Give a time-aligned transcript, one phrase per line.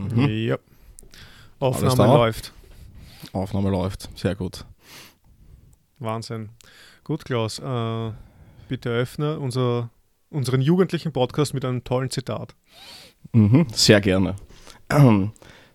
[0.00, 0.28] Mhm.
[0.28, 0.58] Ja.
[1.58, 2.52] Aufnahme läuft.
[3.32, 4.08] Aufnahme läuft.
[4.18, 4.64] Sehr gut.
[5.98, 6.50] Wahnsinn.
[7.04, 7.58] Gut, Klaus.
[7.58, 8.12] Äh,
[8.68, 9.90] bitte öffne unser,
[10.30, 12.54] unseren jugendlichen Podcast mit einem tollen Zitat.
[13.32, 13.66] Mhm.
[13.72, 14.36] Sehr gerne.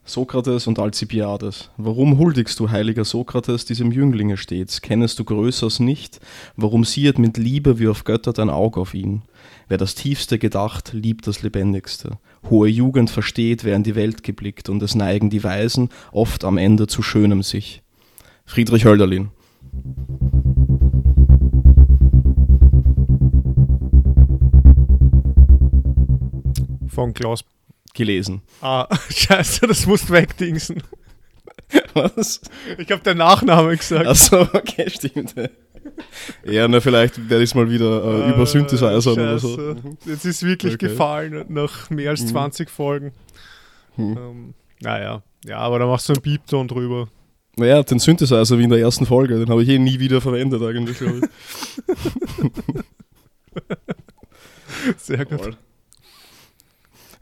[0.08, 1.72] Sokrates und Alcibiades.
[1.78, 4.82] Warum huldigst du, heiliger Sokrates, diesem Jünglinge stets?
[4.82, 6.20] Kennest du Größers nicht?
[6.56, 9.24] Warum siehet mit Liebe wie auf Götter dein Auge auf ihn?
[9.68, 12.20] Wer das Tiefste gedacht, liebt das Lebendigste.
[12.52, 16.60] Hohe Jugend versteht, wer in die Welt geblickt, und es neigen die Weisen oft am
[16.60, 17.82] Ende zu Schönem sich.
[18.46, 19.30] Friedrich Hölderlin.
[26.88, 27.44] Von Klaus.
[27.96, 28.42] Gelesen.
[28.62, 30.84] Ah, scheiße, das musst wegdingsen.
[31.96, 32.42] Was?
[32.78, 34.06] Ich habe den Nachname gesagt.
[34.06, 35.34] Achso, okay, stimmt.
[36.46, 39.76] Ja, na, vielleicht werde ich es mal wieder äh, über Synthesizern oder so.
[40.06, 40.90] Jetzt ist wirklich Okay.
[40.90, 42.28] gefallen nach mehr als Mhm.
[42.28, 43.12] 20 Folgen.
[43.96, 44.18] Hm.
[44.18, 47.08] Ähm, naja, ja, aber da machst du einen Piepton drüber.
[47.58, 50.62] Naja, den Synthesizer wie in der ersten Folge, den habe ich eh nie wieder verwendet
[50.62, 51.30] eigentlich, glaube ich.
[54.98, 55.58] Sehr gut.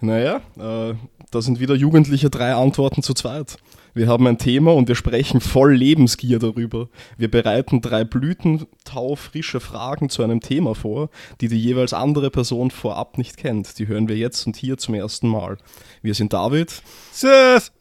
[0.04, 0.96] Naja, äh,
[1.32, 3.56] da sind wieder Jugendliche drei Antworten zu zweit.
[3.94, 6.90] Wir haben ein Thema und wir sprechen voll Lebensgier darüber.
[7.18, 13.18] Wir bereiten drei blütentaufrische Fragen zu einem Thema vor, die die jeweils andere Person vorab
[13.18, 13.80] nicht kennt.
[13.80, 15.58] Die hören wir jetzt und hier zum ersten Mal.
[16.02, 16.82] Wir sind David
[17.16, 17.72] Tschüss.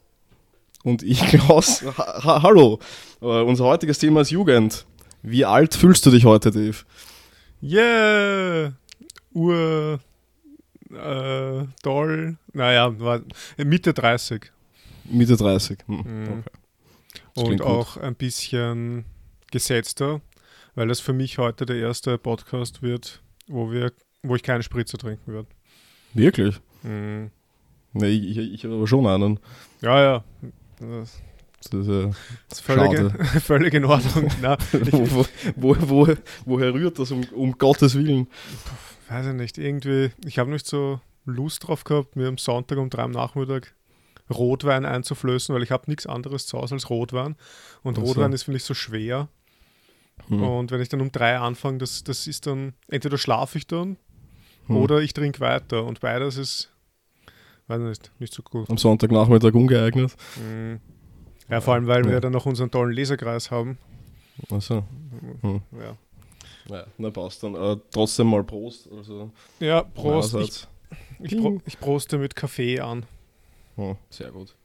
[0.85, 1.83] und ich Klaus.
[1.97, 2.79] Ha ha hallo,
[3.21, 4.85] äh, unser heutiges Thema ist Jugend.
[5.23, 6.77] Wie alt fühlst du dich heute, Dave?
[7.61, 8.71] Yeah!
[9.33, 9.99] Ur.
[10.95, 12.37] Äh, toll.
[12.53, 13.21] Naja, war
[13.57, 14.51] Mitte 30.
[15.05, 15.79] Mitte 30.
[15.87, 15.95] Hm.
[15.95, 16.23] Mhm.
[16.23, 16.41] Okay.
[17.35, 17.69] Das Und klingt gut.
[17.69, 19.05] auch ein bisschen
[19.51, 20.21] gesetzter,
[20.75, 23.91] weil das für mich heute der erste Podcast wird, wo, wir,
[24.23, 25.47] wo ich keine Spritze trinken werde.
[26.13, 26.59] Wirklich?
[26.83, 27.31] Mhm.
[27.93, 29.39] Nee, ich, ich, ich habe aber schon einen.
[29.81, 30.23] Ja, ja.
[30.79, 31.21] Das
[31.69, 32.09] Das ist, äh,
[32.51, 33.25] ist völlig, Schade.
[33.41, 34.29] völlig in Ordnung.
[34.73, 36.13] Ich, wo, wo, wo,
[36.45, 38.27] woher rührt das, um, um Gottes Willen?
[39.09, 42.89] Weiß ich nicht, irgendwie, ich habe nicht so Lust drauf gehabt, mir am Sonntag um
[42.89, 43.73] drei am Nachmittag
[44.29, 47.35] Rotwein einzuflößen, weil ich habe nichts anderes zu Hause als Rotwein.
[47.83, 48.07] Und Ach so.
[48.07, 49.27] Rotwein ist, finde ich, so schwer.
[50.27, 50.41] Hm.
[50.43, 53.97] Und wenn ich dann um drei anfange, das, das ist dann, entweder schlafe ich dann
[54.67, 54.77] Hm.
[54.77, 55.83] oder ich trinke weiter.
[55.83, 56.71] Und beides ist,
[57.67, 58.69] weiß ich nicht, nicht so gut.
[58.69, 60.15] Am Sonntagnachmittag ungeeignet.
[60.37, 60.79] Mhm.
[61.49, 62.11] Ja, vor allem, weil Ja.
[62.13, 63.77] wir dann noch unseren tollen Leserkreis haben.
[64.49, 64.85] Achso.
[65.41, 65.61] Hm.
[65.77, 65.97] Ja,
[66.69, 67.55] Ja, na passt dann.
[67.55, 68.89] Äh, trotzdem mal Prost.
[68.91, 70.35] Also, ja Prost.
[70.35, 70.67] Ich,
[71.19, 73.05] ich, pro, ich proste mit Kaffee an.
[73.75, 74.55] Hm, sehr gut.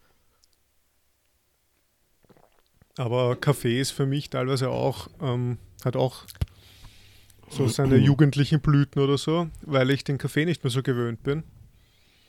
[2.97, 6.25] Aber Kaffee ist für mich teilweise auch, ähm, hat auch
[7.48, 11.44] so seine jugendlichen Blüten oder so, weil ich den Kaffee nicht mehr so gewöhnt bin.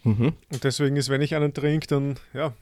[0.04, 0.34] Mhm.
[0.52, 2.54] Und deswegen ist, wenn ich einen trinke, dann, ja,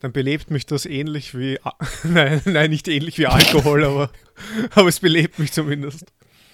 [0.00, 1.58] dann belebt mich das ähnlich wie,
[2.04, 4.10] nein, nein, nicht ähnlich wie Alkohol, aber,
[4.74, 6.04] aber es belebt mich zumindest.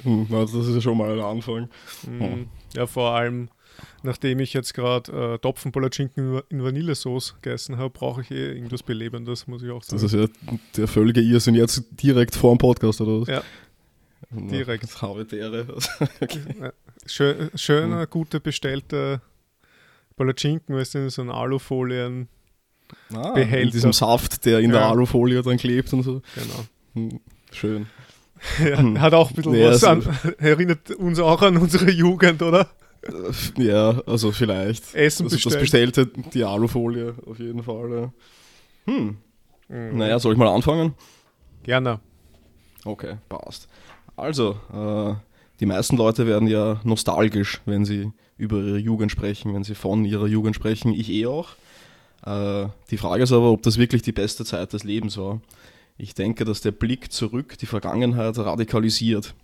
[0.03, 1.69] Hm, na, das ist ja schon mal ein Anfang.
[2.07, 2.47] Mhm.
[2.75, 3.49] Ja, vor allem,
[4.03, 9.47] nachdem ich jetzt gerade äh, Topfenpalatschinken in Vanillesauce gegessen habe, brauche ich eh irgendwas Belebendes,
[9.47, 10.25] muss ich auch Das sagen.
[10.25, 13.29] ist ja der völlige Irrsinn jetzt direkt vor dem Podcast, oder was?
[13.29, 13.43] Ja.
[14.31, 14.85] Direkt.
[14.85, 15.67] Das Ehre.
[16.21, 16.71] okay.
[17.07, 19.23] Schön, schöner, gute, bestellte
[20.17, 22.29] Palatschinken, weißt du, in so einer Alufolien.
[23.15, 24.91] Ah, in diesem Saft, der in der Ja.
[24.91, 26.23] Alufolie dann klebt und so.
[26.35, 27.21] Genau.
[27.51, 27.87] Hm, Schön.
[28.65, 32.41] Ja, hat auch ein bisschen Ja, was so- an, erinnert uns auch an unsere Jugend,
[32.43, 32.69] oder?
[33.57, 34.95] Ja, also vielleicht.
[34.95, 35.91] Essen also das bestellen.
[35.91, 37.91] bestellte, die Alufolie auf jeden Fall.
[38.87, 38.93] Ja.
[38.93, 39.17] Hm.
[39.69, 39.97] Mhm.
[39.99, 40.95] Naja, soll ich mal anfangen?
[41.63, 42.01] Gerne.
[42.85, 43.69] Okay, passt.
[44.17, 45.15] Also, äh,
[45.61, 50.05] die meisten Leute werden ja nostalgisch, wenn sie über ihre Jugend sprechen, wenn sie von
[50.05, 50.93] ihrer Jugend sprechen.
[50.93, 51.51] Ich eh auch.
[52.25, 55.41] Äh, die Frage ist aber, ob das wirklich die beste Zeit des Lebens war.
[55.99, 59.35] Ich denke, dass der Blick zurück die Vergangenheit radikalisiert.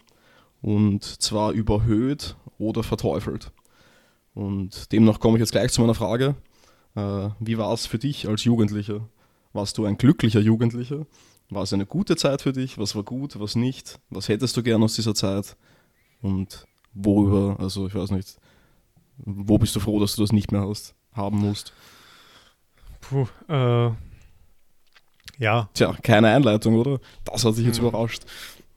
[0.63, 3.53] Und zwar überhöht oder verteufelt.
[4.35, 6.37] Und demnach komme ich jetzt gleich zu meiner Frage.
[6.95, 9.07] Äh, wie war es für dich als Jugendlicher?
[9.53, 11.07] Warst du ein glücklicher Jugendlicher?
[11.51, 12.79] War es eine gute Zeit für dich?
[12.79, 14.01] Was war gut, was nicht?
[14.11, 15.57] Was hättest du gern aus dieser Zeit?
[16.23, 18.37] Und worüber, also ich weiß nicht,
[19.19, 21.73] wo bist du froh, dass du das nicht mehr hast, haben musst?
[23.01, 23.91] Puh, äh,
[25.39, 27.01] ja, Tja, keine Einleitung, oder?
[27.25, 27.87] Das hat dich jetzt Hm.
[27.89, 28.23] überrascht.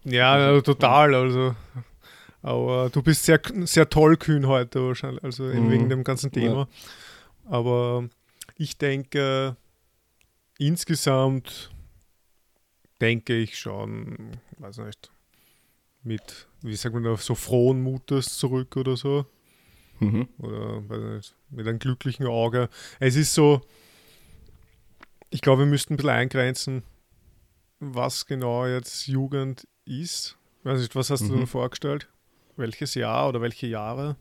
[0.03, 1.13] ja, äh, total.
[1.15, 1.55] Also,
[2.41, 5.69] aber du bist sehr, sehr tollkühn heute wahrscheinlich, also Mhm.
[5.69, 6.67] wegen dem ganzen Thema.
[7.45, 8.07] Aber
[8.55, 9.55] ich denke,
[10.57, 11.69] insgesamt
[13.01, 15.11] denke ich schon, weiß nicht,
[16.03, 19.25] mit, wie sagt man da, so frohen Mutes zurück oder so.
[19.99, 20.27] Mhm.
[20.39, 22.69] Oder weiß nicht, mit einem glücklichen Auge.
[22.99, 23.61] Es ist so,
[25.29, 26.83] ich glaube, wir müssten ein bisschen eingrenzen,
[27.79, 30.37] was genau jetzt Jugend ist.
[30.63, 31.29] Nicht, was hast mhm.
[31.29, 32.07] du dir vorgestellt?
[32.55, 34.15] Welches Jahr oder welche Jahre?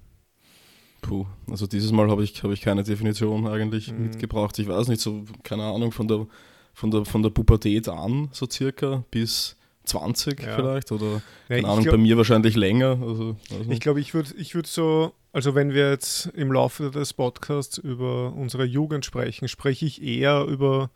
[1.03, 4.05] Puh, also dieses Mal habe ich, hab ich keine Definition eigentlich mhm.
[4.05, 4.59] mitgebracht.
[4.59, 6.27] Ich weiß nicht, so, keine Ahnung, von der,
[6.75, 10.57] von der, von der Pubertät an, so circa, bis 20 ja.
[10.57, 12.99] vielleicht oder keine ja, Ahnung, glaub, bei mir wahrscheinlich länger.
[13.01, 13.37] Also,
[13.69, 17.77] ich glaube, ich würde ich würd so, also wenn wir jetzt im Laufe des Podcasts
[17.77, 20.91] über unsere Jugend sprechen, spreche ich eher über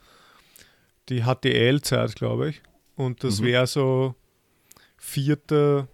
[1.11, 2.63] die HTL-Zeit, glaube ich.
[2.97, 3.45] Und das mhm.
[3.45, 4.15] wäre so
[4.97, 5.89] vierte,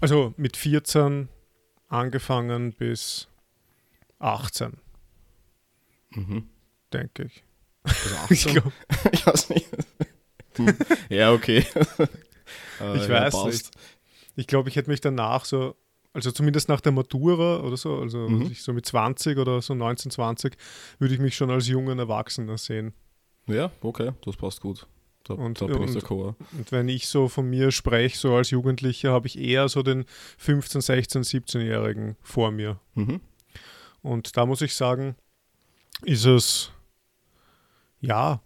[0.00, 1.28] also mit 14
[1.86, 3.28] angefangen bis
[4.18, 4.78] 18.
[6.16, 6.48] Mhm.
[6.92, 7.44] Denke ich.
[7.84, 8.34] Also 18?
[8.34, 8.72] ich, glaub,
[9.12, 9.68] ich weiß nicht.
[11.10, 11.64] ja, okay.
[12.78, 13.70] Ich weiß nicht.
[14.34, 15.76] Ich glaube, ich hätte mich danach so,
[16.16, 18.54] also zumindest nach der Matura oder so, also mhm.
[18.54, 20.56] so mit 20 oder so 19, 20,
[20.98, 22.94] würde ich mich schon als jungen Erwachsener sehen.
[23.46, 24.86] Ja, okay, das passt gut.
[25.24, 29.26] Da, und, da und, und, wenn ich so von mir spreche, so als Jugendlicher, habe
[29.26, 30.06] ich eher so den
[30.38, 32.80] 15, 16, 17-Jährigen vor mir.
[32.94, 33.20] Mhm.
[34.00, 35.16] Und da muss ich sagen,
[36.02, 36.70] ist es,
[38.00, 38.40] ja,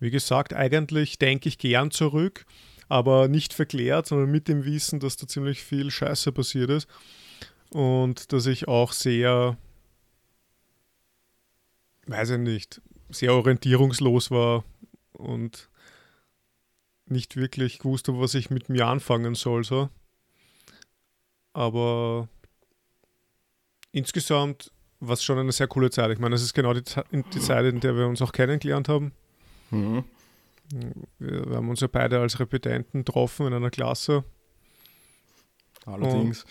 [0.00, 2.44] wie gesagt, eigentlich denke ich gern zurück,
[2.88, 6.88] aber nicht verklärt, sondern mit dem Wissen, dass da ziemlich viel Scheiße passiert ist
[7.70, 9.56] und dass ich auch sehr,
[12.06, 14.64] weiß ich nicht, sehr orientierungslos war
[15.12, 15.68] und
[17.06, 19.64] nicht wirklich wusste, was ich mit mir anfangen soll.
[19.64, 19.88] So.
[21.52, 22.28] Aber
[23.92, 26.10] insgesamt war es schon eine sehr coole Zeit.
[26.10, 29.12] Ich meine, das ist genau die, die Zeit, in der wir uns auch kennengelernt haben.
[29.70, 30.04] Mhm.
[31.18, 34.24] Wir, haben uns ja beide als Repetenten getroffen in einer Klasse.
[35.84, 36.44] Allerdings.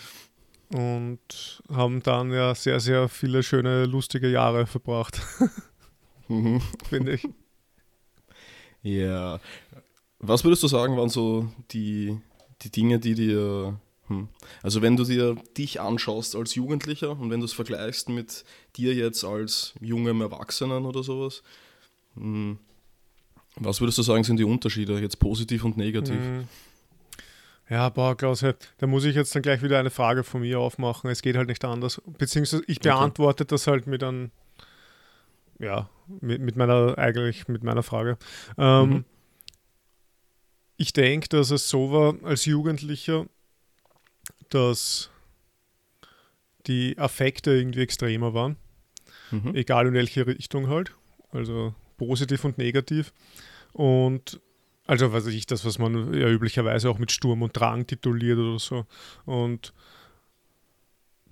[0.70, 5.22] Und, und haben dann ja sehr, sehr viele schöne, lustige Jahre verbracht.
[6.28, 6.62] mhm.
[6.88, 7.28] Finde ich.
[8.82, 9.40] Ja.
[10.20, 12.18] Was würdest du sagen, waren so die,
[12.62, 14.30] die Dinge, die dir hm.
[14.62, 18.46] Also wenn du dir dich anschaust als Jugendlicher und wenn du es vergleichst mit
[18.76, 21.42] dir jetzt als jungem Erwachsenen oder sowas,
[22.16, 22.60] hm,
[23.58, 26.20] was würdest du sagen, sind die Unterschiede jetzt positiv und negativ?
[26.20, 26.48] Mhm.
[27.70, 28.46] Ja, boah, Klaus,
[28.78, 31.10] da muss ich jetzt dann gleich wieder eine Frage von mir aufmachen.
[31.10, 32.02] Es geht halt nicht anders.
[32.06, 33.50] Beziehungsweise ich beantworte okay.
[33.50, 34.30] das halt mit einem,
[35.58, 35.90] ja,
[36.22, 38.18] mit, mit, meiner, eigentlich mit meiner Frage.
[38.58, 39.06] Ähm, mhm.
[40.78, 43.26] Ich denke, dass es so war als Jugendlicher,
[44.50, 45.10] dass
[46.68, 48.58] die Affekte irgendwie extremer waren.
[49.32, 49.56] Mhm.
[49.56, 50.92] Egal in welche Richtung halt.
[51.32, 53.14] Also positiv und negativ.
[53.74, 54.40] Und
[54.88, 58.60] also weiß ich, das, was man ja üblicherweise auch mit Sturm und Drang tituliert oder
[58.60, 58.86] so.
[59.26, 59.74] Und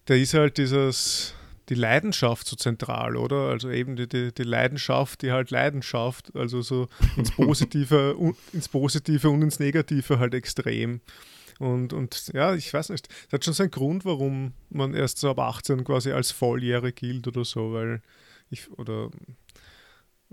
[0.05, 1.35] da ist halt dieses,
[1.69, 3.49] die Leidenschaft so zentral, oder?
[3.49, 8.15] Also eben die, die, die Leidenschaft, die halt Leidenschaft, also so ins Positive,
[8.51, 11.01] ins Positive und ins Negative halt extrem.
[11.59, 15.29] Und, und ja, ich weiß nicht, das hat schon seinen Grund, warum man erst so
[15.29, 18.01] ab 18 quasi als volljährig gilt oder so, weil
[18.49, 19.11] ich, oder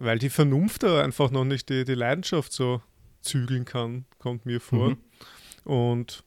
[0.00, 2.82] weil die Vernunft da einfach noch nicht die, die Leidenschaft so
[3.20, 4.90] zügeln kann, kommt mir vor.
[4.90, 4.96] Mhm.
[5.64, 6.24] Und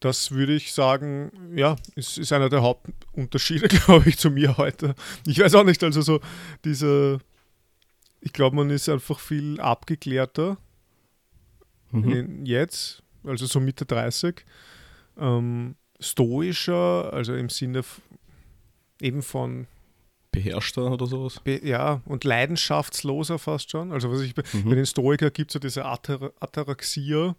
[0.00, 4.94] das würde ich sagen, ja, ist, ist einer der Hauptunterschiede, glaube ich, zu mir heute.
[5.26, 6.20] Ich weiß auch nicht, also so
[6.64, 7.20] diese,
[8.20, 10.58] ich glaube, man ist einfach viel abgeklärter
[11.90, 12.44] mhm.
[12.44, 14.44] jetzt, also so Mitte 30,
[15.18, 17.82] ähm, stoischer, also im Sinne
[19.00, 19.66] eben von
[20.32, 21.40] beherrschter oder sowas.
[21.42, 23.92] Be ja, und leidenschaftsloser fast schon.
[23.92, 24.68] Also was ich mhm.
[24.68, 27.34] bei den Stoikern gibt es ja diese Atar Ataraxia.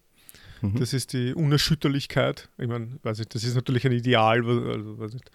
[0.61, 0.79] Mhm.
[0.79, 2.49] Das ist die Unerschütterlichkeit.
[2.57, 5.31] Ich meine, weiß ich, das ist natürlich ein Ideal, also weiß nicht,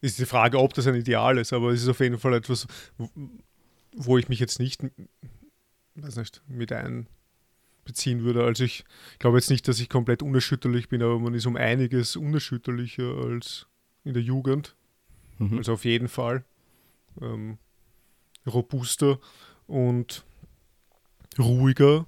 [0.00, 2.66] ist die Frage, ob das ein Ideal ist, aber es ist auf jeden Fall etwas,
[3.94, 4.82] wo ich mich jetzt nicht,
[5.94, 8.44] weiß nicht, mit einbeziehen würde.
[8.44, 8.84] Also ich
[9.18, 13.66] glaube jetzt nicht, dass ich komplett unerschütterlich bin, aber man ist um einiges unerschütterlicher als
[14.02, 14.74] in der Jugend.
[15.38, 15.58] Mhm.
[15.58, 16.44] Also auf jeden Fall
[17.20, 17.58] ähm,
[18.46, 19.18] robuster
[19.66, 20.24] und
[21.38, 22.06] ruhiger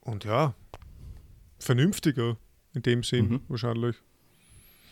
[0.00, 0.54] und ja,
[1.58, 2.36] vernünftiger
[2.74, 3.40] in dem Sinn mhm.
[3.48, 3.96] wahrscheinlich.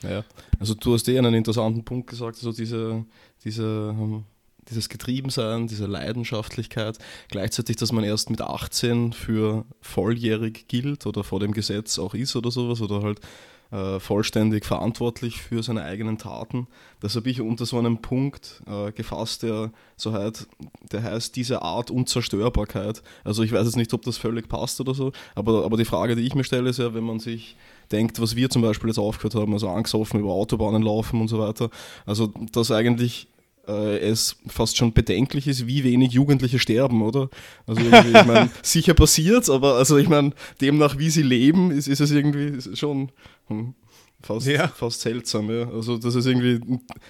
[0.03, 0.25] Ja,
[0.59, 3.05] also du hast eh einen interessanten Punkt gesagt, also diese,
[3.45, 4.25] diese, ähm,
[4.69, 11.41] dieses Getriebensein, diese Leidenschaftlichkeit, gleichzeitig, dass man erst mit 18 für volljährig gilt oder vor
[11.41, 13.21] dem Gesetz auch ist oder sowas oder halt
[13.71, 16.67] äh, vollständig verantwortlich für seine eigenen Taten.
[17.01, 20.47] Das habe ich unter so einem Punkt äh, gefasst, der so halt,
[20.93, 23.03] der heißt diese Art Unzerstörbarkeit.
[23.25, 26.17] Also ich weiß jetzt nicht, ob das völlig passt oder so, aber, aber die Frage,
[26.17, 27.57] die ich mir stelle, ist ja, wenn man sich
[27.93, 31.39] denkt, was wir zum Beispiel jetzt aufgehört haben, also angesoffen über Autobahnen laufen und so
[31.39, 31.71] weiter,
[32.07, 33.29] also dass eigentlich
[33.67, 37.29] äh, es fast schon bedenklich ist, wie wenig Jugendliche sterben, oder?
[37.67, 42.01] Also ich meine, sicher passiert aber also ich meine, demnach wie sie leben, ist, ist
[42.01, 43.11] es irgendwie schon
[43.49, 43.75] hm,
[44.23, 44.69] fast, ja.
[44.69, 45.51] fast seltsam.
[45.51, 45.69] Ja.
[45.71, 46.61] Also das ist irgendwie,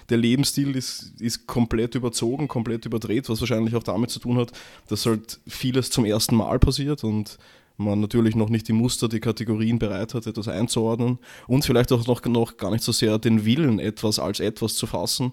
[0.08, 4.52] der Lebensstil ist, ist komplett überzogen, komplett überdreht, was wahrscheinlich auch damit zu tun hat,
[4.88, 7.38] dass halt vieles zum ersten Mal passiert und
[7.76, 12.06] man natürlich noch nicht die Muster, die Kategorien bereit hat, etwas einzuordnen und vielleicht auch
[12.06, 15.32] noch, noch gar nicht so sehr den Willen, etwas als etwas zu fassen,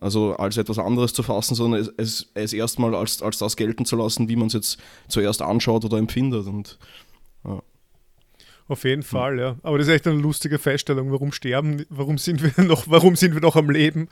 [0.00, 3.84] also als etwas anderes zu fassen, sondern es, es, es erstmal als, als das gelten
[3.84, 4.78] zu lassen, wie man es jetzt
[5.08, 6.46] zuerst anschaut oder empfindet.
[6.46, 6.78] Und,
[7.44, 7.62] ja.
[8.68, 9.56] Auf jeden Fall, ja.
[9.62, 11.10] Aber das ist echt eine lustige Feststellung.
[11.10, 14.08] Warum sterben, warum sind wir noch, warum sind wir noch am Leben?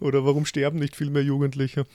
[0.00, 1.86] Oder warum sterben nicht viel mehr Jugendliche?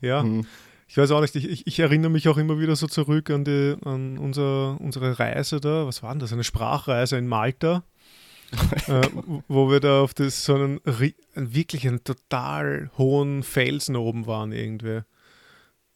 [0.00, 0.22] Ja.
[0.22, 0.46] Mhm.
[0.86, 3.76] Ich weiß auch nicht, ich, ich, erinnere mich auch immer wieder so zurück an, die,
[3.82, 5.86] an unser, unsere Reise da.
[5.86, 6.34] Was war denn das?
[6.34, 7.82] Eine Sprachreise in Malta
[8.86, 9.08] äh,
[9.48, 10.80] wo wir da auf das, so einen,
[11.34, 15.00] wirklich einen total hohen Felsen oben waren irgendwie.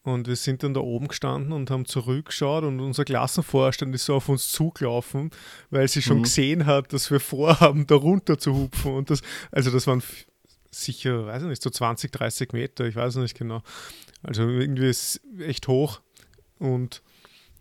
[0.03, 4.15] Und wir sind dann da oben gestanden und haben zurückgeschaut und unser Klassenvorstand ist so
[4.15, 5.31] auf uns zugelaufen,
[5.71, 6.23] weil sie schon mhm.
[6.23, 8.95] gesehen hat, dass wir vorhaben, da runter zu hupfen.
[8.95, 10.03] Und das, also das waren
[10.71, 13.63] sicher, weiß ich nicht, so 20, 30 Meter, ich weiß nicht genau.
[14.23, 16.01] Also irgendwie ist echt hoch.
[16.61, 17.03] Und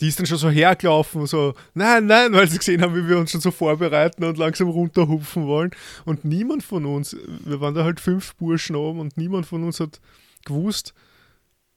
[0.01, 3.17] die ist dann schon so hergelaufen, so, nein, nein, weil sie gesehen haben, wie wir
[3.17, 5.71] uns schon so vorbereiten und langsam runterhupfen wollen.
[6.05, 9.79] Und niemand von uns, wir waren da halt fünf Burschen oben und niemand von uns
[9.79, 10.01] hat
[10.43, 10.93] gewusst,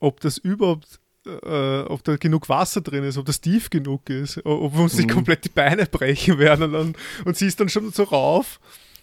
[0.00, 4.44] ob das überhaupt, äh, ob da genug Wasser drin ist, ob das tief genug ist,
[4.44, 5.14] ob wir uns nicht mhm.
[5.14, 6.64] komplett die Beine brechen werden.
[6.64, 6.94] Und, dann,
[7.24, 8.60] und sie ist dann schon so rauf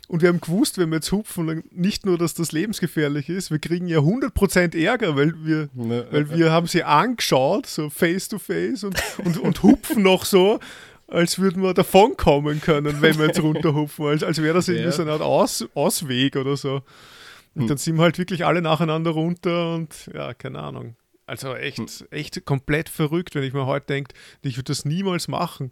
[0.08, 3.60] und wir haben gewusst, wenn wir jetzt hupfen, nicht nur, dass das lebensgefährlich ist, wir
[3.60, 8.38] kriegen ja 100% Ärger, weil wir, ne, weil wir haben sie angeschaut, so face to
[8.38, 10.60] face und, und, und hupfen noch so,
[11.08, 14.92] als würden wir davonkommen können, wenn wir jetzt runterhupfen, als, als wäre das irgendwie ja.
[14.92, 16.82] so eine Art Aus, Ausweg oder so.
[17.54, 17.68] Und hm.
[17.68, 20.96] dann sind wir halt wirklich alle nacheinander runter und ja, keine Ahnung.
[21.28, 21.88] Also echt, hm.
[22.12, 24.14] echt komplett verrückt, wenn ich mir heute denke,
[24.44, 25.72] ich würde das niemals machen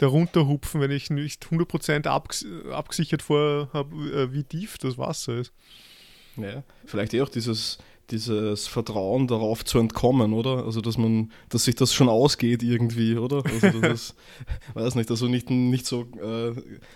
[0.00, 5.34] da runterhupfen, wenn ich nicht 100% abges abgesichert vorher habe, äh, wie tief das Wasser
[5.38, 5.52] ist.
[6.36, 7.78] Ja, vielleicht eh auch dieses,
[8.10, 10.64] dieses Vertrauen darauf zu entkommen, oder?
[10.64, 13.42] Also dass man, dass sich das schon ausgeht irgendwie, oder?
[13.44, 14.14] Also das,
[14.74, 16.52] weiß nicht, also nicht, nicht so äh,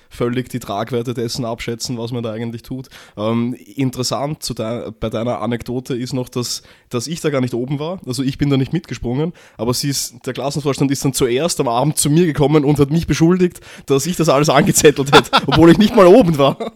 [0.08, 2.88] völlig die Tragweite dessen abschätzen, was man da eigentlich tut.
[3.16, 7.54] Ähm, interessant zu de bei deiner Anekdote ist noch, dass, dass ich da gar nicht
[7.54, 8.00] oben war.
[8.06, 11.68] Also ich bin da nicht mitgesprungen, aber sie ist, der Klassenvorstand ist dann zuerst am
[11.68, 15.70] Abend zu mir gekommen und hat mich beschuldigt, dass ich das alles angezettelt hätte, obwohl
[15.70, 16.58] ich nicht mal oben war.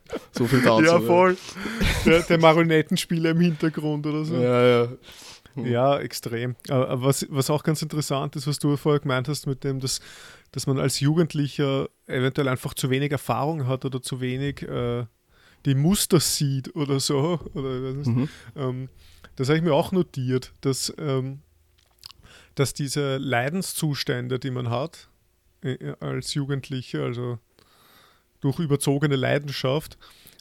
[0.32, 0.82] So viel dazu.
[0.84, 1.36] Ja, voll.
[2.04, 4.34] Der, der Marionettenspieler im Hintergrund oder so.
[4.34, 4.88] Ja, ja.
[5.56, 6.56] Ja, extrem.
[6.68, 10.00] Aber was, was auch ganz interessant ist, was du vorher gemeint hast, mit dem, dass,
[10.50, 15.04] dass man als Jugendlicher eventuell einfach zu wenig Erfahrung hat oder zu wenig äh,
[15.66, 17.38] die Muster sieht oder so.
[17.54, 18.28] Oder, mhm.
[18.56, 18.88] ähm,
[19.36, 21.40] das habe ich mir auch notiert, dass, ähm,
[22.54, 25.08] dass diese Leidenszustände, die man hat
[25.62, 27.38] äh, als Jugendlicher, also
[28.42, 29.96] durch überzogene Leidenschaft,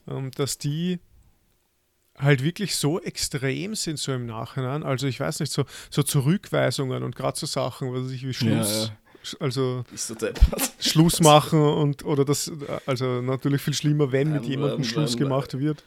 [0.07, 0.99] ähm, dass die
[2.17, 4.83] halt wirklich so extrem sind so im Nachhinein.
[4.83, 8.87] Also ich weiß nicht, so, so Zurückweisungen und gerade so Sachen, was ich wie Schluss,
[8.87, 8.93] ja,
[9.23, 9.37] ja.
[9.39, 9.85] also
[10.79, 12.51] Schluss machen und oder das,
[12.85, 15.83] also natürlich viel schlimmer, wenn mit jemandem Schluss gemacht wird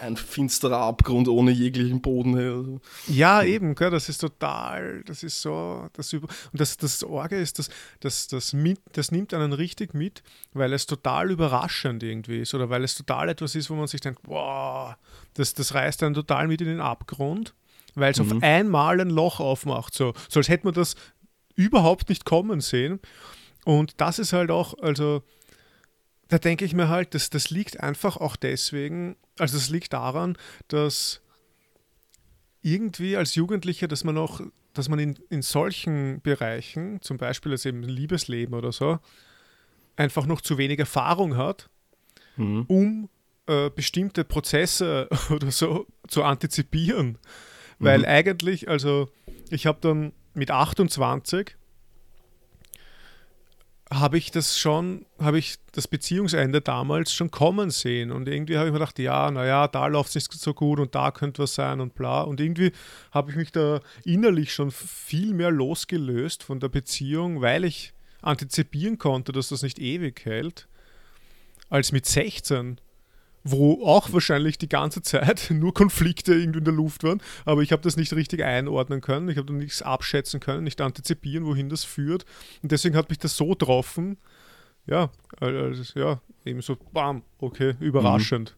[0.00, 2.36] ein finsterer Abgrund ohne jeglichen Boden.
[2.36, 2.80] Also.
[3.08, 7.36] Ja, eben, gell, das ist total, das ist so, das über und das, das Orge
[7.36, 7.68] ist, dass
[8.00, 10.22] das, das, mit, das nimmt einen richtig mit,
[10.52, 14.00] weil es total überraschend irgendwie ist oder weil es total etwas ist, wo man sich
[14.00, 14.94] denkt, wow,
[15.34, 17.54] das, das reißt einen total mit in den Abgrund,
[17.94, 18.32] weil es mhm.
[18.32, 20.94] auf einmal ein Loch aufmacht, so, so als hätte man das
[21.54, 23.00] überhaupt nicht kommen sehen.
[23.64, 25.22] Und das ist halt auch, also
[26.28, 30.36] da denke ich mir halt, dass das liegt einfach auch deswegen, also es liegt daran,
[30.68, 31.20] dass
[32.62, 34.40] irgendwie als Jugendlicher, dass man auch,
[34.74, 38.98] dass man in, in solchen Bereichen, zum Beispiel als eben Liebesleben oder so,
[39.94, 41.70] einfach noch zu wenig Erfahrung hat,
[42.36, 42.64] mhm.
[42.66, 43.08] um
[43.46, 47.18] äh, bestimmte Prozesse oder so zu antizipieren.
[47.78, 48.04] Weil mhm.
[48.06, 49.08] eigentlich, also
[49.50, 51.56] ich habe dann mit 28
[53.92, 58.10] habe ich das schon, habe ich das Beziehungsende damals schon kommen sehen.
[58.10, 60.94] Und irgendwie habe ich mir gedacht, ja, naja, da läuft es nicht so gut und
[60.94, 62.22] da könnte was sein und bla.
[62.22, 62.72] Und irgendwie
[63.12, 68.98] habe ich mich da innerlich schon viel mehr losgelöst von der Beziehung, weil ich antizipieren
[68.98, 70.66] konnte, dass das nicht ewig hält,
[71.68, 72.80] als mit 16
[73.50, 77.72] wo auch wahrscheinlich die ganze Zeit nur Konflikte irgendwie in der Luft waren, aber ich
[77.72, 81.84] habe das nicht richtig einordnen können, ich habe nichts abschätzen können, nicht antizipieren, wohin das
[81.84, 82.24] führt
[82.62, 84.18] und deswegen hat mich das so getroffen,
[84.86, 85.10] ja,
[85.40, 88.56] also, ja, eben so, bam, okay, überraschend.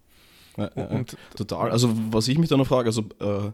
[0.56, 1.04] Ja, ja,
[1.36, 1.70] total.
[1.70, 3.52] Also was ich mich da noch frage, also äh,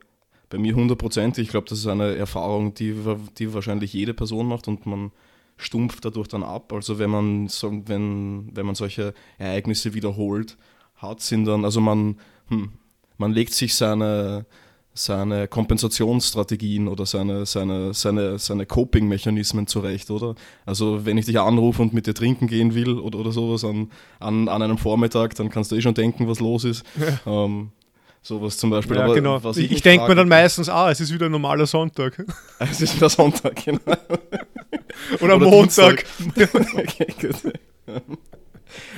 [0.48, 2.94] bei mir hundertprozentig, ich glaube, das ist eine Erfahrung, die,
[3.38, 5.12] die wahrscheinlich jede Person macht und man
[5.56, 6.72] stumpft dadurch dann ab.
[6.72, 10.56] Also wenn man so, wenn, wenn man solche Ereignisse wiederholt
[10.96, 12.72] hat, sind dann, also man, hm,
[13.18, 14.46] man legt sich seine,
[14.94, 20.36] seine Kompensationsstrategien oder seine, seine, seine, seine Coping-Mechanismen zurecht, oder?
[20.64, 23.90] Also wenn ich dich anrufe und mit dir trinken gehen will oder, oder sowas an,
[24.20, 26.84] an, an einem Vormittag, dann kannst du eh schon denken, was los ist.
[26.96, 27.44] Ja.
[27.44, 27.72] Ähm,
[28.22, 28.96] sowas zum Beispiel.
[28.96, 29.40] Ja, Aber genau.
[29.50, 32.24] ich, ich denke mir dann meistens, ah, es ist wieder ein normaler Sonntag.
[32.58, 33.80] Es ist wieder Sonntag, genau.
[35.20, 36.04] oder, oder Montag.
[36.36, 37.52] okay, gut.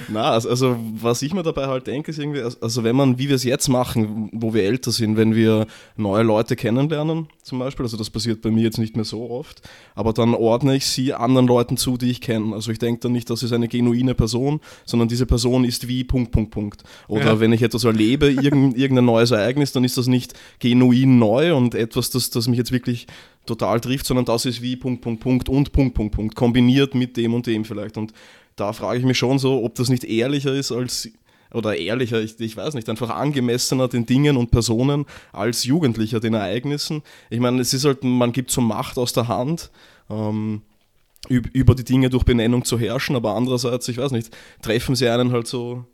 [0.08, 3.28] Na, also, also, was ich mir dabei halt denke, ist irgendwie, also wenn man, wie
[3.28, 5.66] wir es jetzt machen, wo wir älter sind, wenn wir
[5.96, 9.62] neue Leute kennenlernen, zum Beispiel, also das passiert bei mir jetzt nicht mehr so oft,
[9.94, 12.54] aber dann ordne ich sie anderen Leuten zu, die ich kenne.
[12.54, 16.04] Also ich denke dann nicht, das ist eine genuine Person, sondern diese Person ist wie
[16.04, 16.82] Punkt, Punkt, Punkt.
[17.08, 17.40] Oder ja.
[17.40, 21.74] wenn ich etwas erlebe, irgendein, irgendein neues Ereignis, dann ist das nicht genuin neu und
[21.74, 23.06] etwas, das, das mich jetzt wirklich
[23.46, 27.16] total trifft, sondern das ist wie Punkt, Punkt, Punkt und Punkt, Punkt, Punkt, kombiniert mit
[27.16, 27.96] dem und dem vielleicht.
[27.96, 28.12] Und
[28.56, 31.08] da frage ich mich schon so, ob das nicht ehrlicher ist als,
[31.52, 36.34] oder ehrlicher, ich, ich weiß nicht, einfach angemessener den Dingen und Personen als Jugendlicher den
[36.34, 37.02] Ereignissen.
[37.30, 39.70] Ich meine, es ist halt, man gibt so Macht aus der Hand.
[40.10, 40.62] Ähm,
[41.28, 45.32] über die Dinge durch Benennung zu herrschen, aber andererseits, ich weiß nicht, treffen sie einen
[45.32, 45.84] halt so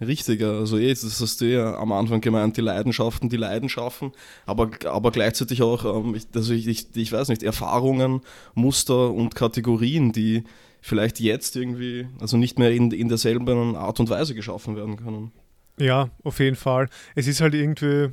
[0.00, 0.52] richtiger.
[0.58, 4.12] Also eh, das hast du ja am Anfang gemeint, die Leidenschaften, die Leidenschaften,
[4.46, 8.20] aber, aber gleichzeitig auch, ähm, also ich, ich, ich weiß nicht, Erfahrungen,
[8.54, 10.44] Muster und Kategorien, die
[10.84, 15.32] vielleicht jetzt irgendwie, also nicht mehr in, in derselben Art und Weise geschaffen werden können.
[15.78, 16.90] Ja, auf jeden Fall.
[17.14, 18.10] Es ist halt irgendwie,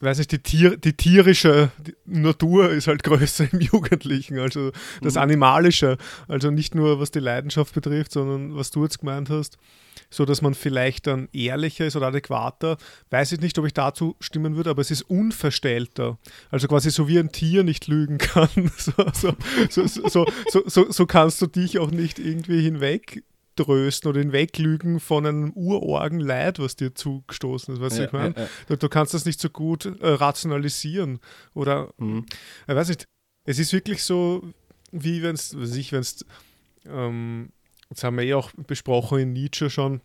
[0.00, 1.70] weiß nicht, die, Tier, die tierische
[2.06, 4.72] Natur ist halt größer im Jugendlichen, also
[5.02, 5.20] das mhm.
[5.20, 5.98] Animalische.
[6.28, 9.58] Also nicht nur was die Leidenschaft betrifft, sondern was du jetzt gemeint hast
[10.10, 12.76] so dass man vielleicht dann ehrlicher ist oder adäquater.
[13.10, 16.18] Weiß ich nicht, ob ich dazu stimmen würde, aber es ist unverstellter.
[16.50, 18.48] Also quasi so wie ein Tier nicht lügen kann.
[19.70, 20.26] So, so,
[20.66, 23.22] so, so, kannst du dich auch nicht irgendwie hinweg
[23.56, 27.80] trösten oder hinweglügen von einem urorgen Leid, was dir zugestoßen ist.
[27.80, 28.34] Weißt ja, ich meine?
[28.34, 28.48] Ja, ja.
[28.68, 31.20] du, du, kannst das nicht so gut äh, rationalisieren.
[31.54, 32.26] Oder, mhm.
[32.66, 33.06] ich weiß nicht,
[33.44, 34.42] es ist wirklich so,
[34.90, 36.24] wie wenn es, weiß ich, wenn es
[36.86, 37.50] ähm,
[37.94, 40.00] das haben wir eh auch besprochen in Nietzsche schon,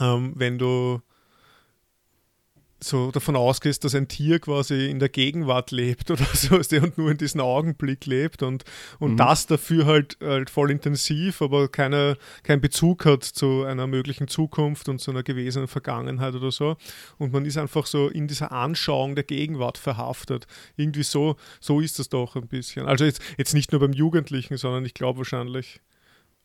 [0.00, 1.00] ähm, wenn du
[2.82, 7.10] so davon ausgehst, dass ein Tier quasi in der Gegenwart lebt oder so und nur
[7.10, 8.64] in diesem Augenblick lebt und,
[8.98, 9.16] und mhm.
[9.16, 14.88] das dafür halt, halt voll intensiv, aber keine, keinen Bezug hat zu einer möglichen Zukunft
[14.88, 16.76] und zu einer gewesenen Vergangenheit oder so.
[17.18, 20.46] Und man ist einfach so in dieser Anschauung der Gegenwart verhaftet.
[20.76, 22.86] Irgendwie so, so ist das doch ein bisschen.
[22.86, 25.80] Also jetzt, jetzt nicht nur beim Jugendlichen, sondern ich glaube wahrscheinlich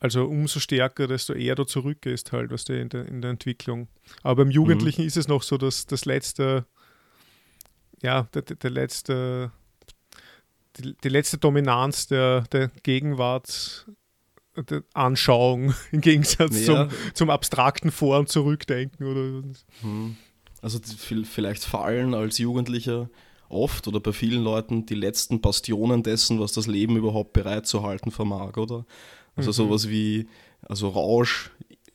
[0.06, 3.88] also umso stärker, desto eher du zurückgehst halt, was du in der, in der Entwicklung.
[4.22, 5.08] Aber beim Jugendlichen mhm.
[5.08, 6.68] ist es noch so, dass das letzte,
[8.04, 9.52] ja, der, der letzte,
[10.78, 13.88] die, die, letzte Dominanz der, der Gegenwart
[14.56, 16.88] der Anschauung im Gegensatz ja.
[16.88, 19.08] zum, zum abstrakten Vor- und Zurückdenken.
[19.08, 19.44] Oder?
[19.82, 20.18] Mhm.
[20.62, 20.80] Also
[21.24, 23.10] vielleicht fallen als Jugendlicher
[23.50, 28.58] oft oder bei vielen Leuten die letzten Bastionen dessen, was das Leben überhaupt bereitzuhalten vermag,
[28.58, 28.86] oder?
[29.36, 29.67] Also mhm.
[29.67, 30.28] sowas wie,
[30.62, 31.52] also Rausch,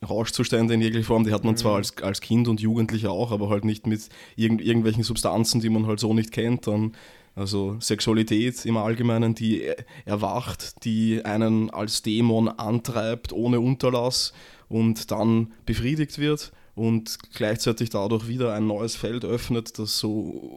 [0.06, 1.58] Rauschzustände in jeglicher Form, die hat man mhm.
[1.58, 5.70] zwar als, als Kind und Jugendlicher auch, aber halt nicht mit irgend, irgendwelchen Substanzen, die
[5.70, 6.66] man halt so nicht kennt.
[6.66, 6.92] Dann,
[7.34, 9.70] also Sexualität im Allgemeinen, die
[10.04, 14.32] erwacht, die einen als Dämon antreibt ohne Unterlass
[14.68, 20.10] und dann befriedigt wird und gleichzeitig dadurch wieder ein neues Feld öffnet, das so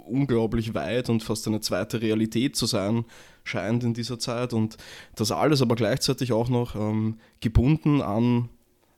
[0.07, 3.05] unglaublich weit und fast eine zweite Realität zu sein
[3.43, 4.77] scheint in dieser Zeit und
[5.15, 8.49] das alles aber gleichzeitig auch noch ähm, gebunden an,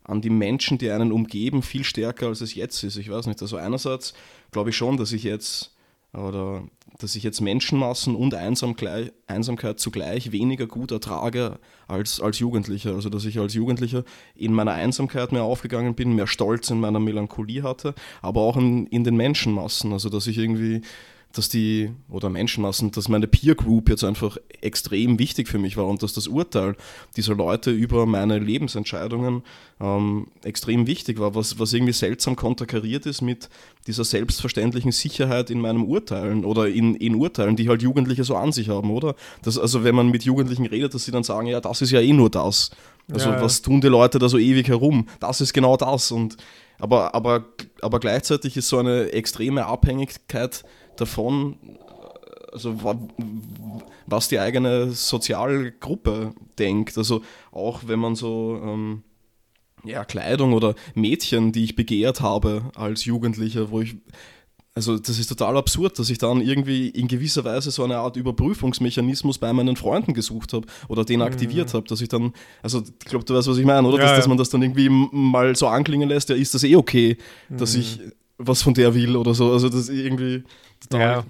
[0.04, 2.98] an die Menschen, die einen umgeben, viel stärker als es jetzt ist.
[2.98, 4.14] Ich weiß nicht, also einerseits
[4.52, 5.75] glaube ich schon, dass ich jetzt
[6.16, 6.64] oder
[7.00, 12.94] dass ich jetzt Menschenmassen und Einsamkeit zugleich weniger gut ertrage als, als Jugendlicher.
[12.94, 17.00] Also dass ich als Jugendlicher in meiner Einsamkeit mehr aufgegangen bin, mehr Stolz in meiner
[17.00, 19.92] Melancholie hatte, aber auch in, in den Menschenmassen.
[19.92, 20.82] Also dass ich irgendwie
[21.34, 25.86] dass die, oder Menschenmassen, dass meine Peer Group jetzt einfach extrem wichtig für mich war
[25.86, 26.76] und dass das Urteil
[27.18, 29.44] dieser Leute über meine Lebensentscheidungen
[29.80, 33.50] ähm, extrem wichtig war, was, was irgendwie seltsam konterkariert ist mit
[33.88, 38.52] dieser selbstverständlichen Sicherheit in meinem Urteilen oder in, in Urteilen, die halt Jugendliche so an
[38.52, 39.16] sich haben, oder?
[39.44, 42.00] Das, also wenn man mit Jugendlichen redet, dass sie dann sagen, ja, das ist ja
[42.00, 42.72] eh nur das.
[43.12, 45.08] Also ja, was tun die Leute da so ewig herum?
[45.20, 46.12] Das ist genau das.
[46.12, 46.38] Und,
[46.80, 47.46] aber, aber,
[47.82, 50.64] aber gleichzeitig ist so eine extreme Abhängigkeit
[50.98, 51.58] davon,
[52.52, 52.78] also
[54.08, 56.98] was die eigene Sozialgruppe denkt.
[56.98, 59.04] Also auch wenn man so, ähm,
[59.84, 63.98] ja, Kleidung oder Mädchen, die ich begehrt habe als Jugendlicher, wo ich
[64.78, 68.18] also das ist total absurd, dass ich dann irgendwie in gewisser Weise so eine Art
[68.18, 71.78] Überprüfungsmechanismus bei meinen Freunden gesucht habe oder den aktiviert mhm.
[71.78, 74.00] habe, dass ich dann, also ich glaube, du weißt, was ich meine, oder?
[74.00, 74.18] Ja, dass, ja.
[74.18, 77.18] dass, man das dann irgendwie mal so anklingen lässt, ja, ist das eh okay,
[77.50, 77.80] dass mhm.
[77.80, 78.00] ich
[78.38, 79.52] was von der will oder so.
[79.52, 80.44] Also das ist irgendwie
[80.82, 81.26] total ja.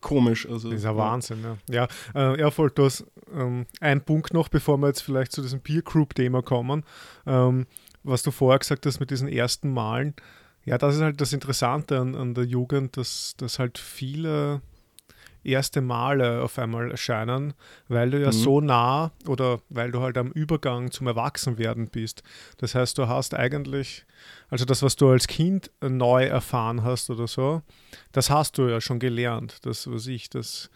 [0.00, 0.48] komisch.
[0.48, 1.56] Also, das ist ja Wahnsinn, ja.
[1.68, 5.42] Ja, äh, ja voll, du hast ähm, ein Punkt noch, bevor wir jetzt vielleicht zu
[5.42, 6.84] diesem Peer Group-Thema kommen,
[7.26, 7.66] ähm,
[8.02, 10.14] was du vorher gesagt hast mit diesen ersten Malen
[10.64, 14.60] ja, das ist halt das Interessante an, an der Jugend, dass, dass halt viele
[15.44, 17.54] erste Male auf einmal erscheinen,
[17.88, 18.32] weil du ja mhm.
[18.32, 22.22] so nah oder weil du halt am Übergang zum Erwachsenwerden bist.
[22.58, 24.04] Das heißt, du hast eigentlich,
[24.48, 27.62] also das, was du als Kind neu erfahren hast oder so,
[28.12, 29.64] das hast du ja schon gelernt.
[29.66, 30.70] Das, was ich, das,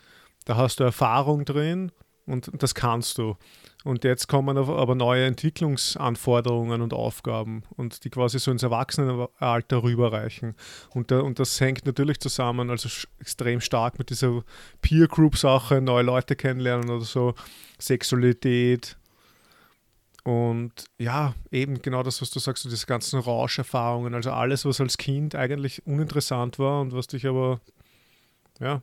[0.44, 1.92] da hast du Erfahrung drin
[2.26, 3.36] und das kannst du.
[3.84, 10.54] Und jetzt kommen aber neue Entwicklungsanforderungen und Aufgaben und die quasi so ins Erwachsenenalter rüberreichen.
[10.94, 12.88] Und, da, und das hängt natürlich zusammen, also
[13.20, 14.42] extrem stark mit dieser
[14.80, 17.34] Peer-Group-Sache, neue Leute kennenlernen oder so,
[17.78, 18.96] Sexualität.
[20.24, 24.96] Und ja, eben genau das, was du sagst, diese ganzen Rauscherfahrungen, also alles, was als
[24.96, 27.60] Kind eigentlich uninteressant war und was dich aber
[28.58, 28.80] ja,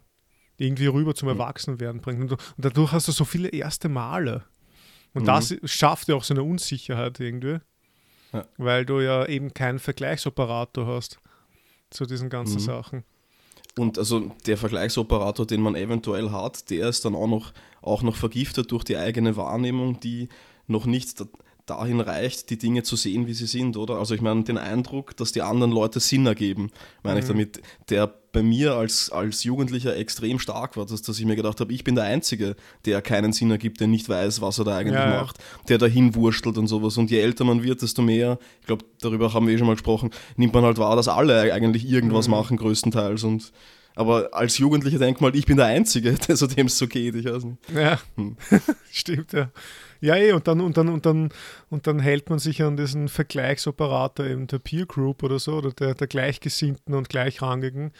[0.58, 1.40] irgendwie rüber zum mhm.
[1.40, 2.32] Erwachsenwerden bringt.
[2.32, 4.44] Und dadurch hast du so viele erste Male.
[5.14, 5.28] Und mhm.
[5.28, 7.60] das schafft ja auch so eine Unsicherheit irgendwie,
[8.34, 8.46] ja.
[8.58, 11.20] weil du ja eben keinen Vergleichsoperator hast
[11.90, 12.66] zu diesen ganzen mhm.
[12.66, 13.04] Sachen.
[13.78, 18.16] Und also der Vergleichsoperator, den man eventuell hat, der ist dann auch noch, auch noch
[18.16, 20.30] vergiftet durch die eigene Wahrnehmung, die
[20.68, 21.24] noch nicht
[21.66, 23.96] dahin reicht, die Dinge zu sehen, wie sie sind, oder?
[23.96, 26.72] Also ich meine, den Eindruck, dass die anderen Leute Sinn ergeben,
[27.04, 27.22] meine mhm.
[27.22, 31.36] ich damit, der bei mir als, als Jugendlicher extrem stark war, dass, dass ich mir
[31.36, 34.66] gedacht habe, ich bin der Einzige, der keinen Sinn ergibt, der nicht weiß, was er
[34.66, 36.98] da eigentlich ja, macht, der dahin wurstelt und sowas.
[36.98, 39.74] Und je älter man wird, desto mehr, ich glaube, darüber haben wir eh schon mal
[39.74, 42.32] gesprochen, nimmt man halt wahr, dass alle eigentlich irgendwas mhm.
[42.32, 43.24] machen, größtenteils.
[43.24, 43.52] Und
[43.96, 47.16] aber als Jugendlicher denkt man, ich bin der Einzige, der so dem es so geht.
[47.16, 47.58] Ich weiß nicht.
[47.76, 48.38] Ja, hm.
[48.92, 49.52] stimmt, ja.
[50.02, 51.30] Ja, eh, und dann, und, dann, und, dann,
[51.70, 55.72] und dann hält man sich an diesen Vergleichsoperator eben der Peer Group oder so, oder
[55.72, 57.92] der, der Gleichgesinnten und Gleichrangigen,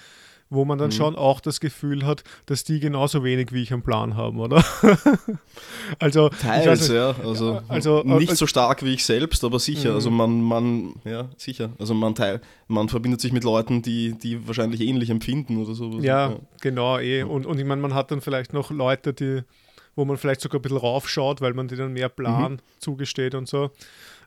[0.50, 0.94] wo man dann mhm.
[0.94, 4.66] schon auch das Gefühl hat, dass die genauso wenig wie ich einen Plan haben, oder?
[6.00, 7.16] also teils, nicht, ja.
[7.24, 9.94] Also, also nicht also, so stark wie ich selbst, aber sicher.
[9.94, 10.20] Also mhm.
[10.20, 11.70] Also man, man, ja, sicher.
[11.78, 16.00] Also man teil, man verbindet sich mit Leuten, die, die wahrscheinlich ähnlich empfinden oder so.
[16.00, 16.40] Ja, ja.
[16.60, 17.22] genau, eh.
[17.22, 19.44] Und, und ich meine, man hat dann vielleicht noch Leute, die
[19.96, 22.60] wo man vielleicht sogar ein bisschen raufschaut, weil man denen mehr Plan mhm.
[22.80, 23.72] zugesteht und so.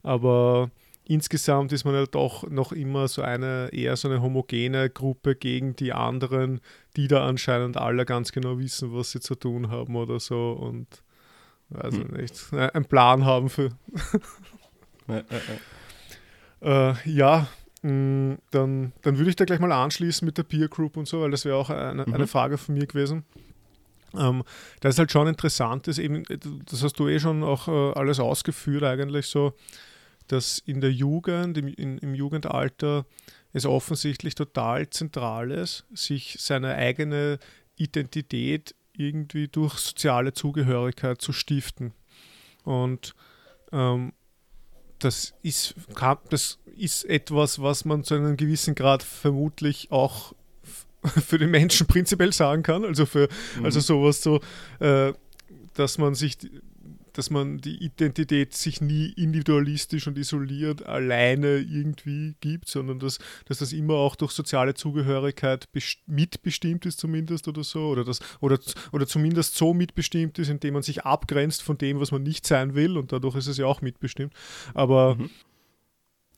[0.02, 0.70] Aber
[1.04, 5.76] insgesamt ist man ja doch noch immer so eine eher so eine homogene Gruppe gegen
[5.76, 6.60] die anderen,
[6.96, 10.86] die da anscheinend alle ganz genau wissen, was sie zu tun haben oder so und
[11.70, 12.16] weiß hm.
[12.16, 13.70] nicht, äh, einen Plan haben für.
[15.08, 15.22] ja, ja,
[16.60, 16.90] ja.
[16.90, 17.48] Äh, ja
[17.82, 21.06] mh, mm, dann, dann würde ich da gleich mal anschließen mit der Peer Group und
[21.06, 22.14] so, weil das wäre auch eine, mhm.
[22.14, 23.24] eine Frage von mir gewesen.
[24.16, 24.44] Ähm,
[24.80, 26.24] das ist halt schon interessant, ist eben,
[26.66, 29.54] das hast du eh schon auch äh, alles ausgeführt eigentlich so,
[30.28, 33.06] dass in der Jugend, im, in, im Jugendalter
[33.52, 37.38] es offensichtlich total zentral ist, sich seine eigene
[37.76, 41.92] Identität irgendwie durch soziale Zugehörigkeit zu stiften.
[42.64, 43.14] Und
[43.72, 44.12] ähm,
[44.98, 45.74] das, ist,
[46.30, 50.32] das ist etwas, was man zu einem gewissen Grad vermutlich auch
[51.26, 52.84] für den Menschen prinzipiell sagen kann.
[52.84, 53.64] Also für mhm.
[53.64, 54.40] also sowas so,
[54.80, 55.12] äh,
[55.74, 56.38] dass man sich
[57.14, 63.58] dass man die Identität sich nie individualistisch und isoliert alleine irgendwie gibt, sondern dass, dass
[63.58, 65.68] das immer auch durch soziale Zugehörigkeit
[66.06, 68.58] mitbestimmt ist zumindest oder so, oder, das, oder,
[68.92, 72.74] oder zumindest so mitbestimmt ist, indem man sich abgrenzt von dem, was man nicht sein
[72.74, 74.34] will und dadurch ist es ja auch mitbestimmt.
[74.74, 75.30] Aber mhm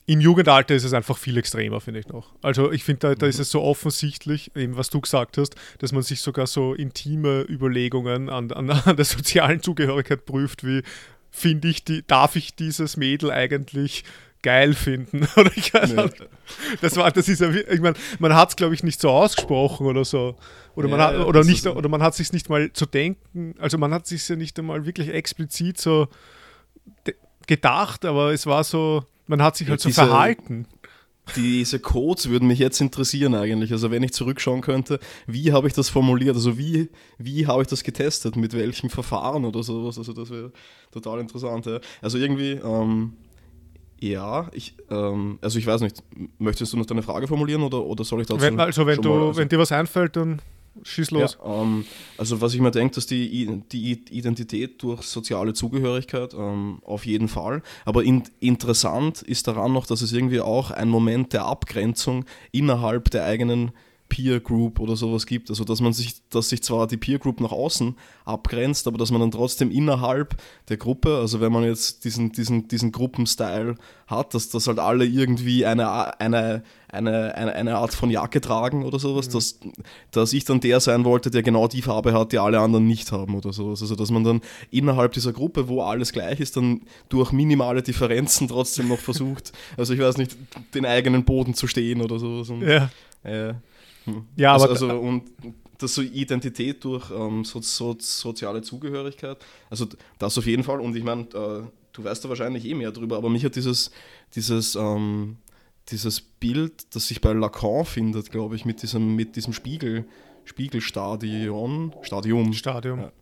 [0.07, 2.33] im Jugendalter ist es einfach viel extremer, finde ich noch.
[2.41, 5.91] Also ich finde, da, da, ist es so offensichtlich, eben was du gesagt hast, dass
[5.91, 10.83] man sich sogar so intime Überlegungen an, an, an der sozialen Zugehörigkeit prüft, wie
[11.31, 14.05] finde ich die, darf ich dieses Mädel eigentlich
[14.43, 15.27] geil finden?
[15.37, 16.09] oder ich nee.
[16.81, 19.89] das war, das ist ja, ich meine, man hat es glaube ich nicht so ausgesprochen
[19.89, 20.37] oder so,
[20.77, 23.77] oder ja, man hat, oder nicht, oder man hat sich nicht mal zu denken, also
[23.77, 26.07] man hat sich ja nicht einmal wirklich explizit so
[27.49, 30.67] gedacht, aber es war so man hat sich halt so diese, verhalten.
[31.35, 33.73] Diese Codes würden mich jetzt interessieren eigentlich.
[33.73, 36.37] Also wenn ich zurückschauen könnte, wie habe ich das formuliert?
[36.37, 38.37] Also wie, wie habe ich das getestet?
[38.37, 39.99] Mit welchem Verfahren oder sowas?
[39.99, 40.53] Also das wäre
[40.93, 41.67] total interessant.
[41.67, 41.81] Ja.
[42.01, 43.15] Also irgendwie, ähm,
[44.01, 46.03] ja, ich, ähm, also ich weiß nicht,
[46.39, 49.09] möchtest du noch deine Frage formulieren oder, oder soll ich dazu wenn, Also wenn, du,
[49.09, 50.41] mal, also wenn dir was einfällt, dann
[50.83, 51.39] schieß los.
[51.43, 51.85] Ja, ähm,
[52.19, 57.29] also was ich mir denke, dass die, die Identität durch soziale Zugehörigkeit ähm, auf jeden
[57.29, 57.63] Fall.
[57.85, 63.11] Aber in, interessant ist daran noch, dass es irgendwie auch ein Moment der Abgrenzung innerhalb
[63.11, 63.73] der eigenen
[64.09, 65.51] Peer Group oder sowas gibt.
[65.51, 69.11] Also dass man sich, dass sich zwar die Peer Group nach außen abgrenzt, aber dass
[69.11, 70.37] man dann trotzdem innerhalb
[70.69, 73.75] der Gruppe, also wenn man jetzt diesen, diesen, diesen Gruppenstyle
[74.07, 78.85] hat, dass, dass halt alle irgendwie eine, eine, eine, eine, eine Art von Jacke tragen
[78.85, 79.33] oder sowas, mhm.
[79.33, 79.59] dass,
[80.13, 83.11] dass ich dann der sein wollte, der genau die Farbe hat, die alle anderen nicht
[83.11, 83.83] haben oder sowas.
[83.83, 84.41] Also dass man dann
[84.71, 89.93] innerhalb dieser Gruppe, wo alles gleich ist, dann durch minimale Differenzen trotzdem noch versucht, also
[89.93, 90.37] ich weiß nicht,
[90.75, 92.49] den eigenen Boden zu stehen oder sowas.
[92.51, 92.91] Und, ja.
[93.25, 93.55] Äh.
[94.37, 94.73] Ja, also, aber.
[94.75, 95.25] Also, und
[95.79, 99.37] das so Identität durch ähm, so, so, soziale Zugehörigkeit,
[99.69, 99.87] also
[100.19, 100.81] das auf jeden Fall.
[100.81, 103.91] Und ich meine, äh, du weißt da wahrscheinlich eh mehr drüber, aber mich hat dieses,
[104.35, 105.37] dieses, ähm,
[105.89, 110.05] dieses Bild, das sich bei Lacan findet, glaube ich, mit diesem, mit diesem Spiegel,
[110.45, 112.53] Spiegelstadion, Stadium.
[112.53, 113.01] Stadium.
[113.01, 113.13] Ja.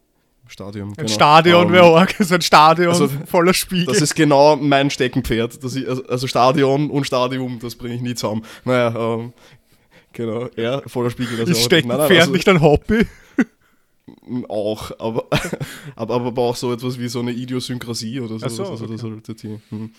[0.46, 0.90] Stadion.
[0.90, 1.08] Ein genau.
[1.08, 3.86] Stadion um, wäre ähm, so ein Stadion also, voller Spiegel.
[3.86, 5.58] Das ist genau mein Steckenpferd.
[5.64, 8.44] Ich, also Stadion und Stadium, das bringe ich nie zusammen.
[8.64, 9.32] Naja, ähm,
[10.14, 11.36] Genau, ja, voller Spiegel.
[11.36, 13.06] Das ist Steckenpferd also, nicht ein Hobby?
[14.48, 15.26] Auch, aber,
[15.96, 18.48] aber, aber auch so etwas wie so eine Idiosynkrasie oder so.
[18.48, 19.20] so also, okay.
[19.26, 19.92] das hm.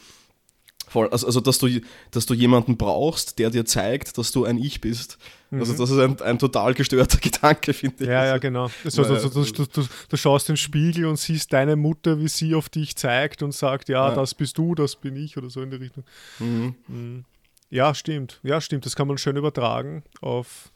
[0.88, 1.68] Voll, also, also dass, du,
[2.12, 5.18] dass du jemanden brauchst, der dir zeigt, dass du ein Ich bist.
[5.52, 5.60] Also, mhm.
[5.60, 8.10] Also das ist ein, ein total gestörter Gedanke, finde ich.
[8.10, 8.70] Ja, ja, genau.
[8.84, 12.28] Also, also, du, du, du, du, schaust in den Spiegel und siehst deine Mutter, wie
[12.28, 14.16] sie auf dich zeigt und sagt, ja, ja.
[14.16, 16.04] das bist du, das bin ich oder so in die Richtung.
[16.40, 16.76] Mhm.
[16.88, 17.26] Mhm.
[17.70, 18.40] Ja, stimmt.
[18.44, 18.86] Ja, stimmt.
[18.86, 20.72] Das kann man schön übertragen auf,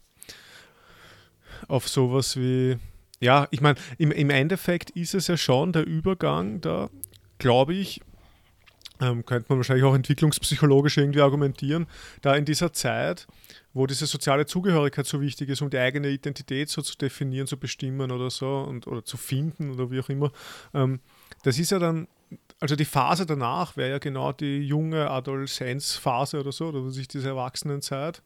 [1.67, 2.77] auf sowas wie.
[3.21, 6.89] Ja, ich meine, im, im Endeffekt ist es ja schon der Übergang da,
[7.37, 8.01] glaube ich,
[9.01, 11.87] ähm, könnte man wahrscheinlich auch entwicklungspsychologisch irgendwie argumentieren,
[12.21, 13.27] da in dieser Zeit,
[13.73, 17.57] wo diese soziale Zugehörigkeit so wichtig ist, um die eigene Identität so zu definieren, zu
[17.57, 20.31] bestimmen oder so und, oder zu finden oder wie auch immer,
[20.73, 20.99] ähm,
[21.43, 22.07] das ist ja dann
[22.59, 27.29] also die Phase danach wäre ja genau die junge Adoleszenzphase oder so, oder sich diese
[27.29, 28.21] Erwachsenenzeit,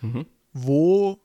[0.00, 0.26] mhm.
[0.52, 1.20] wo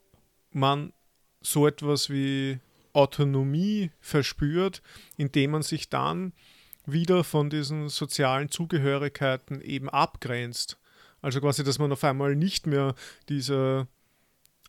[0.51, 0.93] man
[1.41, 2.59] so etwas wie
[2.93, 4.81] Autonomie verspürt,
[5.17, 6.33] indem man sich dann
[6.85, 10.77] wieder von diesen sozialen Zugehörigkeiten eben abgrenzt.
[11.21, 12.95] Also quasi, dass man auf einmal nicht mehr
[13.29, 13.87] diese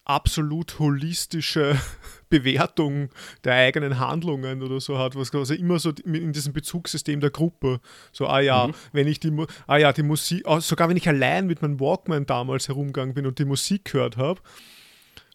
[0.06, 1.78] absolut holistische
[2.30, 3.10] Bewertung
[3.44, 7.80] der eigenen Handlungen oder so hat, was quasi immer so in diesem Bezugssystem der Gruppe,
[8.12, 8.74] so, ah ja, mhm.
[8.92, 9.32] wenn ich die,
[9.66, 13.38] ah ja, die Musik, sogar wenn ich allein mit meinem Walkman damals herumgegangen bin und
[13.38, 14.40] die Musik gehört habe,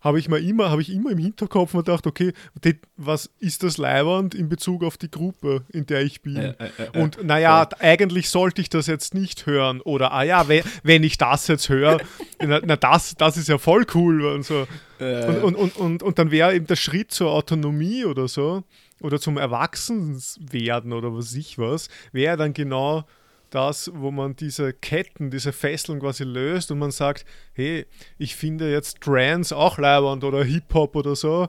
[0.01, 2.33] habe ich mir immer, habe ich immer im Hinterkopf und gedacht, okay,
[2.63, 6.37] die, was ist das Leiwand in Bezug auf die Gruppe, in der ich bin?
[6.37, 7.69] Äh, äh, äh, und naja, ja.
[7.79, 9.79] eigentlich sollte ich das jetzt nicht hören.
[9.81, 11.99] Oder ah ja, wenn, wenn ich das jetzt höre,
[12.39, 14.67] na, na, das, das ist ja voll cool und so.
[14.99, 18.63] Und, und, und, und, und dann wäre eben der Schritt zur Autonomie oder so,
[19.01, 23.05] oder zum Erwachsenwerden oder was ich was, wäre dann genau
[23.51, 27.85] das, wo man diese Ketten, diese Fesseln quasi löst und man sagt, hey,
[28.17, 31.47] ich finde jetzt Trance auch leibend oder Hip-Hop oder so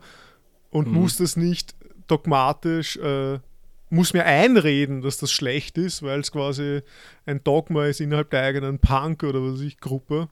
[0.71, 0.95] und mhm.
[0.95, 1.75] muss das nicht
[2.09, 3.39] dogmatisch, äh,
[3.89, 6.81] muss mir einreden, dass das schlecht ist, weil es quasi
[7.27, 10.29] ein Dogma ist innerhalb der eigenen Punk oder was weiß ich, Gruppe.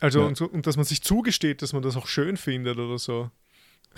[0.00, 0.26] Also, ja.
[0.26, 3.30] und, so, und dass man sich zugesteht, dass man das auch schön findet oder so.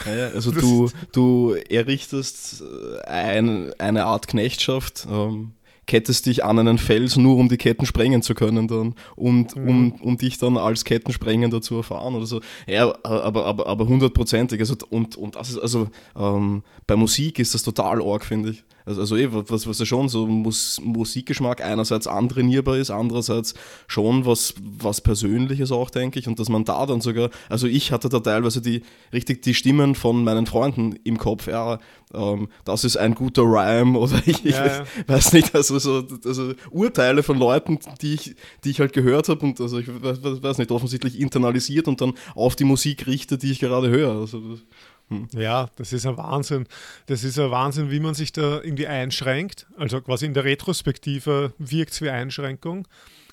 [0.07, 5.53] Ja, ja, also du, du errichtest äh, ein, eine Art Knechtschaft, ähm,
[5.91, 9.69] kettest dich an einen Fels, nur um die Ketten sprengen zu können dann und mhm.
[9.69, 12.41] um, um dich dann als Kettensprengender zu erfahren oder so.
[12.69, 14.61] Ja, aber, aber, aber hundertprozentig.
[14.61, 18.63] Also, und, und das ist, also ähm, bei Musik ist das total arg, finde ich.
[18.91, 23.55] Also, also eh, was, was ja schon so Mus Musikgeschmack einerseits antrainierbar ist, andererseits
[23.87, 26.27] schon was, was Persönliches auch, denke ich.
[26.27, 29.95] Und dass man da dann sogar, also ich hatte da teilweise die richtig die Stimmen
[29.95, 31.79] von meinen Freunden im Kopf, ja,
[32.13, 34.85] ähm, das ist ein guter Rhyme oder ich, ich ja, ja.
[35.07, 39.47] weiß nicht, also so also Urteile von Leuten, die ich, die ich halt gehört habe
[39.47, 43.61] und also ich weiß, nicht, offensichtlich internalisiert und dann auf die Musik richte, die ich
[43.61, 44.21] gerade höre.
[44.21, 44.61] Also das,
[45.11, 45.29] hm.
[45.35, 46.67] Ja, das ist ein Wahnsinn.
[47.07, 49.67] Das ist ein Wahnsinn, wie man sich da irgendwie einschränkt.
[49.77, 52.87] Also quasi in der Retrospektive wirkt es wie Einschränkung,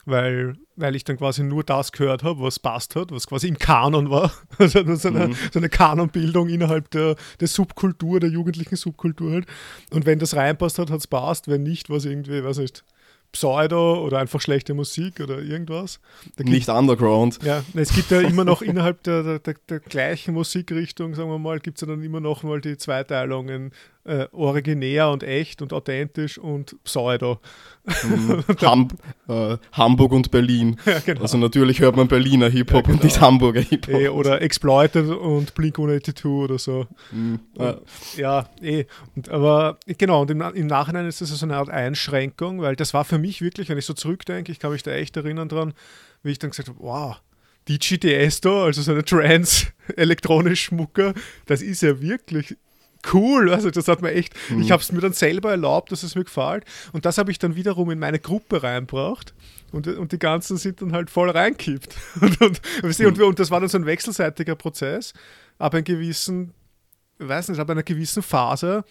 [0.05, 3.59] weil, weil ich dann quasi nur das gehört habe, was passt hat, was quasi im
[3.59, 4.31] Kanon war.
[4.57, 5.35] Also so eine, mhm.
[5.53, 9.45] so eine Kanonbildung innerhalb der, der Subkultur, der jugendlichen Subkultur halt.
[9.91, 11.47] Und wenn das reinpasst hat, hat es passt.
[11.47, 12.83] Wenn nicht, was irgendwie, weiß nicht,
[13.31, 15.99] Pseudo oder einfach schlechte Musik oder irgendwas.
[16.37, 17.39] Nicht Underground.
[17.43, 21.37] Ja, es gibt ja immer noch innerhalb der, der, der, der gleichen Musikrichtung, sagen wir
[21.37, 23.71] mal, gibt es ja dann immer noch mal die Zweiteilung in
[24.07, 27.39] äh, originär und echt und authentisch und pseudo.
[27.85, 28.43] Mhm.
[28.61, 28.87] Ham
[29.27, 30.77] äh, Hamburg und Berlin.
[30.87, 31.21] Ja, genau.
[31.21, 33.27] Also natürlich hört man Berliner Hip-Hop Ja, und nicht genau.
[33.27, 33.93] Hamburger Hip-Hop.
[33.93, 36.87] Eh, oder Exploited und Blink-182 oder so.
[37.11, 37.39] Mhm.
[37.57, 37.77] Ja.
[38.15, 38.85] Ja, eh.
[39.15, 42.93] Und, aber genau, und im, im Nachhinein ist das so eine Art Einschränkung, weil das
[42.93, 45.73] war für mich wirklich, wenn ich so zurückdenke, ich kann mich da echt erinnern dran,
[46.23, 47.17] wie ich dann gesagt habe, wow,
[47.67, 51.13] DJ Tiesto, also so eine Trance-elektronisch-Schmucker,
[51.45, 52.55] das ist ja wirklich
[53.13, 53.51] cool.
[53.51, 56.23] Also das hat mir echt, ich habe es mir dann selber erlaubt, dass es mir
[56.23, 56.65] gefällt.
[56.93, 59.33] Und das habe ich dann wiederum in meine Gruppe reinbracht.
[59.71, 61.93] Und, und die ganzen sind dann halt voll reinkippt.
[62.21, 62.61] Und, und,
[62.99, 65.13] du, und, und das war dann so ein wechselseitiger Prozess,
[65.57, 66.53] ab einem gewissen,
[67.19, 68.85] ich weiß nicht, ab einer gewissen Phase,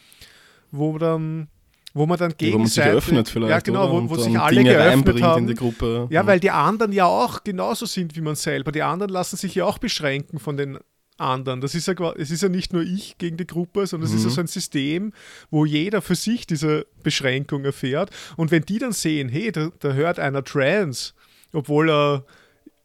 [0.70, 1.48] wo dann
[1.94, 3.50] wo man dann Wo man sich gegenseitig öffnet vielleicht.
[3.50, 5.42] ja genau, wo, wo sich alle Dinge geöffnet haben.
[5.42, 6.08] in die Gruppe.
[6.10, 8.70] Ja, weil die anderen ja auch genauso sind wie man selber.
[8.70, 10.78] Die anderen lassen sich ja auch beschränken von den
[11.18, 11.61] anderen.
[11.61, 14.24] Das ist ja, es ist ja nicht nur ich gegen die Gruppe, sondern es ist
[14.24, 15.12] ja so ein System,
[15.50, 18.11] wo jeder für sich diese Beschränkung erfährt.
[18.37, 21.14] Und wenn die dann sehen, hey, da, da hört einer Trance,
[21.52, 22.24] obwohl er,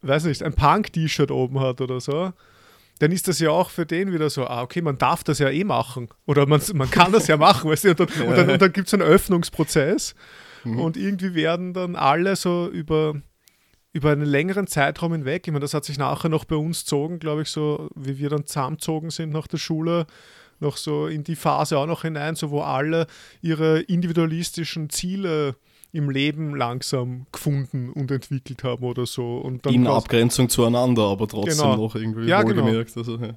[0.01, 2.31] weiß nicht, ein Punk-T-Shirt oben hat oder so,
[2.99, 5.49] dann ist das ja auch für den wieder so, ah, okay, man darf das ja
[5.49, 6.09] eh machen.
[6.27, 7.89] Oder man, man kann das ja machen, weißt du?
[7.89, 10.15] Und dann, dann, und dann gibt es einen Öffnungsprozess
[10.63, 13.19] und irgendwie werden dann alle so über,
[13.93, 17.19] über einen längeren Zeitraum hinweg, ich meine, das hat sich nachher noch bei uns gezogen,
[17.19, 20.05] glaube ich, so wie wir dann zusammengezogen sind nach der Schule,
[20.59, 23.07] noch so in die Phase auch noch hinein, so wo alle
[23.41, 25.55] ihre individualistischen Ziele
[25.93, 29.39] im Leben langsam gefunden und entwickelt haben oder so.
[29.39, 31.75] Und dann in Abgrenzung zueinander, aber trotzdem Genau.
[31.75, 32.63] noch irgendwie Ja, genau.
[32.63, 32.95] wohlgemerkt.
[32.95, 33.33] Also, ja.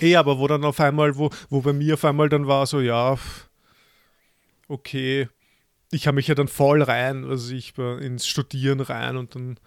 [0.00, 2.80] Eh, aber wo dann auf einmal, wo, wo bei mir auf einmal dann war so,
[2.80, 3.18] ja,
[4.68, 5.28] okay,
[5.90, 9.58] ich habe mich ja dann voll rein, also ich war ins Studieren rein und dann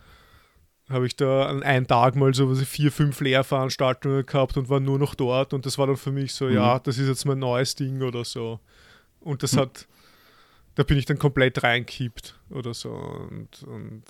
[0.90, 4.80] habe ich da an einem Tag mal so was vier, fünf Lehrveranstaltungen gehabt und war
[4.80, 6.54] nur noch dort und das war dann für mich so, Mhm.
[6.54, 8.60] ja, das ist jetzt mein neues Ding oder so.
[9.22, 9.88] Und das hat,
[10.76, 14.04] da bin ich dann komplett reinkippt oder so und, und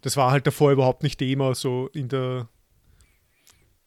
[0.00, 2.48] das war halt davor überhaupt nicht Thema, so in der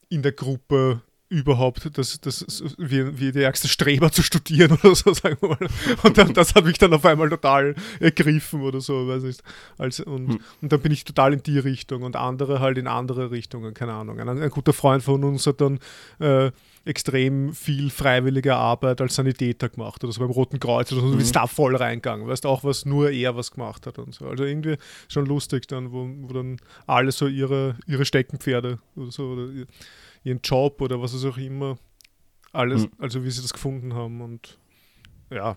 [0.09, 1.01] in der Gruppe
[1.31, 5.67] überhaupt, das, das wie, wie der ärgste Streber zu studieren oder so, sagen wir mal.
[6.03, 9.37] Und dann, das hat mich dann auf einmal total ergriffen oder so, weiß ich.
[9.77, 10.39] Als, und, Hm.
[10.61, 13.93] und dann bin ich total in die Richtung und andere halt in andere Richtungen, keine
[13.93, 14.19] Ahnung.
[14.19, 15.79] Ein, ein guter Freund von uns hat dann
[16.19, 16.51] äh,
[16.83, 21.21] extrem viel freiwillige Arbeit als Sanitäter gemacht oder so beim Roten Kreuz oder so, und
[21.21, 24.25] ist da voll reingegangen, weißt auch, was nur er was gemacht hat und so.
[24.27, 24.75] Also irgendwie
[25.07, 29.47] schon lustig dann, wo, wo dann alle so ihre, ihre Steckenpferde oder so oder
[30.23, 31.77] ihren Job oder was es auch immer,
[32.51, 32.91] alles, Mhm.
[32.97, 34.57] also wie sie das gefunden haben und
[35.29, 35.55] ja,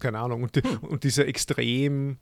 [0.00, 0.44] keine Ahnung.
[0.44, 2.18] Und, die, und diese extrem,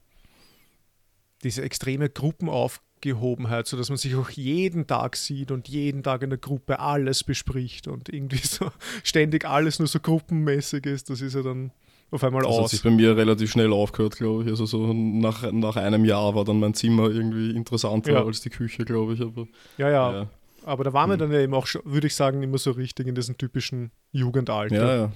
[1.42, 6.30] diese extreme Gruppenaufgehobenheit, so dass man sich auch jeden Tag sieht und jeden Tag in
[6.30, 8.70] der Gruppe alles bespricht und irgendwie so
[9.04, 11.70] ständig alles nur so gruppenmäßig ist, das ist ja dann
[12.10, 12.70] auf einmal Das hat aus.
[12.70, 14.48] sich bei mir relativ schnell aufgehört, glaube ich.
[14.48, 18.24] Also so nach, nach einem Jahr war dann mein Zimmer irgendwie interessanter Ja.
[18.24, 19.20] als die Küche, glaube ich.
[19.20, 20.30] Aber, Ja, ja, ja.
[20.66, 21.20] Aber da waren wir Mhm.
[21.20, 24.74] dann ja eben auch, würde ich sagen, immer so richtig in diesem typischen Jugendalter.
[24.76, 25.12] Ja, ja,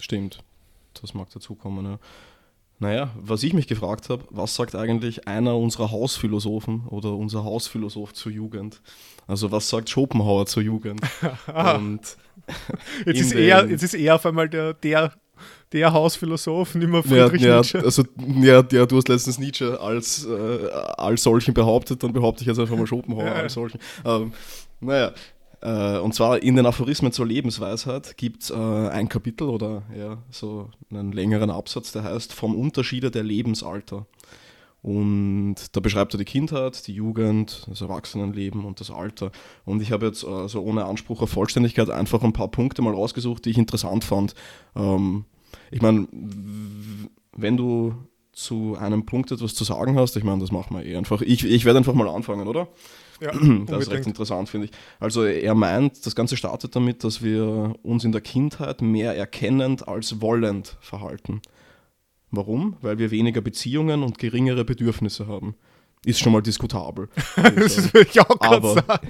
[0.00, 0.38] stimmt.
[1.00, 1.98] Das mag dazukommen, ja.
[2.78, 8.12] Naja, was ich mich gefragt habe, was sagt eigentlich einer unserer Hausphilosophen oder unser Hausphilosoph
[8.12, 8.80] zur Jugend?
[9.28, 11.00] Also was sagt Schopenhauer zur Jugend?
[11.76, 12.00] Und
[13.06, 15.12] Jetzt ist, er, den- jetzt ist er auf einmal der, der,
[15.72, 17.78] der Hausphilosoph, nicht mehr ja, Friedrich ja, Nietzsche.
[17.78, 18.02] also,
[18.40, 22.58] ja, ja, du hast letztens Nietzsche als, äh, als solchen behauptet, dann behaupte ich jetzt
[22.58, 23.42] einfach mal Schopenhauer Ja, ja.
[23.42, 23.78] als solchen.
[24.04, 24.32] Ähm,
[24.82, 25.12] naja,
[25.62, 30.18] äh, und zwar in den Aphorismen zur Lebensweisheit gibt es äh, ein Kapitel oder ja,
[30.30, 34.06] so einen längeren Absatz, der heißt Vom Unterschiede der Lebensalter.
[34.82, 39.30] Und da beschreibt er die Kindheit, die Jugend, das Erwachsenenleben und das Alter.
[39.64, 42.92] Und ich habe jetzt äh, so ohne Anspruch auf Vollständigkeit einfach ein paar Punkte mal
[42.92, 44.34] rausgesucht, die ich interessant fand.
[44.74, 45.24] Ähm,
[45.70, 46.08] ich meine,
[47.36, 47.94] wenn du
[48.32, 51.22] zu einem Punkt etwas zu sagen hast, ich meine, das machen wir eh einfach.
[51.22, 52.66] Ich, ich werde einfach mal anfangen, oder?
[53.22, 53.30] Ja,
[53.66, 54.72] Das ist recht interessant, finde ich.
[54.98, 59.86] Also er meint, das Ganze startet damit, dass wir uns in der Kindheit mehr erkennend
[59.86, 61.40] als wollend verhalten.
[62.30, 62.76] Warum?
[62.80, 65.54] Weil wir weniger Beziehungen und geringere Bedürfnisse haben.
[66.04, 67.08] Ist schon mal diskutabel.
[67.36, 69.08] Das ist- würde ich auch gerade sagen.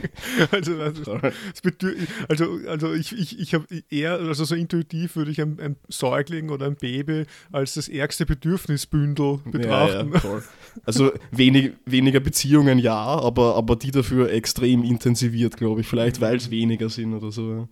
[0.50, 1.12] Also, also,
[2.28, 6.50] also, also ich, ich, ich habe eher, also so intuitiv würde ich ein, ein Säugling
[6.50, 10.12] oder ein Baby als das ärgste Bedürfnisbündel betrachten.
[10.12, 10.42] Ja, ja.
[10.84, 15.86] Also wenig, weniger Beziehungen ja, aber, aber die dafür extrem intensiviert, glaube ich.
[15.86, 17.50] Vielleicht weil es weniger sind oder so.
[17.52, 17.68] ja.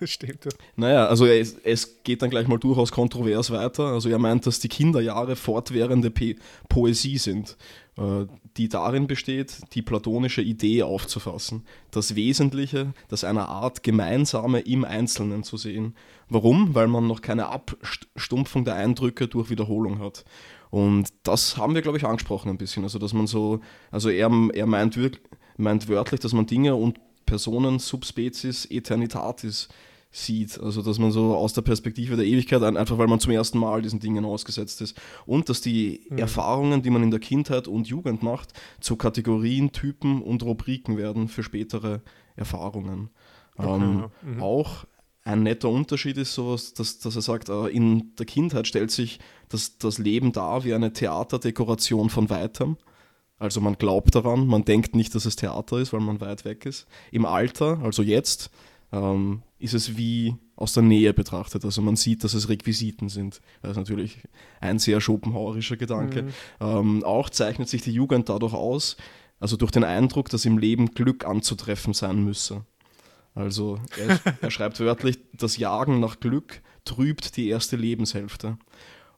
[0.06, 0.44] Stimmt.
[0.44, 0.50] Ja.
[0.76, 3.84] Naja, also es, es geht dann gleich mal durchaus kontrovers weiter.
[3.84, 6.36] Also er meint, dass die Kinderjahre fortwährende P
[6.68, 7.56] Poesie sind.
[7.96, 8.26] Äh,
[8.56, 15.44] die darin besteht, die platonische Idee aufzufassen, das Wesentliche, das einer Art Gemeinsame im Einzelnen
[15.44, 15.94] zu sehen.
[16.28, 16.74] Warum?
[16.74, 20.24] Weil man noch keine Abstumpfung der Eindrücke durch Wiederholung hat.
[20.70, 22.82] Und das haben wir, glaube ich, angesprochen ein bisschen.
[22.82, 23.60] Also, dass man so,
[23.92, 24.98] also er, er meint,
[25.56, 29.68] meint wörtlich, dass man Dinge und Personen, Subspezies, Eternitatis
[30.14, 30.60] sieht.
[30.60, 33.82] Also dass man so aus der Perspektive der Ewigkeit, einfach weil man zum ersten Mal
[33.82, 34.96] diesen Dingen ausgesetzt ist.
[35.26, 36.18] Und dass die mhm.
[36.18, 41.28] Erfahrungen, die man in der Kindheit und Jugend macht, zu Kategorien, Typen und Rubriken werden
[41.28, 42.00] für spätere
[42.36, 43.10] Erfahrungen.
[43.56, 44.10] Okay, ähm, ja.
[44.22, 44.42] mhm.
[44.42, 44.86] Auch
[45.24, 49.18] ein netter Unterschied ist sowas, dass, dass er sagt, äh, in der Kindheit stellt sich
[49.48, 52.76] das, das Leben dar wie eine Theaterdekoration von weitem.
[53.38, 56.66] Also man glaubt daran, man denkt nicht, dass es Theater ist, weil man weit weg
[56.66, 56.86] ist.
[57.10, 58.50] Im Alter, also jetzt,
[58.94, 61.64] ähm, ist es wie aus der Nähe betrachtet.
[61.64, 63.40] Also man sieht, dass es Requisiten sind.
[63.60, 64.18] Das ist natürlich
[64.60, 66.22] ein sehr schopenhauerischer Gedanke.
[66.22, 66.28] Mhm.
[66.60, 68.96] Ähm, auch zeichnet sich die Jugend dadurch aus,
[69.40, 72.64] also durch den Eindruck, dass im Leben Glück anzutreffen sein müsse.
[73.34, 78.58] Also er, er schreibt wörtlich, das Jagen nach Glück trübt die erste Lebenshälfte.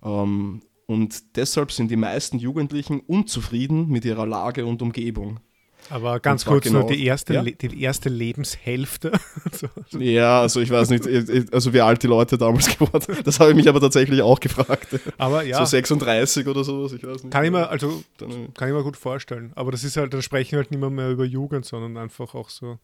[0.03, 5.41] Ähm, und deshalb sind die meisten Jugendlichen unzufrieden mit ihrer Lage und Umgebung.
[5.91, 7.43] Aber ganz kurz genau, nur die erste, ja?
[7.43, 9.12] die erste Lebenshälfte.
[9.99, 11.07] Ja, also ich weiß nicht,
[11.53, 13.26] also wie alt die Leute damals geworden sind.
[13.26, 14.89] Das habe ich mich aber tatsächlich auch gefragt.
[15.16, 15.59] Aber ja.
[15.59, 17.32] So 36 oder sowas, ich weiß nicht.
[17.32, 19.53] Kann ich mir, also, Dann, kann ich mir gut vorstellen.
[19.55, 22.34] Aber das ist halt, dann sprechen wir halt nicht mehr, mehr über Jugend, sondern einfach
[22.34, 22.78] auch so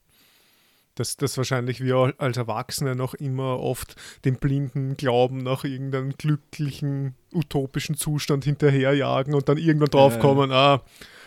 [0.94, 7.14] dass, dass wahrscheinlich wir als Erwachsene noch immer oft den blinden Glauben nach irgendeinem glücklichen,
[7.32, 10.54] utopischen Zustand hinterherjagen und dann irgendwann draufkommen, äh.
[10.54, 10.82] ah,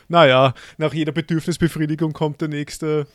[0.07, 3.07] naja, nach jeder Bedürfnisbefriedigung kommt der nächste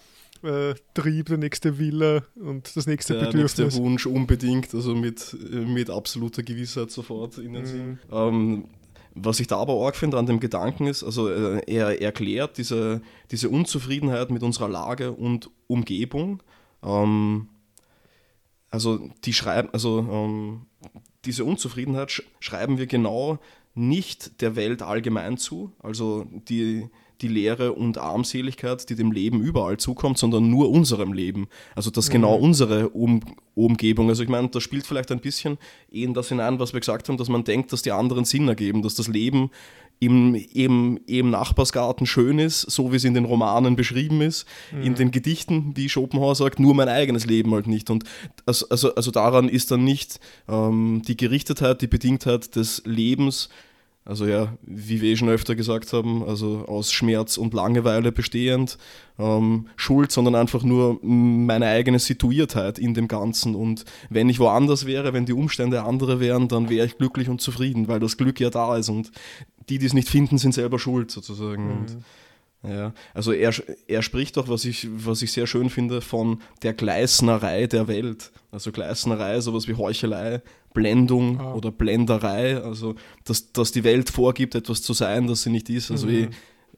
[0.43, 3.55] äh, Trieb, der nächste Wille und das nächste der Bedürfnis.
[3.55, 7.67] Der nächste Wunsch unbedingt, also mit, mit absoluter Gewissheit sofort in den mhm.
[7.67, 7.99] Sinn.
[8.11, 8.65] Ähm,
[9.15, 13.03] was ich da aber arg finde an dem Gedanken ist, also äh, er erklärt diese,
[13.31, 16.43] diese Unzufriedenheit mit unserer Lage und Umgebung.
[16.83, 17.49] Ähm,
[18.71, 20.67] also die schreiben, also ähm,
[21.25, 23.41] diese Unzufriedenheit sch schreiben wir genau
[23.81, 26.89] nicht der Welt allgemein zu, also die,
[27.21, 31.49] die Leere und Armseligkeit, die dem Leben überall zukommt, sondern nur unserem Leben.
[31.75, 32.13] Also das mhm.
[32.13, 33.21] genau unsere um
[33.55, 34.09] Umgebung.
[34.09, 35.59] Also ich meine, da spielt vielleicht ein bisschen
[35.91, 38.83] in das hinein, was wir gesagt haben, dass man denkt, dass die anderen Sinn ergeben,
[38.83, 39.51] dass das Leben
[40.01, 44.83] im, im, im Nachbarsgarten schön ist, so wie es in den Romanen beschrieben ist, mhm.
[44.83, 47.91] in den Gedichten, wie Schopenhauer sagt, nur mein eigenes Leben halt nicht.
[47.91, 48.05] Und
[48.47, 50.19] also, also, also daran ist dann nicht
[50.49, 53.51] ähm, die Gerichtetheit, die Bedingtheit des Lebens
[54.11, 58.77] also ja, wie wir eh schon öfter gesagt haben, also aus Schmerz und Langeweile bestehend,
[59.21, 63.55] ähm, Schuld, sondern einfach nur meine eigene Situiertheit in dem Ganzen.
[63.55, 67.41] Und wenn ich woanders wäre, wenn die Umstände andere wären, dann wäre ich glücklich und
[67.41, 68.89] zufrieden, weil das Glück ja da ist.
[68.89, 69.13] Und
[69.69, 71.67] die, die es nicht finden, sind selber schuld sozusagen.
[71.67, 71.71] Mhm.
[71.71, 71.99] Und
[72.63, 73.55] ja, also er,
[73.87, 78.33] er spricht doch, was ich, was ich sehr schön finde, von der Gleisnerei der Welt.
[78.51, 80.43] Also Gleisnerei, sowas wie Heuchelei,
[80.75, 81.55] Blendung ah.
[81.55, 85.91] oder Blenderei, also dass, dass die Welt vorgibt, etwas zu sein, das sie nicht ist.
[85.91, 86.29] Also, mhm.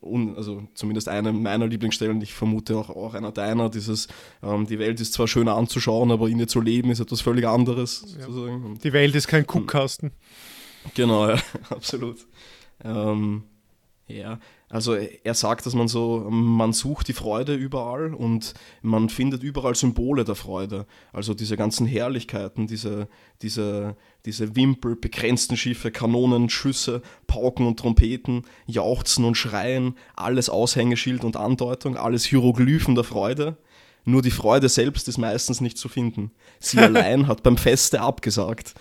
[0.01, 4.07] un, also zumindest eine meiner Lieblingsstellen, ich vermute auch, auch einer deiner, dieses,
[4.43, 7.47] ähm, die Welt ist zwar schön anzuschauen, aber in ihr zu leben ist etwas völlig
[7.47, 8.17] anderes.
[8.21, 8.27] Ja.
[8.83, 10.13] Die Welt ist kein Guckkasten.
[10.95, 11.39] Genau, ja,
[11.71, 12.19] absolut.
[12.85, 13.45] Ähm,
[14.09, 14.39] ja,
[14.73, 19.75] also er sagt, dass man so, man sucht die Freude überall und man findet überall
[19.75, 20.87] Symbole der Freude.
[21.13, 23.07] Also diese ganzen Herrlichkeiten, diese,
[23.43, 31.23] diese, diese Wimpel, begrenzten Schiffe, Kanonen, Schüsse, Pauken und Trompeten, Jauchzen und Schreien, alles Aushängeschild
[31.23, 33.59] und Andeutung, alles Hieroglyphen der Freude.
[34.07, 36.31] Nur die Freude selbst ist meistens nicht zu finden.
[36.61, 38.73] Sie allein hat beim Feste abgesagt.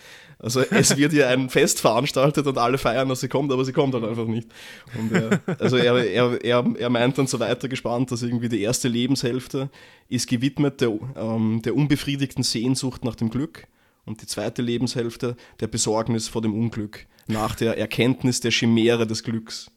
[0.41, 3.73] Also es wird ja ein Fest veranstaltet und alle feiern, dass sie kommt, aber sie
[3.73, 4.49] kommt halt einfach nicht.
[4.97, 8.61] Und er, also er, er, er, er meint dann so weiter gespannt, dass irgendwie die
[8.61, 9.69] erste Lebenshälfte
[10.09, 13.67] ist gewidmet der, ähm, der unbefriedigten Sehnsucht nach dem Glück
[14.05, 19.23] und die zweite Lebenshälfte der Besorgnis vor dem Unglück, nach der Erkenntnis der Chimäre des
[19.23, 19.69] Glücks.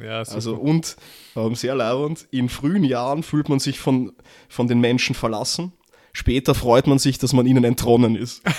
[0.00, 0.96] Ja, also und
[1.36, 4.12] ähm, sehr leibend, in frühen Jahren fühlt man sich von,
[4.48, 5.72] von den Menschen verlassen
[6.12, 8.42] Später freut man sich, dass man ihnen entronnen ist.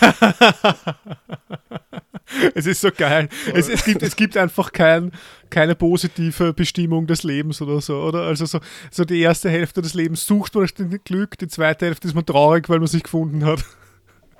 [2.55, 3.29] es ist so geil.
[3.53, 5.11] Es, es, gibt, es gibt einfach kein,
[5.51, 8.23] keine positive Bestimmung des Lebens oder so, oder?
[8.23, 10.73] Also so, so die erste Hälfte des Lebens sucht man das
[11.03, 13.63] Glück, die zweite Hälfte ist man traurig, weil man sich gefunden hat.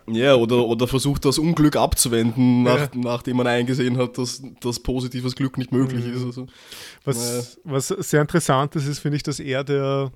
[0.07, 2.89] Ja, oder, oder versucht das Unglück abzuwenden, nach, ja.
[2.95, 6.13] nachdem man eingesehen hat, dass, dass positives Glück nicht möglich mhm.
[6.13, 6.25] ist.
[6.25, 6.47] Also,
[7.05, 7.43] was, naja.
[7.63, 10.11] was sehr interessant ist, ist, finde ich, dass er der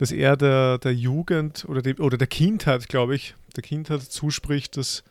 [0.00, 4.78] dass er der, der Jugend oder, die, oder der Kindheit, glaube ich, der Kindheit zuspricht,
[4.78, 5.04] dass,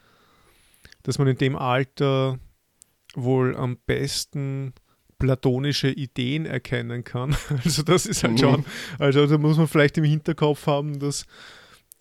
[1.03, 2.39] dass man in dem Alter
[3.13, 4.73] wohl am besten
[5.19, 7.37] platonische Ideen erkennen kann.
[7.63, 8.37] Also das ist halt Mhm.
[8.39, 8.65] schon,
[8.97, 11.27] also da muss man vielleicht im Hinterkopf haben, dass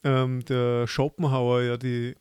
[0.03, 2.15] ähm, der Schopenhauer ja die,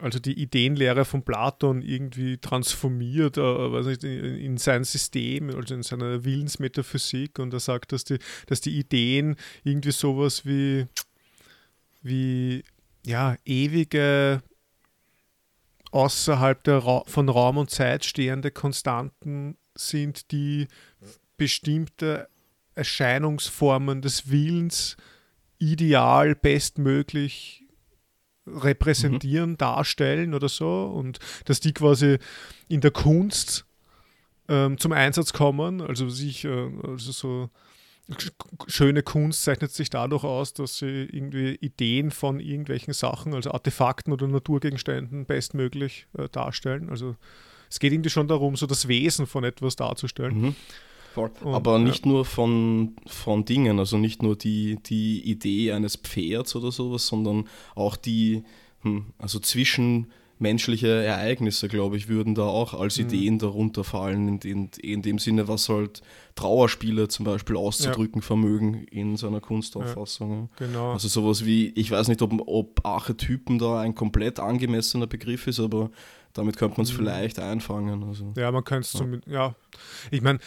[0.00, 5.74] also die Ideenlehre von Platon irgendwie transformiert, äh, weiß nicht, in, in sein System, also
[5.74, 10.86] in seiner Willensmetaphysik und er sagt, dass die, dass die Ideen irgendwie sowas wie,
[12.02, 12.64] wie
[13.04, 14.42] ja, ewige
[15.90, 20.68] außerhalb der Ra von Raum und Zeit stehende Konstanten sind, die
[21.36, 22.28] bestimmte
[22.74, 24.96] Erscheinungsformen des Willens
[25.58, 27.64] ideal bestmöglich
[28.56, 32.18] repräsentieren, darstellen oder so und dass die quasi
[32.68, 33.66] in der Kunst
[34.48, 37.50] ähm, zum Einsatz kommen, also sich, äh, also so
[38.10, 38.32] sch-
[38.66, 44.12] schöne Kunst zeichnet sich dadurch aus, dass sie irgendwie Ideen von irgendwelchen Sachen, also Artefakten
[44.12, 46.90] oder Naturgegenständen bestmöglich äh, darstellen.
[46.90, 47.16] Also
[47.68, 50.40] es geht irgendwie schon darum, so das Wesen von etwas darzustellen.
[50.40, 50.56] Mhm.
[51.28, 51.30] Voll.
[51.48, 51.78] Und, Aber ja.
[51.78, 57.06] nicht nur von, von Dingen, also nicht nur die, die Idee eines Pferds oder sowas,
[57.06, 57.44] sondern
[57.74, 58.42] auch die,
[58.82, 63.04] hm, also zwischenmenschliche Ereignisse, glaube ich, würden da auch als Mhm.
[63.06, 66.02] Ideen darunter fallen, in, in, in dem Sinne, was halt
[66.34, 70.48] Trauerspiele zum Beispiel auszudrücken vermögen in seiner Kunstauffassung.
[70.58, 70.66] ja.
[70.66, 70.92] Genau.
[70.92, 75.60] Also sowas wie, ich weiß nicht, ob, ob Archetypen da ein komplett angemessener Begriff ist,
[75.60, 75.90] aber
[76.32, 76.96] damit könnte man es Mhm.
[76.96, 78.04] vielleicht einfangen.
[78.04, 78.32] Also.
[78.36, 78.98] Ja, man könnte es Ja.
[79.00, 79.54] zumindest, ja.
[80.10, 80.38] Ich meine,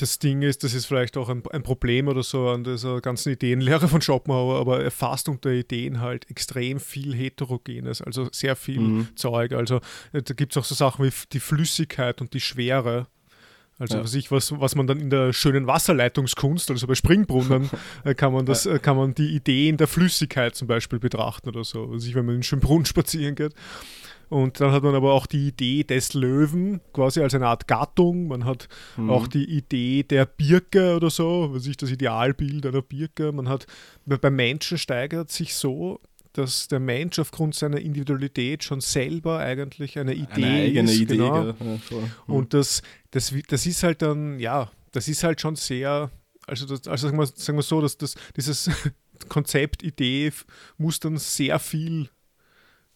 [0.00, 3.32] das Ding ist, das ist vielleicht auch ein, ein Problem oder so an dieser ganzen
[3.32, 8.80] Ideenlehre von Schopenhauer, aber er fasst unter Ideen halt extrem viel Heterogenes, also sehr viel
[8.80, 9.08] Mhm.
[9.16, 9.52] Zeug.
[9.52, 9.76] Also
[10.12, 13.06] äh, da gibt es auch so Sachen wie die Flüssigkeit und die Schwere.
[13.78, 14.04] Also Ja.
[14.04, 17.70] was, ich, was, was man dann in der schönen Wasserleitungskunst, also bei Springbrunnen,
[18.04, 21.64] äh, kann man das, äh, kann man die Ideen der Flüssigkeit zum Beispiel betrachten oder
[21.64, 21.90] so.
[21.90, 23.54] Also ich, wenn man in einen schönen Brunnen spazieren geht.
[24.30, 28.28] Und dann hat man aber auch die Idee des Löwen, quasi als eine Art Gattung.
[28.28, 29.10] Man hat Mhm.
[29.10, 33.32] auch die Idee der Birke oder so, was ich das Idealbild einer Birke.
[33.32, 33.66] Man hat
[34.06, 36.00] bei- beim Menschen steigert sich so,
[36.32, 41.00] dass der Mensch aufgrund seiner Individualität schon selber eigentlich eine Idee eine eigene ist.
[41.00, 41.16] Idee.
[41.16, 41.46] genau.
[41.48, 41.54] Ja.
[41.60, 42.34] Mhm.
[42.34, 46.08] Und das, das, das ist halt dann, ja, das ist halt schon sehr,
[46.46, 48.70] also, das, also sagen, wir, sagen wir so, dass das, dieses
[49.28, 50.30] Konzept, Idee
[50.78, 52.08] muss dann sehr viel,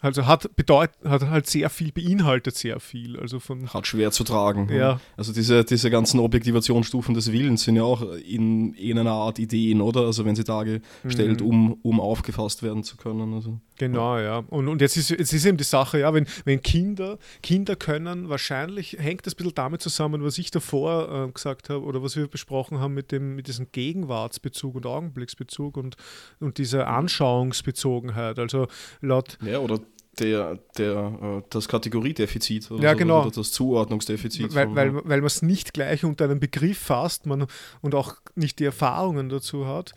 [0.04, 3.18] also hat, bedeut, hat halt sehr viel, beinhaltet sehr viel.
[3.18, 4.68] Also von, hat schwer zu tragen.
[4.72, 9.38] ja, Also diese, diese ganzen Objektivationsstufen des Willens sind ja auch in, in einer Art
[9.38, 10.02] Ideen, oder?
[10.02, 11.46] Also wenn sie dargestellt, Mhm.
[11.46, 13.34] um, um aufgefasst werden zu können.
[13.34, 13.58] Also.
[13.78, 14.38] Genau, ja.
[14.50, 18.28] Und, und jetzt, ist, jetzt ist eben die Sache, ja, wenn, wenn Kinder, Kinder können,
[18.28, 22.14] wahrscheinlich hängt das ein bisschen damit zusammen, was ich davor äh, gesagt habe oder was
[22.14, 25.96] wir besprochen haben mit, dem, mit diesem Gegenwartsbezug und Augenblicksbezug und,
[26.40, 28.38] und dieser Anschauungsbezogenheit.
[28.38, 28.66] Also
[29.00, 29.80] laut, Ja, oder
[30.20, 33.22] der, der, äh, das Kategoriedefizit oder, Ja, so, genau.
[33.22, 34.54] oder das Zuordnungsdefizit.
[34.54, 37.46] weil, weil, weil man es nicht gleich unter einen Begriff fasst man,
[37.80, 39.94] und auch nicht die Erfahrungen dazu hat,